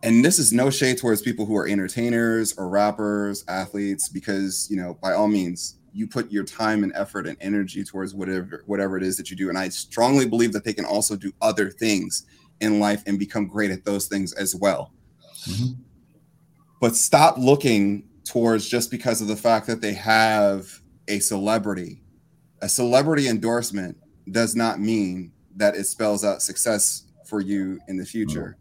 and 0.02 0.26
this 0.26 0.40
is 0.40 0.52
no 0.52 0.70
shade 0.70 0.98
towards 0.98 1.22
people 1.22 1.46
who 1.46 1.56
are 1.56 1.68
entertainers 1.68 2.58
or 2.58 2.70
rappers 2.70 3.44
athletes 3.48 4.10
because 4.10 4.68
you 4.72 4.78
know 4.78 4.98
by 5.02 5.14
all 5.14 5.28
means 5.28 5.78
you 5.94 6.08
put 6.08 6.32
your 6.32 6.46
time 6.46 6.84
and 6.84 6.94
effort 6.96 7.28
and 7.28 7.38
energy 7.42 7.84
towards 7.84 8.16
whatever 8.16 8.64
whatever 8.66 8.96
it 8.96 9.04
is 9.04 9.18
that 9.18 9.30
you 9.30 9.36
do. 9.36 9.50
And 9.50 9.58
i 9.58 9.68
strongly 9.68 10.26
believe 10.26 10.54
that 10.54 10.64
they 10.64 10.74
can 10.74 10.86
also 10.86 11.18
do 11.18 11.34
other 11.42 11.70
things 11.70 12.26
in 12.62 12.80
life 12.80 13.04
and 13.06 13.20
become 13.20 13.48
great 13.48 13.72
at 13.72 13.84
those 13.84 14.08
things 14.08 14.32
as 14.34 14.56
well 14.56 14.92
mm-hmm. 15.48 15.82
but 16.80 16.96
stop 16.96 17.38
looking 17.38 18.08
towards 18.24 18.68
just 18.68 18.92
because 18.92 19.22
of 19.22 19.28
the 19.28 19.36
fact 19.36 19.68
that 19.68 19.82
they 19.82 19.94
have 19.94 20.82
a 21.08 21.20
celebrity 21.20 22.02
a 22.62 22.70
celebrity 22.70 23.28
endorsement 23.28 23.98
does 24.30 24.56
not 24.56 24.80
mean 24.80 25.32
that 25.56 25.76
it 25.76 25.86
spells 25.86 26.24
out 26.24 26.42
success 26.42 27.06
for 27.26 27.42
you 27.42 27.80
in 27.88 27.98
the 27.98 28.06
future. 28.06 28.58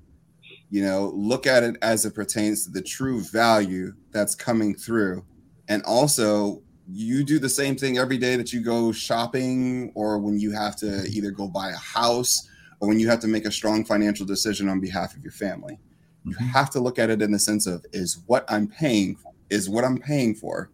You 0.71 0.83
know, 0.83 1.13
look 1.15 1.47
at 1.47 1.63
it 1.63 1.77
as 1.83 2.05
it 2.05 2.15
pertains 2.15 2.65
to 2.65 2.71
the 2.71 2.83
true 2.83 3.23
value 3.23 3.93
that's 4.11 4.35
coming 4.35 4.75
through. 4.75 5.25
And 5.69 5.83
also, 5.83 6.63
you 6.89 7.25
do 7.25 7.39
the 7.39 7.49
same 7.49 7.77
thing 7.77 7.99
every 7.99 8.19
day 8.19 8.37
that 8.37 8.53
you 8.53 8.61
go 8.61 8.91
shopping 8.91 9.93
or 9.95 10.19
when 10.19 10.39
you 10.39 10.51
have 10.53 10.77
to 10.77 11.05
either 11.09 11.31
go 11.31 11.47
buy 11.47 11.71
a 11.71 11.77
house 11.77 12.49
or 12.81 12.89
when 12.89 12.99
you 12.99 13.09
have 13.09 13.21
to 13.21 13.29
make 13.29 13.45
a 13.45 13.53
strong 13.53 13.85
financial 13.85 14.25
decision 14.25 14.69
on 14.69 14.81
behalf 14.81 15.15
of 15.15 15.23
your 15.23 15.33
family. 15.33 15.79
You 16.25 16.35
mm-hmm. 16.35 16.47
have 16.47 16.71
to 16.71 16.81
look 16.81 16.99
at 16.99 17.11
it 17.11 17.23
in 17.23 17.33
the 17.33 17.39
sense 17.39 17.67
of 17.67 17.85
is 17.93 18.23
what 18.27 18.45
I'm 18.49 18.69
paying 18.69 19.17
is 19.49 19.69
what 19.69 19.85
I'm 19.85 19.99
paying 19.99 20.35
for 20.35 20.71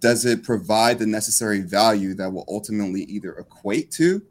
does 0.00 0.24
it 0.24 0.42
provide 0.42 0.98
the 0.98 1.06
necessary 1.06 1.60
value 1.60 2.14
that 2.14 2.32
will 2.32 2.44
ultimately 2.48 3.02
either 3.04 3.32
equate 3.34 3.90
to 3.92 4.22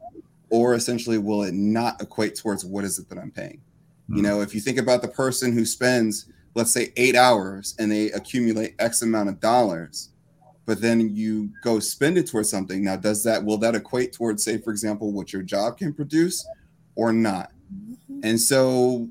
or 0.50 0.74
essentially 0.74 1.18
will 1.18 1.42
it 1.42 1.54
not 1.54 2.00
equate 2.00 2.36
towards 2.36 2.64
what 2.64 2.84
is 2.84 2.98
it 2.98 3.08
that 3.08 3.18
I'm 3.18 3.30
paying? 3.30 3.60
Mm-hmm. 4.04 4.16
You 4.16 4.22
hmm. 4.22 4.28
know, 4.28 4.40
if 4.40 4.54
you 4.54 4.60
think 4.60 4.78
about 4.78 5.02
the 5.02 5.08
person 5.08 5.52
who 5.52 5.64
spends, 5.64 6.26
let's 6.54 6.70
say, 6.70 6.92
eight 6.96 7.16
hours 7.16 7.74
and 7.78 7.90
they 7.90 8.10
accumulate 8.12 8.74
X 8.78 9.02
amount 9.02 9.28
of 9.28 9.40
dollars, 9.40 10.10
but 10.66 10.80
then 10.80 11.14
you 11.14 11.50
go 11.62 11.78
spend 11.78 12.18
it 12.18 12.28
towards 12.28 12.48
something. 12.48 12.82
Now, 12.84 12.96
does 12.96 13.22
that 13.24 13.44
will 13.44 13.58
that 13.58 13.74
equate 13.74 14.12
towards, 14.12 14.44
say, 14.44 14.58
for 14.58 14.70
example, 14.70 15.12
what 15.12 15.32
your 15.32 15.42
job 15.42 15.78
can 15.78 15.92
produce 15.92 16.46
or 16.94 17.12
not? 17.12 17.52
Mm-hmm. 17.74 18.20
And 18.22 18.40
so 18.40 19.08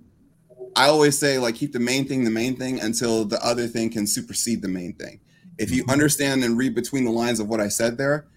I 0.76 0.88
always 0.88 1.18
say, 1.18 1.38
like, 1.38 1.56
keep 1.56 1.72
the 1.72 1.80
main 1.80 2.08
thing 2.08 2.24
the 2.24 2.30
main 2.30 2.56
thing 2.56 2.80
until 2.82 3.26
the 3.26 3.44
other 3.46 3.68
thing 3.68 3.90
can 3.90 4.06
supersede 4.06 4.62
the 4.62 4.68
main 4.68 4.94
thing. 4.94 5.22
If 5.58 5.72
you 5.72 5.84
mm-hmm. 5.84 5.92
understand 5.92 6.44
and 6.44 6.58
read 6.58 6.76
between 6.76 7.06
the 7.06 7.12
lines 7.12 7.40
of 7.40 7.48
what 7.48 7.62
I 7.62 7.70
said 7.70 7.98
there, 7.98 8.28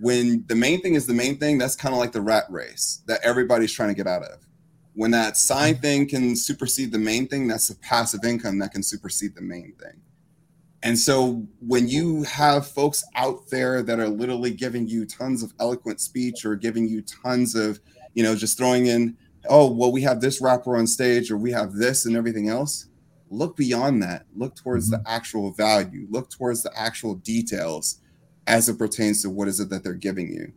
when 0.00 0.44
the 0.48 0.54
main 0.54 0.80
thing 0.80 0.94
is 0.94 1.06
the 1.06 1.14
main 1.14 1.38
thing, 1.38 1.58
that's 1.58 1.76
kind 1.76 1.94
of 1.94 2.00
like 2.00 2.12
the 2.12 2.20
rat 2.22 2.44
race 2.48 3.02
that 3.06 3.20
everybody's 3.22 3.72
trying 3.72 3.90
to 3.90 3.94
get 3.94 4.06
out 4.06 4.22
of. 4.22 4.40
When 4.94 5.10
that 5.10 5.36
side 5.36 5.82
thing 5.82 6.08
can 6.08 6.36
supersede 6.36 6.92
the 6.92 6.98
main 6.98 7.28
thing, 7.28 7.48
that's 7.48 7.68
the 7.68 7.74
passive 7.76 8.24
income 8.24 8.58
that 8.60 8.72
can 8.72 8.82
supersede 8.82 9.34
the 9.34 9.42
main 9.42 9.74
thing. 9.80 10.00
And 10.82 10.98
so 10.98 11.46
when 11.60 11.88
you 11.88 12.24
have 12.24 12.66
folks 12.66 13.04
out 13.14 13.48
there 13.50 13.82
that 13.82 13.98
are 13.98 14.08
literally 14.08 14.50
giving 14.50 14.86
you 14.86 15.06
tons 15.06 15.42
of 15.42 15.54
eloquent 15.58 16.00
speech 16.00 16.44
or 16.44 16.56
giving 16.56 16.86
you 16.86 17.02
tons 17.02 17.54
of, 17.54 17.80
you 18.12 18.22
know, 18.22 18.34
just 18.34 18.58
throwing 18.58 18.86
in, 18.86 19.16
oh, 19.48 19.70
well, 19.70 19.92
we 19.92 20.02
have 20.02 20.20
this 20.20 20.40
rapper 20.40 20.76
on 20.76 20.86
stage 20.86 21.30
or 21.30 21.36
we 21.36 21.52
have 21.52 21.74
this 21.74 22.06
and 22.06 22.16
everything 22.16 22.48
else, 22.48 22.86
look 23.30 23.56
beyond 23.56 24.02
that. 24.02 24.26
Look 24.34 24.56
towards 24.56 24.90
mm-hmm. 24.90 25.02
the 25.02 25.10
actual 25.10 25.52
value, 25.52 26.06
look 26.10 26.30
towards 26.30 26.62
the 26.62 26.70
actual 26.78 27.14
details 27.16 28.00
as 28.46 28.68
it 28.68 28.78
pertains 28.78 29.22
to 29.22 29.30
what 29.30 29.48
is 29.48 29.60
it 29.60 29.70
that 29.70 29.82
they're 29.82 29.94
giving 29.94 30.32
you. 30.32 30.52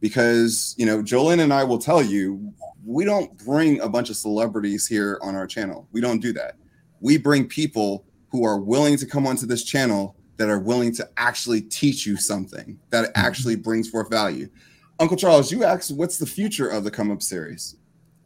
Because, 0.00 0.74
you 0.78 0.86
know, 0.86 1.02
Jolene 1.02 1.40
and 1.40 1.52
I 1.52 1.64
will 1.64 1.78
tell 1.78 2.02
you, 2.02 2.52
we 2.84 3.04
don't 3.04 3.36
bring 3.44 3.80
a 3.80 3.88
bunch 3.88 4.10
of 4.10 4.16
celebrities 4.16 4.86
here 4.86 5.18
on 5.22 5.36
our 5.36 5.46
channel. 5.46 5.88
We 5.92 6.00
don't 6.00 6.20
do 6.20 6.32
that. 6.32 6.56
We 7.00 7.18
bring 7.18 7.46
people 7.46 8.04
who 8.30 8.44
are 8.44 8.58
willing 8.58 8.96
to 8.96 9.06
come 9.06 9.26
onto 9.26 9.46
this 9.46 9.62
channel 9.62 10.16
that 10.38 10.48
are 10.48 10.58
willing 10.58 10.92
to 10.94 11.08
actually 11.16 11.60
teach 11.60 12.04
you 12.06 12.16
something 12.16 12.78
that 12.90 13.04
mm-hmm. 13.06 13.26
actually 13.26 13.56
brings 13.56 13.88
forth 13.88 14.10
value. 14.10 14.48
Uncle 14.98 15.16
Charles, 15.16 15.52
you 15.52 15.64
asked 15.64 15.94
what's 15.96 16.18
the 16.18 16.26
future 16.26 16.68
of 16.68 16.84
the 16.84 16.90
Come 16.90 17.10
Up 17.10 17.22
series? 17.22 17.76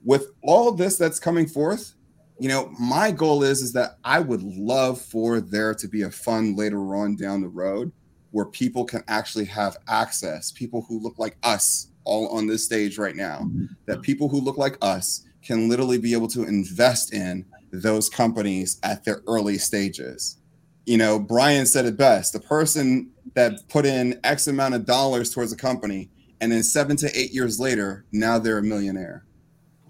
With 0.07 0.29
all 0.43 0.71
this 0.71 0.97
that's 0.97 1.19
coming 1.19 1.49
forth, 1.49 1.95
you 2.39 2.49
know, 2.49 2.73
my 2.79 3.11
goal 3.11 3.43
is 3.43 3.61
is 3.61 3.73
that 3.73 3.99
I 4.05 4.21
would 4.21 4.43
love 4.43 5.01
for 5.01 5.41
there 5.41 5.75
to 5.75 5.89
be 5.89 6.03
a 6.03 6.11
fun 6.13 6.55
later 6.55 6.95
on 6.95 7.17
down 7.17 7.43
the 7.43 7.49
road 7.49 7.91
where 8.31 8.47
people 8.47 8.85
can 8.85 9.03
actually 9.09 9.47
have 9.47 9.77
access, 9.89 10.53
people 10.53 10.87
who 10.89 11.01
look 11.01 11.19
like 11.19 11.37
us 11.43 11.89
all 12.05 12.29
on 12.29 12.47
this 12.47 12.65
stage 12.65 12.99
right 12.99 13.17
now, 13.17 13.51
that 13.87 14.01
people 14.03 14.29
who 14.29 14.41
look 14.41 14.57
like 14.57 14.79
us 14.81 15.27
can 15.43 15.69
literally 15.69 15.99
be 15.99 16.13
able 16.13 16.29
to 16.29 16.45
invest 16.45 17.13
in 17.13 17.45
those 17.73 18.09
companies 18.09 18.79
at 18.85 19.05
their 19.05 19.23
early 19.27 19.59
stages. 19.59 20.37
You 20.85 20.99
know, 20.99 21.19
Brian 21.19 21.67
said 21.67 21.85
it 21.85 21.97
best 21.97 22.33
the 22.33 22.39
person 22.41 23.11
that 23.35 23.69
put 23.69 23.85
in 23.85 24.21
X 24.23 24.47
amount 24.47 24.77
of 24.77 24.87
dollars 24.87 25.35
towards 25.35 25.53
a 25.53 25.57
company, 25.57 26.11
and 26.41 26.53
then 26.53 26.63
seven 26.63 26.97
to 26.99 27.19
eight 27.19 27.33
years 27.33 27.59
later, 27.59 28.05
now 28.13 28.39
they're 28.39 28.59
a 28.59 28.63
millionaire. 28.63 29.26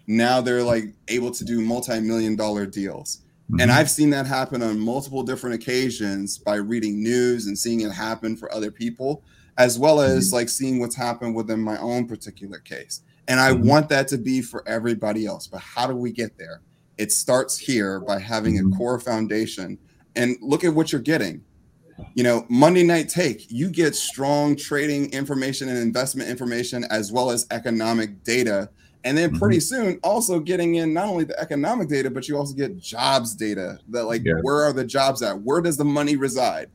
Now 0.07 0.41
they're 0.41 0.63
like 0.63 0.95
able 1.09 1.31
to 1.33 1.45
do 1.45 1.61
multi 1.61 2.01
million 2.01 2.37
dollar 2.37 2.67
deals. 2.67 3.23
Mm-hmm. 3.51 3.61
And 3.61 3.71
I've 3.71 3.91
seen 3.91 4.11
that 4.11 4.27
happen 4.27 4.63
on 4.63 4.79
multiple 4.79 5.23
different 5.23 5.55
occasions 5.55 6.39
by 6.39 6.57
reading 6.57 7.03
news 7.03 7.47
and 7.47 7.57
seeing 7.57 7.81
it 7.83 7.93
happen 7.93 8.37
for 8.37 8.53
other 8.53 8.71
people, 8.71 9.23
as 9.57 9.79
well 9.79 10.01
as 10.01 10.29
mm-hmm. 10.29 10.37
like 10.37 10.49
seeing 10.49 10.81
what's 10.81 10.97
happened 10.97 11.35
within 11.35 11.61
my 11.61 11.79
own 11.79 12.07
particular 12.07 12.59
case. 12.59 13.03
And 13.29 13.41
I 13.41 13.53
mm-hmm. 13.53 13.69
want 13.69 13.89
that 13.91 14.09
to 14.09 14.19
be 14.19 14.43
for 14.43 14.67
everybody 14.69 15.27
else. 15.27 15.47
But 15.47 15.61
how 15.61 15.87
do 15.87 15.95
we 15.95 16.11
get 16.13 16.39
there? 16.39 16.61
It 16.99 17.13
starts 17.13 17.59
here 17.59 18.01
by 18.01 18.19
having 18.19 18.59
a 18.59 18.77
core 18.77 18.99
foundation. 18.99 19.79
And 20.15 20.37
look 20.41 20.65
at 20.65 20.75
what 20.75 20.93
you're 20.93 21.01
getting. 21.01 21.45
You 22.15 22.25
know, 22.25 22.47
Monday 22.49 22.83
Night 22.83 23.09
Take, 23.09 23.51
you 23.51 23.71
get 23.71 23.95
strong 23.95 24.57
trading 24.57 25.13
information 25.13 25.69
and 25.69 25.79
investment 25.79 26.29
information 26.29 26.85
as 26.91 27.13
well 27.13 27.31
as 27.31 27.47
economic 27.51 28.25
data. 28.25 28.71
And 29.05 29.17
then 29.17 29.31
mm-hmm. 29.31 29.39
pretty 29.39 29.61
soon, 29.61 30.01
also 30.03 30.41
getting 30.41 30.77
in 30.77 30.93
not 30.93 31.07
only 31.07 31.25
the 31.25 31.39
economic 31.39 31.89
data, 31.89 32.11
but 32.11 32.27
you 32.27 32.37
also 32.37 32.55
get 32.55 32.77
jobs 32.79 33.35
data 33.35 33.79
that, 33.91 34.05
like, 34.05 34.25
Yeah. 34.25 34.35
where 34.43 34.63
are 34.65 34.73
the 34.73 34.85
jobs 34.85 35.23
at? 35.23 35.41
Where 35.43 35.61
does 35.61 35.77
the 35.77 35.85
money 35.85 36.17
reside? 36.17 36.71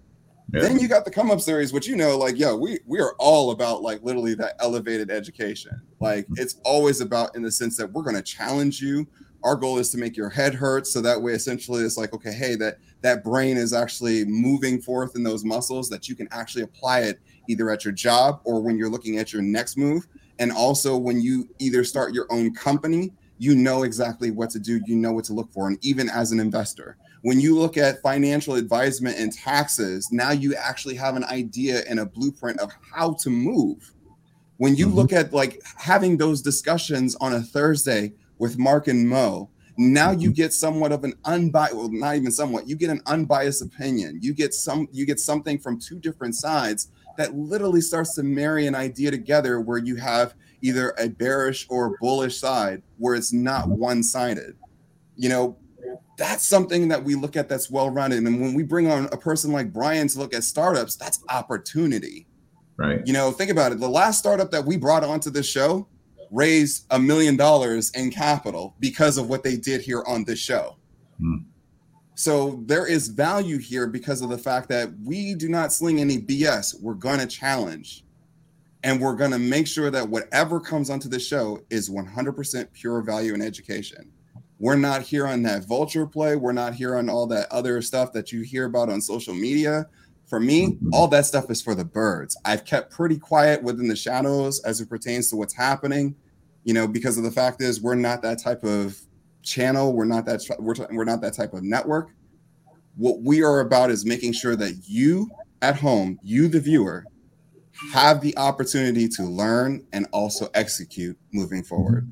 Yeah. 0.53 0.61
Then 0.61 0.79
you 0.79 0.87
got 0.87 1.05
the 1.05 1.11
come 1.11 1.31
up 1.31 1.39
series, 1.39 1.71
which 1.71 1.87
you 1.87 1.95
know, 1.95 2.17
like, 2.17 2.37
yo, 2.37 2.57
we 2.57 2.79
we 2.85 2.99
are 2.99 3.15
all 3.19 3.51
about 3.51 3.81
like 3.81 4.03
literally 4.03 4.33
that 4.35 4.55
elevated 4.59 5.09
education. 5.09 5.81
Like 6.01 6.25
mm-hmm. 6.25 6.41
it's 6.41 6.59
always 6.65 6.99
about 6.99 7.35
in 7.35 7.41
the 7.41 7.51
sense 7.51 7.77
that 7.77 7.91
we're 7.91 8.03
gonna 8.03 8.21
challenge 8.21 8.81
you. 8.81 9.07
Our 9.43 9.55
goal 9.55 9.79
is 9.79 9.89
to 9.91 9.97
make 9.97 10.17
your 10.17 10.29
head 10.29 10.53
hurt. 10.53 10.87
So 10.87 11.01
that 11.01 11.21
way 11.21 11.33
essentially 11.33 11.83
it's 11.83 11.97
like, 11.97 12.13
okay, 12.13 12.33
hey, 12.33 12.55
that 12.55 12.79
that 13.01 13.23
brain 13.23 13.55
is 13.55 13.71
actually 13.73 14.25
moving 14.25 14.81
forth 14.81 15.15
in 15.15 15.23
those 15.23 15.45
muscles 15.45 15.89
that 15.89 16.09
you 16.09 16.15
can 16.15 16.27
actually 16.31 16.63
apply 16.63 17.01
it 17.01 17.19
either 17.47 17.69
at 17.69 17.85
your 17.85 17.93
job 17.93 18.41
or 18.43 18.61
when 18.61 18.77
you're 18.77 18.89
looking 18.89 19.17
at 19.17 19.31
your 19.31 19.41
next 19.41 19.77
move. 19.77 20.07
And 20.39 20.51
also 20.51 20.97
when 20.97 21.21
you 21.21 21.49
either 21.59 21.83
start 21.83 22.13
your 22.13 22.27
own 22.29 22.53
company, 22.53 23.11
you 23.37 23.55
know 23.55 23.83
exactly 23.83 24.29
what 24.29 24.51
to 24.51 24.59
do, 24.59 24.81
you 24.85 24.95
know 24.95 25.11
what 25.11 25.25
to 25.25 25.33
look 25.33 25.51
for. 25.51 25.67
And 25.67 25.77
even 25.81 26.09
as 26.09 26.31
an 26.31 26.39
investor, 26.39 26.97
when 27.23 27.39
you 27.39 27.57
look 27.57 27.77
at 27.77 28.01
financial 28.01 28.55
advisement 28.55 29.17
and 29.17 29.33
taxes, 29.33 30.11
now 30.11 30.31
you 30.31 30.55
actually 30.55 30.95
have 30.95 31.15
an 31.15 31.23
idea 31.23 31.83
and 31.89 31.99
a 31.99 32.05
blueprint 32.05 32.59
of 32.59 32.71
how 32.93 33.13
to 33.21 33.29
move. 33.29 33.93
When 34.57 34.75
you 34.75 34.87
mm-hmm. 34.87 34.95
look 34.95 35.13
at 35.13 35.33
like 35.33 35.59
having 35.75 36.17
those 36.17 36.41
discussions 36.41 37.15
on 37.15 37.33
a 37.33 37.41
Thursday 37.41 38.13
with 38.37 38.59
Mark 38.59 38.87
and 38.87 39.07
Mo, 39.07 39.49
now 39.77 40.11
you 40.11 40.29
mm-hmm. 40.29 40.35
get 40.35 40.53
somewhat 40.53 40.91
of 40.91 41.03
an 41.03 41.13
unbiased, 41.25 41.75
well, 41.75 41.89
not 41.91 42.15
even 42.15 42.31
somewhat, 42.31 42.67
you 42.67 42.75
get 42.75 42.89
an 42.89 43.01
unbiased 43.07 43.63
opinion. 43.63 44.19
You 44.21 44.33
get 44.33 44.53
some, 44.53 44.87
you 44.91 45.05
get 45.05 45.19
something 45.19 45.57
from 45.57 45.79
two 45.79 45.99
different 45.99 46.35
sides 46.35 46.89
that 47.21 47.35
literally 47.35 47.81
starts 47.81 48.15
to 48.15 48.23
marry 48.23 48.65
an 48.65 48.73
idea 48.73 49.11
together 49.11 49.61
where 49.61 49.77
you 49.77 49.95
have 49.95 50.33
either 50.61 50.93
a 50.97 51.07
bearish 51.07 51.67
or 51.69 51.97
bullish 51.99 52.39
side 52.39 52.81
where 52.97 53.13
it's 53.13 53.31
not 53.31 53.69
one-sided. 53.69 54.57
You 55.15 55.29
know, 55.29 55.57
that's 56.17 56.45
something 56.45 56.87
that 56.87 57.03
we 57.03 57.15
look 57.15 57.35
at 57.35 57.47
that's 57.47 57.69
well 57.69 57.89
rounded. 57.89 58.23
And 58.23 58.41
when 58.41 58.55
we 58.55 58.63
bring 58.63 58.89
on 58.89 59.05
a 59.11 59.17
person 59.17 59.51
like 59.51 59.71
Brian 59.71 60.07
to 60.07 60.19
look 60.19 60.33
at 60.33 60.43
startups, 60.43 60.95
that's 60.95 61.23
opportunity. 61.29 62.25
Right. 62.77 63.05
You 63.05 63.13
know, 63.13 63.31
think 63.31 63.51
about 63.51 63.71
it. 63.71 63.79
The 63.79 63.89
last 63.89 64.17
startup 64.17 64.49
that 64.51 64.65
we 64.65 64.77
brought 64.77 65.03
onto 65.03 65.29
this 65.29 65.47
show 65.47 65.87
raised 66.31 66.85
a 66.89 66.97
million 66.97 67.35
dollars 67.35 67.91
in 67.91 68.09
capital 68.09 68.75
because 68.79 69.17
of 69.17 69.29
what 69.29 69.43
they 69.43 69.57
did 69.57 69.81
here 69.81 70.03
on 70.07 70.23
this 70.23 70.39
show. 70.39 70.77
Hmm. 71.19 71.37
So 72.21 72.61
there 72.67 72.85
is 72.85 73.07
value 73.07 73.57
here 73.57 73.87
because 73.87 74.21
of 74.21 74.29
the 74.29 74.37
fact 74.37 74.69
that 74.69 74.91
we 75.03 75.33
do 75.33 75.49
not 75.49 75.73
sling 75.73 75.99
any 75.99 76.19
BS. 76.19 76.79
We're 76.79 76.93
going 76.93 77.17
to 77.17 77.25
challenge 77.25 78.03
and 78.83 79.01
we're 79.01 79.15
going 79.15 79.31
to 79.31 79.39
make 79.39 79.65
sure 79.65 79.89
that 79.89 80.07
whatever 80.07 80.59
comes 80.59 80.91
onto 80.91 81.09
the 81.09 81.19
show 81.19 81.63
is 81.71 81.89
100% 81.89 82.73
pure 82.73 83.01
value 83.01 83.33
and 83.33 83.41
education. 83.41 84.11
We're 84.59 84.75
not 84.75 85.01
here 85.01 85.25
on 85.25 85.41
that 85.41 85.65
vulture 85.65 86.05
play. 86.05 86.35
We're 86.35 86.51
not 86.51 86.75
here 86.75 86.95
on 86.95 87.09
all 87.09 87.25
that 87.25 87.51
other 87.51 87.81
stuff 87.81 88.13
that 88.13 88.31
you 88.31 88.41
hear 88.41 88.65
about 88.65 88.91
on 88.91 89.01
social 89.01 89.33
media. 89.33 89.87
For 90.27 90.39
me, 90.39 90.77
all 90.93 91.07
that 91.07 91.25
stuff 91.25 91.49
is 91.49 91.63
for 91.63 91.73
the 91.73 91.85
birds. 91.85 92.37
I've 92.45 92.65
kept 92.65 92.91
pretty 92.91 93.17
quiet 93.17 93.63
within 93.63 93.87
the 93.87 93.95
shadows 93.95 94.61
as 94.63 94.79
it 94.79 94.89
pertains 94.89 95.31
to 95.31 95.37
what's 95.37 95.55
happening, 95.55 96.15
you 96.65 96.75
know, 96.75 96.87
because 96.87 97.17
of 97.17 97.23
the 97.23 97.31
fact 97.31 97.63
is 97.63 97.81
we're 97.81 97.95
not 97.95 98.21
that 98.21 98.37
type 98.37 98.63
of 98.63 99.01
channel. 99.43 99.93
We're 99.93 100.05
not 100.05 100.25
that 100.25 100.41
we're, 100.59 100.75
we're 100.91 101.03
not 101.03 101.21
that 101.21 101.33
type 101.33 101.53
of 101.53 101.63
network. 101.63 102.09
What 102.95 103.21
we 103.21 103.43
are 103.43 103.61
about 103.61 103.89
is 103.89 104.05
making 104.05 104.33
sure 104.33 104.55
that 104.55 104.83
you 104.87 105.29
at 105.61 105.77
home, 105.77 106.19
you 106.23 106.47
the 106.47 106.59
viewer, 106.59 107.05
have 107.93 108.21
the 108.21 108.37
opportunity 108.37 109.07
to 109.07 109.23
learn 109.23 109.85
and 109.93 110.07
also 110.11 110.49
execute 110.53 111.17
moving 111.31 111.63
forward. 111.63 112.11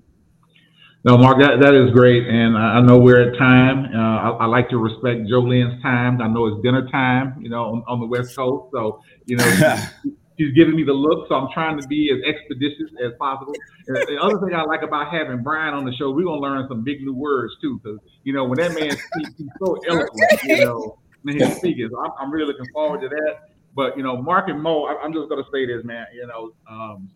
No, 1.06 1.18
Mark, 1.18 1.40
that, 1.40 1.62
that 1.62 1.74
is 1.74 1.92
great. 1.92 2.28
And 2.28 2.58
I 2.58 2.82
know 2.82 3.00
we're 3.00 3.32
at 3.32 3.38
time. 3.38 3.86
Uh, 3.86 3.98
I, 3.98 4.30
I 4.44 4.46
like 4.48 4.70
to 4.70 4.78
respect 4.78 5.22
Jolene's 5.22 5.82
time. 5.82 6.22
I 6.22 6.28
know 6.28 6.48
it's 6.48 6.62
dinner 6.62 6.90
time, 6.90 7.40
you 7.42 7.50
know, 7.50 7.64
on, 7.64 7.84
on 7.88 8.00
the 8.02 8.06
West 8.06 8.36
Coast. 8.36 8.72
So, 8.74 9.02
you 9.26 9.38
know, 9.38 9.46
she's 10.40 10.54
giving 10.54 10.76
me 10.76 10.84
the 10.84 10.94
look. 10.94 11.28
So 11.28 11.36
I'm 11.36 11.50
trying 11.54 11.80
to 11.80 11.88
be 11.88 12.10
as 12.12 12.24
expeditious 12.24 12.90
as 13.04 13.12
possible. 13.20 13.54
And 13.88 13.98
the 14.08 14.18
other 14.22 14.40
thing 14.40 14.56
I 14.56 14.64
like 14.64 14.82
about 14.82 15.12
having 15.12 15.44
Brian 15.44 15.74
on 15.74 15.84
the 15.84 15.94
show, 15.94 16.12
we're 16.12 16.24
going 16.24 16.42
to 16.42 16.48
learn 16.48 16.66
some 16.70 16.84
big 16.84 17.02
new 17.02 17.14
words 17.14 17.54
too. 17.62 17.80
Because, 17.84 18.00
you 18.24 18.32
know, 18.34 18.46
when 18.46 18.58
that 18.60 18.74
man 18.74 18.92
speaks, 18.92 19.32
he's 19.38 19.52
so 19.60 19.78
eloquent, 19.90 20.44
you 20.44 20.58
know, 20.66 20.98
when 21.24 21.38
he's 21.38 21.58
speaking. 21.58 21.90
So 21.92 22.00
I'm, 22.00 22.12
I'm 22.20 22.32
really 22.32 22.48
looking 22.48 22.72
forward 22.72 23.02
to 23.02 23.10
that. 23.10 23.50
But, 23.76 23.98
you 23.98 24.04
know, 24.04 24.22
Mark 24.22 24.50
and 24.50 24.62
Mo, 24.62 24.86
I, 24.86 24.96
I'm 25.04 25.14
just 25.14 25.30
going 25.30 25.44
to 25.44 25.50
say 25.52 25.66
this, 25.66 25.84
man, 25.84 26.06
you 26.14 26.26
know, 26.26 26.52
um, 26.70 27.10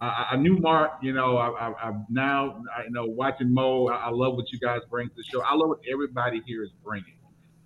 I, 0.00 0.28
I 0.32 0.36
knew 0.36 0.56
Mark. 0.58 0.92
You 1.02 1.12
know, 1.12 1.36
I, 1.36 1.48
I, 1.48 1.74
I'm 1.82 2.06
now, 2.08 2.62
I, 2.76 2.84
you 2.84 2.90
know, 2.90 3.04
watching 3.04 3.52
Mo. 3.52 3.88
I, 3.88 3.96
I 3.96 4.10
love 4.10 4.36
what 4.36 4.50
you 4.52 4.58
guys 4.60 4.80
bring 4.88 5.08
to 5.08 5.14
the 5.14 5.24
show. 5.24 5.42
I 5.42 5.54
love 5.54 5.68
what 5.68 5.80
everybody 5.92 6.40
here 6.46 6.62
is 6.62 6.70
bringing, 6.84 7.18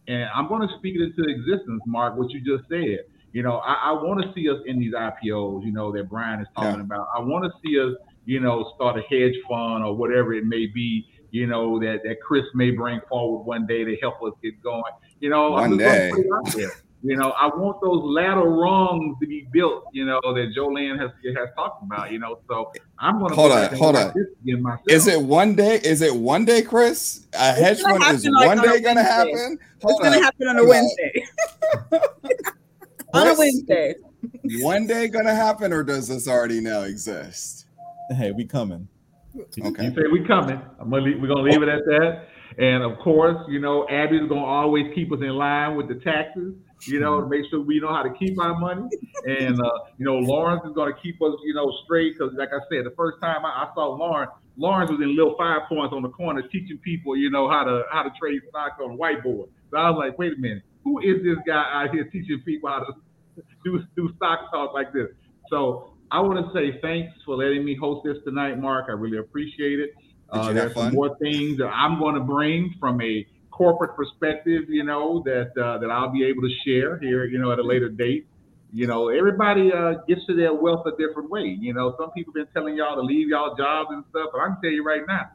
and 0.08 0.28
I'm 0.34 0.48
going 0.48 0.66
to 0.66 0.74
speak 0.78 0.96
it 0.96 1.02
into 1.02 1.28
existence, 1.28 1.82
Mark. 1.86 2.16
What 2.16 2.30
you 2.30 2.40
just 2.40 2.68
said. 2.70 3.00
You 3.32 3.42
know, 3.42 3.58
I, 3.58 3.74
I 3.74 3.92
want 3.92 4.22
to 4.22 4.32
see 4.34 4.48
us 4.50 4.58
in 4.66 4.78
these 4.78 4.92
IPOs. 4.94 5.64
You 5.64 5.72
know 5.72 5.90
that 5.92 6.08
Brian 6.08 6.40
is 6.40 6.48
talking 6.54 6.80
Yeah. 6.80 6.84
about. 6.84 7.08
I 7.16 7.20
want 7.20 7.44
to 7.44 7.50
see 7.64 7.80
us, 7.80 7.94
you 8.26 8.40
know, 8.40 8.72
start 8.74 8.98
a 8.98 9.02
hedge 9.02 9.34
fund 9.48 9.84
or 9.84 9.96
whatever 9.96 10.34
it 10.34 10.44
may 10.44 10.66
be. 10.66 11.06
You 11.30 11.46
know 11.46 11.78
that 11.80 12.00
that 12.04 12.20
Chris 12.20 12.44
may 12.54 12.70
bring 12.72 13.00
forward 13.08 13.44
one 13.44 13.66
day 13.66 13.84
to 13.84 13.96
help 14.02 14.22
us 14.22 14.32
get 14.42 14.62
going. 14.62 14.82
You 15.20 15.30
know, 15.30 15.52
One 15.52 15.78
day. 15.78 16.10
put 16.12 16.20
it 16.20 16.26
out 16.34 16.52
there. 16.54 16.70
You 17.04 17.16
know, 17.16 17.30
I 17.30 17.46
want 17.46 17.80
those 17.80 18.00
ladder 18.04 18.42
rungs 18.48 19.16
to 19.20 19.26
be 19.26 19.48
built, 19.52 19.84
you 19.92 20.04
know, 20.04 20.20
that 20.22 20.52
Jolene 20.56 20.96
has 21.00 21.10
has 21.36 21.48
talked 21.56 21.82
about, 21.82 22.12
you 22.12 22.18
know. 22.20 22.38
So 22.48 22.70
I'm 22.98 23.18
gonna 23.18 23.34
Hold 23.34 23.50
on, 23.50 23.74
hold 23.74 23.96
on. 23.96 24.12
this 24.14 24.26
again 24.42 24.62
myself. 24.62 24.82
Is 24.88 25.06
it 25.08 25.20
one 25.20 25.56
day? 25.56 25.76
Is 25.82 26.00
it 26.02 26.14
one 26.14 26.44
day, 26.44 26.62
Chris? 26.62 27.26
A 27.32 27.52
hedge 27.54 27.80
fund 27.80 28.04
is 28.14 28.24
like, 28.26 28.46
one 28.46 28.58
on 28.60 28.64
day 28.64 28.80
going 28.80 28.96
to 28.96 29.02
Wednesday. 29.02 29.02
happen? 29.02 29.58
It's 29.74 29.82
Hold 29.84 30.02
gonna 30.02 30.16
on. 30.16 30.22
happen 30.22 30.46
on 30.48 30.58
a 30.58 30.64
Wednesday. 30.64 31.24
on 33.12 33.28
a 33.28 33.34
Wednesday. 33.34 33.94
One 34.60 34.86
day 34.86 35.08
going 35.08 35.26
to 35.26 35.34
happen, 35.34 35.72
or 35.72 35.82
does 35.82 36.08
this 36.08 36.28
already 36.28 36.60
now 36.60 36.82
exist? 36.82 37.66
Hey, 38.10 38.32
we 38.32 38.44
coming. 38.44 38.88
Okay. 39.34 39.84
You 39.84 39.94
say 39.94 40.02
we 40.12 40.24
coming. 40.26 40.60
I'm 40.78 40.90
gonna 40.90 41.02
leave, 41.02 41.20
we're 41.20 41.28
gonna 41.28 41.42
leave 41.42 41.62
it 41.62 41.68
at 41.68 41.84
that. 41.86 42.28
And 42.58 42.82
of 42.82 42.98
course, 42.98 43.36
you 43.48 43.60
know, 43.60 43.88
Abby's 43.88 44.28
gonna 44.28 44.44
always 44.44 44.92
keep 44.94 45.10
us 45.10 45.20
in 45.22 45.30
line 45.30 45.76
with 45.76 45.88
the 45.88 45.94
taxes, 45.96 46.54
you 46.82 47.00
know, 47.00 47.20
to 47.20 47.26
make 47.26 47.48
sure 47.48 47.60
we 47.62 47.80
know 47.80 47.94
how 47.94 48.02
to 48.02 48.12
keep 48.12 48.38
our 48.38 48.58
money. 48.58 48.88
And 49.24 49.58
uh, 49.58 49.70
you 49.96 50.04
know, 50.04 50.16
Lawrence 50.16 50.62
is 50.66 50.74
gonna 50.74 50.92
keep 51.02 51.22
us, 51.22 51.34
you 51.44 51.54
know, 51.54 51.72
straight 51.84 52.12
because, 52.12 52.34
like 52.36 52.50
I 52.50 52.60
said, 52.70 52.84
the 52.84 52.94
first 52.94 53.22
time 53.22 53.46
I, 53.46 53.48
I 53.48 53.70
saw 53.74 53.86
Lawrence, 53.86 54.32
Lawrence 54.58 54.90
was 54.90 55.00
in 55.00 55.16
little 55.16 55.34
five 55.38 55.62
points 55.68 55.94
on 55.94 56.02
the 56.02 56.10
corner 56.10 56.42
teaching 56.42 56.78
people, 56.84 57.16
you 57.16 57.30
know, 57.30 57.48
how 57.48 57.64
to 57.64 57.84
how 57.90 58.02
to 58.02 58.10
trade 58.20 58.42
stocks 58.50 58.78
on 58.82 58.92
a 58.92 58.96
whiteboard. 58.96 59.48
So 59.70 59.78
I 59.78 59.88
was 59.88 59.96
like, 59.98 60.18
wait 60.18 60.34
a 60.34 60.36
minute, 60.36 60.62
who 60.84 61.00
is 61.00 61.22
this 61.22 61.38
guy 61.46 61.84
out 61.84 61.90
here 61.92 62.04
teaching 62.04 62.40
people 62.44 62.68
how 62.68 62.80
to 62.80 62.92
do 63.64 63.82
do 63.96 64.12
stock 64.16 64.50
talk 64.50 64.74
like 64.74 64.92
this? 64.92 65.08
So 65.48 65.94
I 66.10 66.20
want 66.20 66.44
to 66.44 66.52
say 66.52 66.78
thanks 66.80 67.12
for 67.24 67.36
letting 67.36 67.64
me 67.64 67.74
host 67.74 68.04
this 68.04 68.18
tonight, 68.24 68.58
Mark. 68.58 68.86
I 68.88 68.92
really 68.92 69.18
appreciate 69.18 69.80
it. 69.80 69.90
Uh, 70.30 70.52
there's 70.52 70.74
some 70.74 70.94
more 70.94 71.16
things 71.18 71.58
that 71.58 71.68
I'm 71.68 71.98
going 71.98 72.14
to 72.14 72.20
bring 72.20 72.74
from 72.80 73.00
a 73.00 73.26
corporate 73.50 73.94
perspective, 73.94 74.64
you 74.68 74.82
know, 74.82 75.22
that 75.24 75.52
uh, 75.62 75.78
that 75.78 75.90
I'll 75.90 76.10
be 76.10 76.24
able 76.24 76.42
to 76.42 76.50
share 76.64 76.98
here, 76.98 77.24
you 77.26 77.38
know, 77.38 77.52
at 77.52 77.58
a 77.58 77.62
later 77.62 77.88
date. 77.88 78.26
You 78.74 78.86
know, 78.86 79.08
everybody 79.08 79.70
uh, 79.70 79.96
gets 80.08 80.24
to 80.26 80.34
their 80.34 80.54
wealth 80.54 80.86
a 80.86 80.92
different 80.92 81.30
way. 81.30 81.56
You 81.60 81.74
know, 81.74 81.94
some 82.00 82.10
people 82.12 82.32
been 82.32 82.46
telling 82.54 82.74
y'all 82.76 82.96
to 82.96 83.02
leave 83.02 83.28
y'all 83.28 83.54
jobs 83.54 83.90
and 83.92 84.02
stuff, 84.08 84.30
but 84.32 84.40
I 84.40 84.46
can 84.46 84.58
tell 84.62 84.70
you 84.70 84.82
right 84.82 85.02
now, 85.06 85.30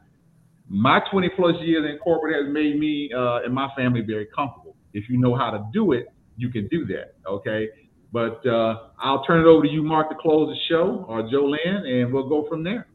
my 0.68 1.00
20 1.10 1.30
plus 1.30 1.54
years 1.62 1.88
in 1.88 1.98
corporate 1.98 2.34
has 2.34 2.52
made 2.52 2.78
me 2.78 3.10
uh, 3.16 3.44
and 3.44 3.54
my 3.54 3.68
family 3.76 4.00
very 4.00 4.26
comfortable. 4.26 4.67
If 4.98 5.08
you 5.08 5.16
know 5.16 5.34
how 5.36 5.50
to 5.50 5.64
do 5.72 5.92
it, 5.92 6.08
you 6.36 6.50
can 6.50 6.66
do 6.68 6.84
that. 6.86 7.14
Okay. 7.26 7.68
But 8.12 8.44
uh, 8.46 8.88
I'll 8.98 9.22
turn 9.24 9.40
it 9.40 9.46
over 9.46 9.62
to 9.64 9.68
you, 9.68 9.82
Mark, 9.82 10.08
to 10.10 10.16
close 10.16 10.48
the 10.48 10.58
show, 10.68 11.04
or 11.08 11.22
Jolene, 11.22 11.86
and 11.86 12.12
we'll 12.12 12.28
go 12.28 12.48
from 12.48 12.64
there. 12.64 12.88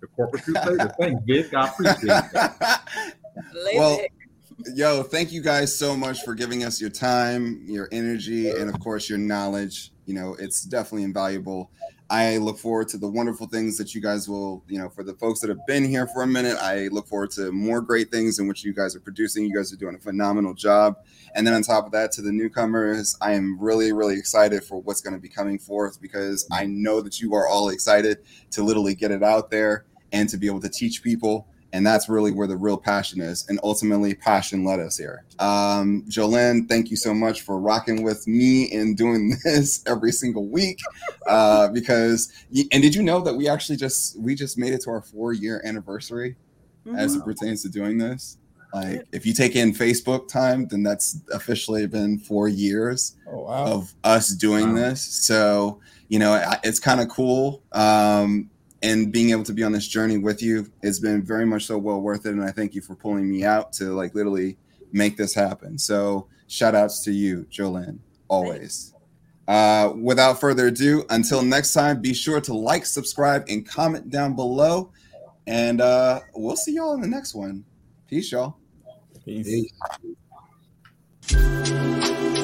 The 0.00 0.06
corporate 0.08 0.44
crusader. 0.44 0.94
Thanks, 1.00 1.22
Vic. 1.26 1.54
I 1.54 1.68
appreciate 1.68 2.02
it. 2.04 2.80
well, 3.74 3.98
yo, 4.74 5.02
thank 5.02 5.32
you 5.32 5.42
guys 5.42 5.76
so 5.76 5.96
much 5.96 6.22
for 6.22 6.34
giving 6.34 6.64
us 6.64 6.80
your 6.80 6.90
time, 6.90 7.62
your 7.64 7.88
energy, 7.92 8.50
and 8.50 8.68
of 8.68 8.78
course 8.78 9.08
your 9.08 9.18
knowledge. 9.18 9.92
You 10.04 10.14
know, 10.14 10.36
it's 10.38 10.62
definitely 10.62 11.04
invaluable. 11.04 11.70
I 12.08 12.36
look 12.36 12.58
forward 12.58 12.88
to 12.88 12.98
the 12.98 13.08
wonderful 13.08 13.48
things 13.48 13.76
that 13.78 13.92
you 13.92 14.00
guys 14.00 14.28
will, 14.28 14.62
you 14.68 14.78
know, 14.78 14.88
for 14.88 15.02
the 15.02 15.14
folks 15.14 15.40
that 15.40 15.48
have 15.48 15.66
been 15.66 15.84
here 15.84 16.06
for 16.06 16.22
a 16.22 16.26
minute. 16.26 16.56
I 16.60 16.86
look 16.88 17.08
forward 17.08 17.32
to 17.32 17.50
more 17.50 17.80
great 17.80 18.12
things 18.12 18.38
in 18.38 18.46
which 18.46 18.64
you 18.64 18.72
guys 18.72 18.94
are 18.94 19.00
producing. 19.00 19.44
You 19.44 19.56
guys 19.56 19.72
are 19.72 19.76
doing 19.76 19.96
a 19.96 19.98
phenomenal 19.98 20.54
job. 20.54 20.98
And 21.34 21.44
then 21.44 21.54
on 21.54 21.62
top 21.62 21.84
of 21.84 21.92
that, 21.92 22.12
to 22.12 22.22
the 22.22 22.30
newcomers, 22.30 23.16
I 23.20 23.32
am 23.32 23.58
really, 23.58 23.92
really 23.92 24.16
excited 24.16 24.62
for 24.62 24.80
what's 24.80 25.00
going 25.00 25.14
to 25.14 25.20
be 25.20 25.28
coming 25.28 25.58
forth 25.58 26.00
because 26.00 26.46
I 26.52 26.66
know 26.66 27.00
that 27.00 27.20
you 27.20 27.34
are 27.34 27.48
all 27.48 27.70
excited 27.70 28.18
to 28.52 28.62
literally 28.62 28.94
get 28.94 29.10
it 29.10 29.24
out 29.24 29.50
there 29.50 29.84
and 30.12 30.28
to 30.28 30.36
be 30.36 30.46
able 30.46 30.60
to 30.60 30.68
teach 30.68 31.02
people 31.02 31.48
and 31.76 31.86
that's 31.86 32.08
really 32.08 32.32
where 32.32 32.46
the 32.46 32.56
real 32.56 32.78
passion 32.78 33.20
is 33.20 33.44
and 33.48 33.60
ultimately 33.62 34.14
passion 34.14 34.64
led 34.64 34.80
us 34.80 34.96
here 34.96 35.24
um 35.38 36.02
jolene 36.08 36.66
thank 36.68 36.90
you 36.90 36.96
so 36.96 37.12
much 37.12 37.42
for 37.42 37.60
rocking 37.60 38.02
with 38.02 38.26
me 38.26 38.72
and 38.72 38.96
doing 38.96 39.36
this 39.44 39.82
every 39.86 40.10
single 40.10 40.48
week 40.48 40.78
uh 41.28 41.68
because 41.68 42.32
and 42.72 42.82
did 42.82 42.94
you 42.94 43.02
know 43.02 43.20
that 43.20 43.34
we 43.34 43.46
actually 43.46 43.76
just 43.76 44.18
we 44.18 44.34
just 44.34 44.56
made 44.56 44.72
it 44.72 44.80
to 44.80 44.90
our 44.90 45.02
four 45.02 45.34
year 45.34 45.60
anniversary 45.64 46.34
mm-hmm. 46.86 46.96
as 46.96 47.14
it 47.14 47.24
pertains 47.24 47.62
to 47.62 47.68
doing 47.68 47.98
this 47.98 48.38
like 48.72 49.06
if 49.12 49.26
you 49.26 49.34
take 49.34 49.54
in 49.54 49.72
facebook 49.72 50.28
time 50.28 50.66
then 50.68 50.82
that's 50.82 51.20
officially 51.32 51.86
been 51.86 52.18
four 52.18 52.48
years 52.48 53.16
oh, 53.28 53.42
wow. 53.42 53.66
of 53.66 53.94
us 54.02 54.30
doing 54.30 54.72
wow. 54.72 54.80
this 54.80 55.02
so 55.02 55.78
you 56.08 56.18
know 56.18 56.42
it's 56.64 56.80
kind 56.80 57.00
of 57.00 57.08
cool 57.08 57.62
um 57.72 58.48
and 58.82 59.12
being 59.12 59.30
able 59.30 59.44
to 59.44 59.52
be 59.52 59.62
on 59.62 59.72
this 59.72 59.88
journey 59.88 60.18
with 60.18 60.42
you 60.42 60.70
has 60.82 61.00
been 61.00 61.22
very 61.22 61.46
much 61.46 61.64
so 61.66 61.78
well 61.78 62.00
worth 62.00 62.26
it. 62.26 62.32
And 62.32 62.44
I 62.44 62.50
thank 62.50 62.74
you 62.74 62.80
for 62.80 62.94
pulling 62.94 63.30
me 63.30 63.44
out 63.44 63.72
to 63.74 63.94
like 63.94 64.14
literally 64.14 64.58
make 64.92 65.16
this 65.16 65.34
happen. 65.34 65.78
So 65.78 66.28
shout 66.46 66.74
outs 66.74 67.02
to 67.04 67.12
you, 67.12 67.46
Jolene, 67.50 67.98
always. 68.28 68.92
Uh, 69.48 69.92
without 70.00 70.40
further 70.40 70.66
ado, 70.66 71.04
until 71.10 71.42
next 71.42 71.72
time, 71.72 72.00
be 72.00 72.12
sure 72.12 72.40
to 72.40 72.52
like, 72.52 72.84
subscribe, 72.84 73.44
and 73.48 73.66
comment 73.66 74.10
down 74.10 74.34
below. 74.34 74.90
And 75.46 75.80
uh, 75.80 76.20
we'll 76.34 76.56
see 76.56 76.74
y'all 76.74 76.94
in 76.94 77.00
the 77.00 77.06
next 77.06 77.34
one. 77.34 77.64
Peace, 78.08 78.32
y'all. 78.32 78.56
Peace. 79.24 79.70
Peace. 81.28 82.42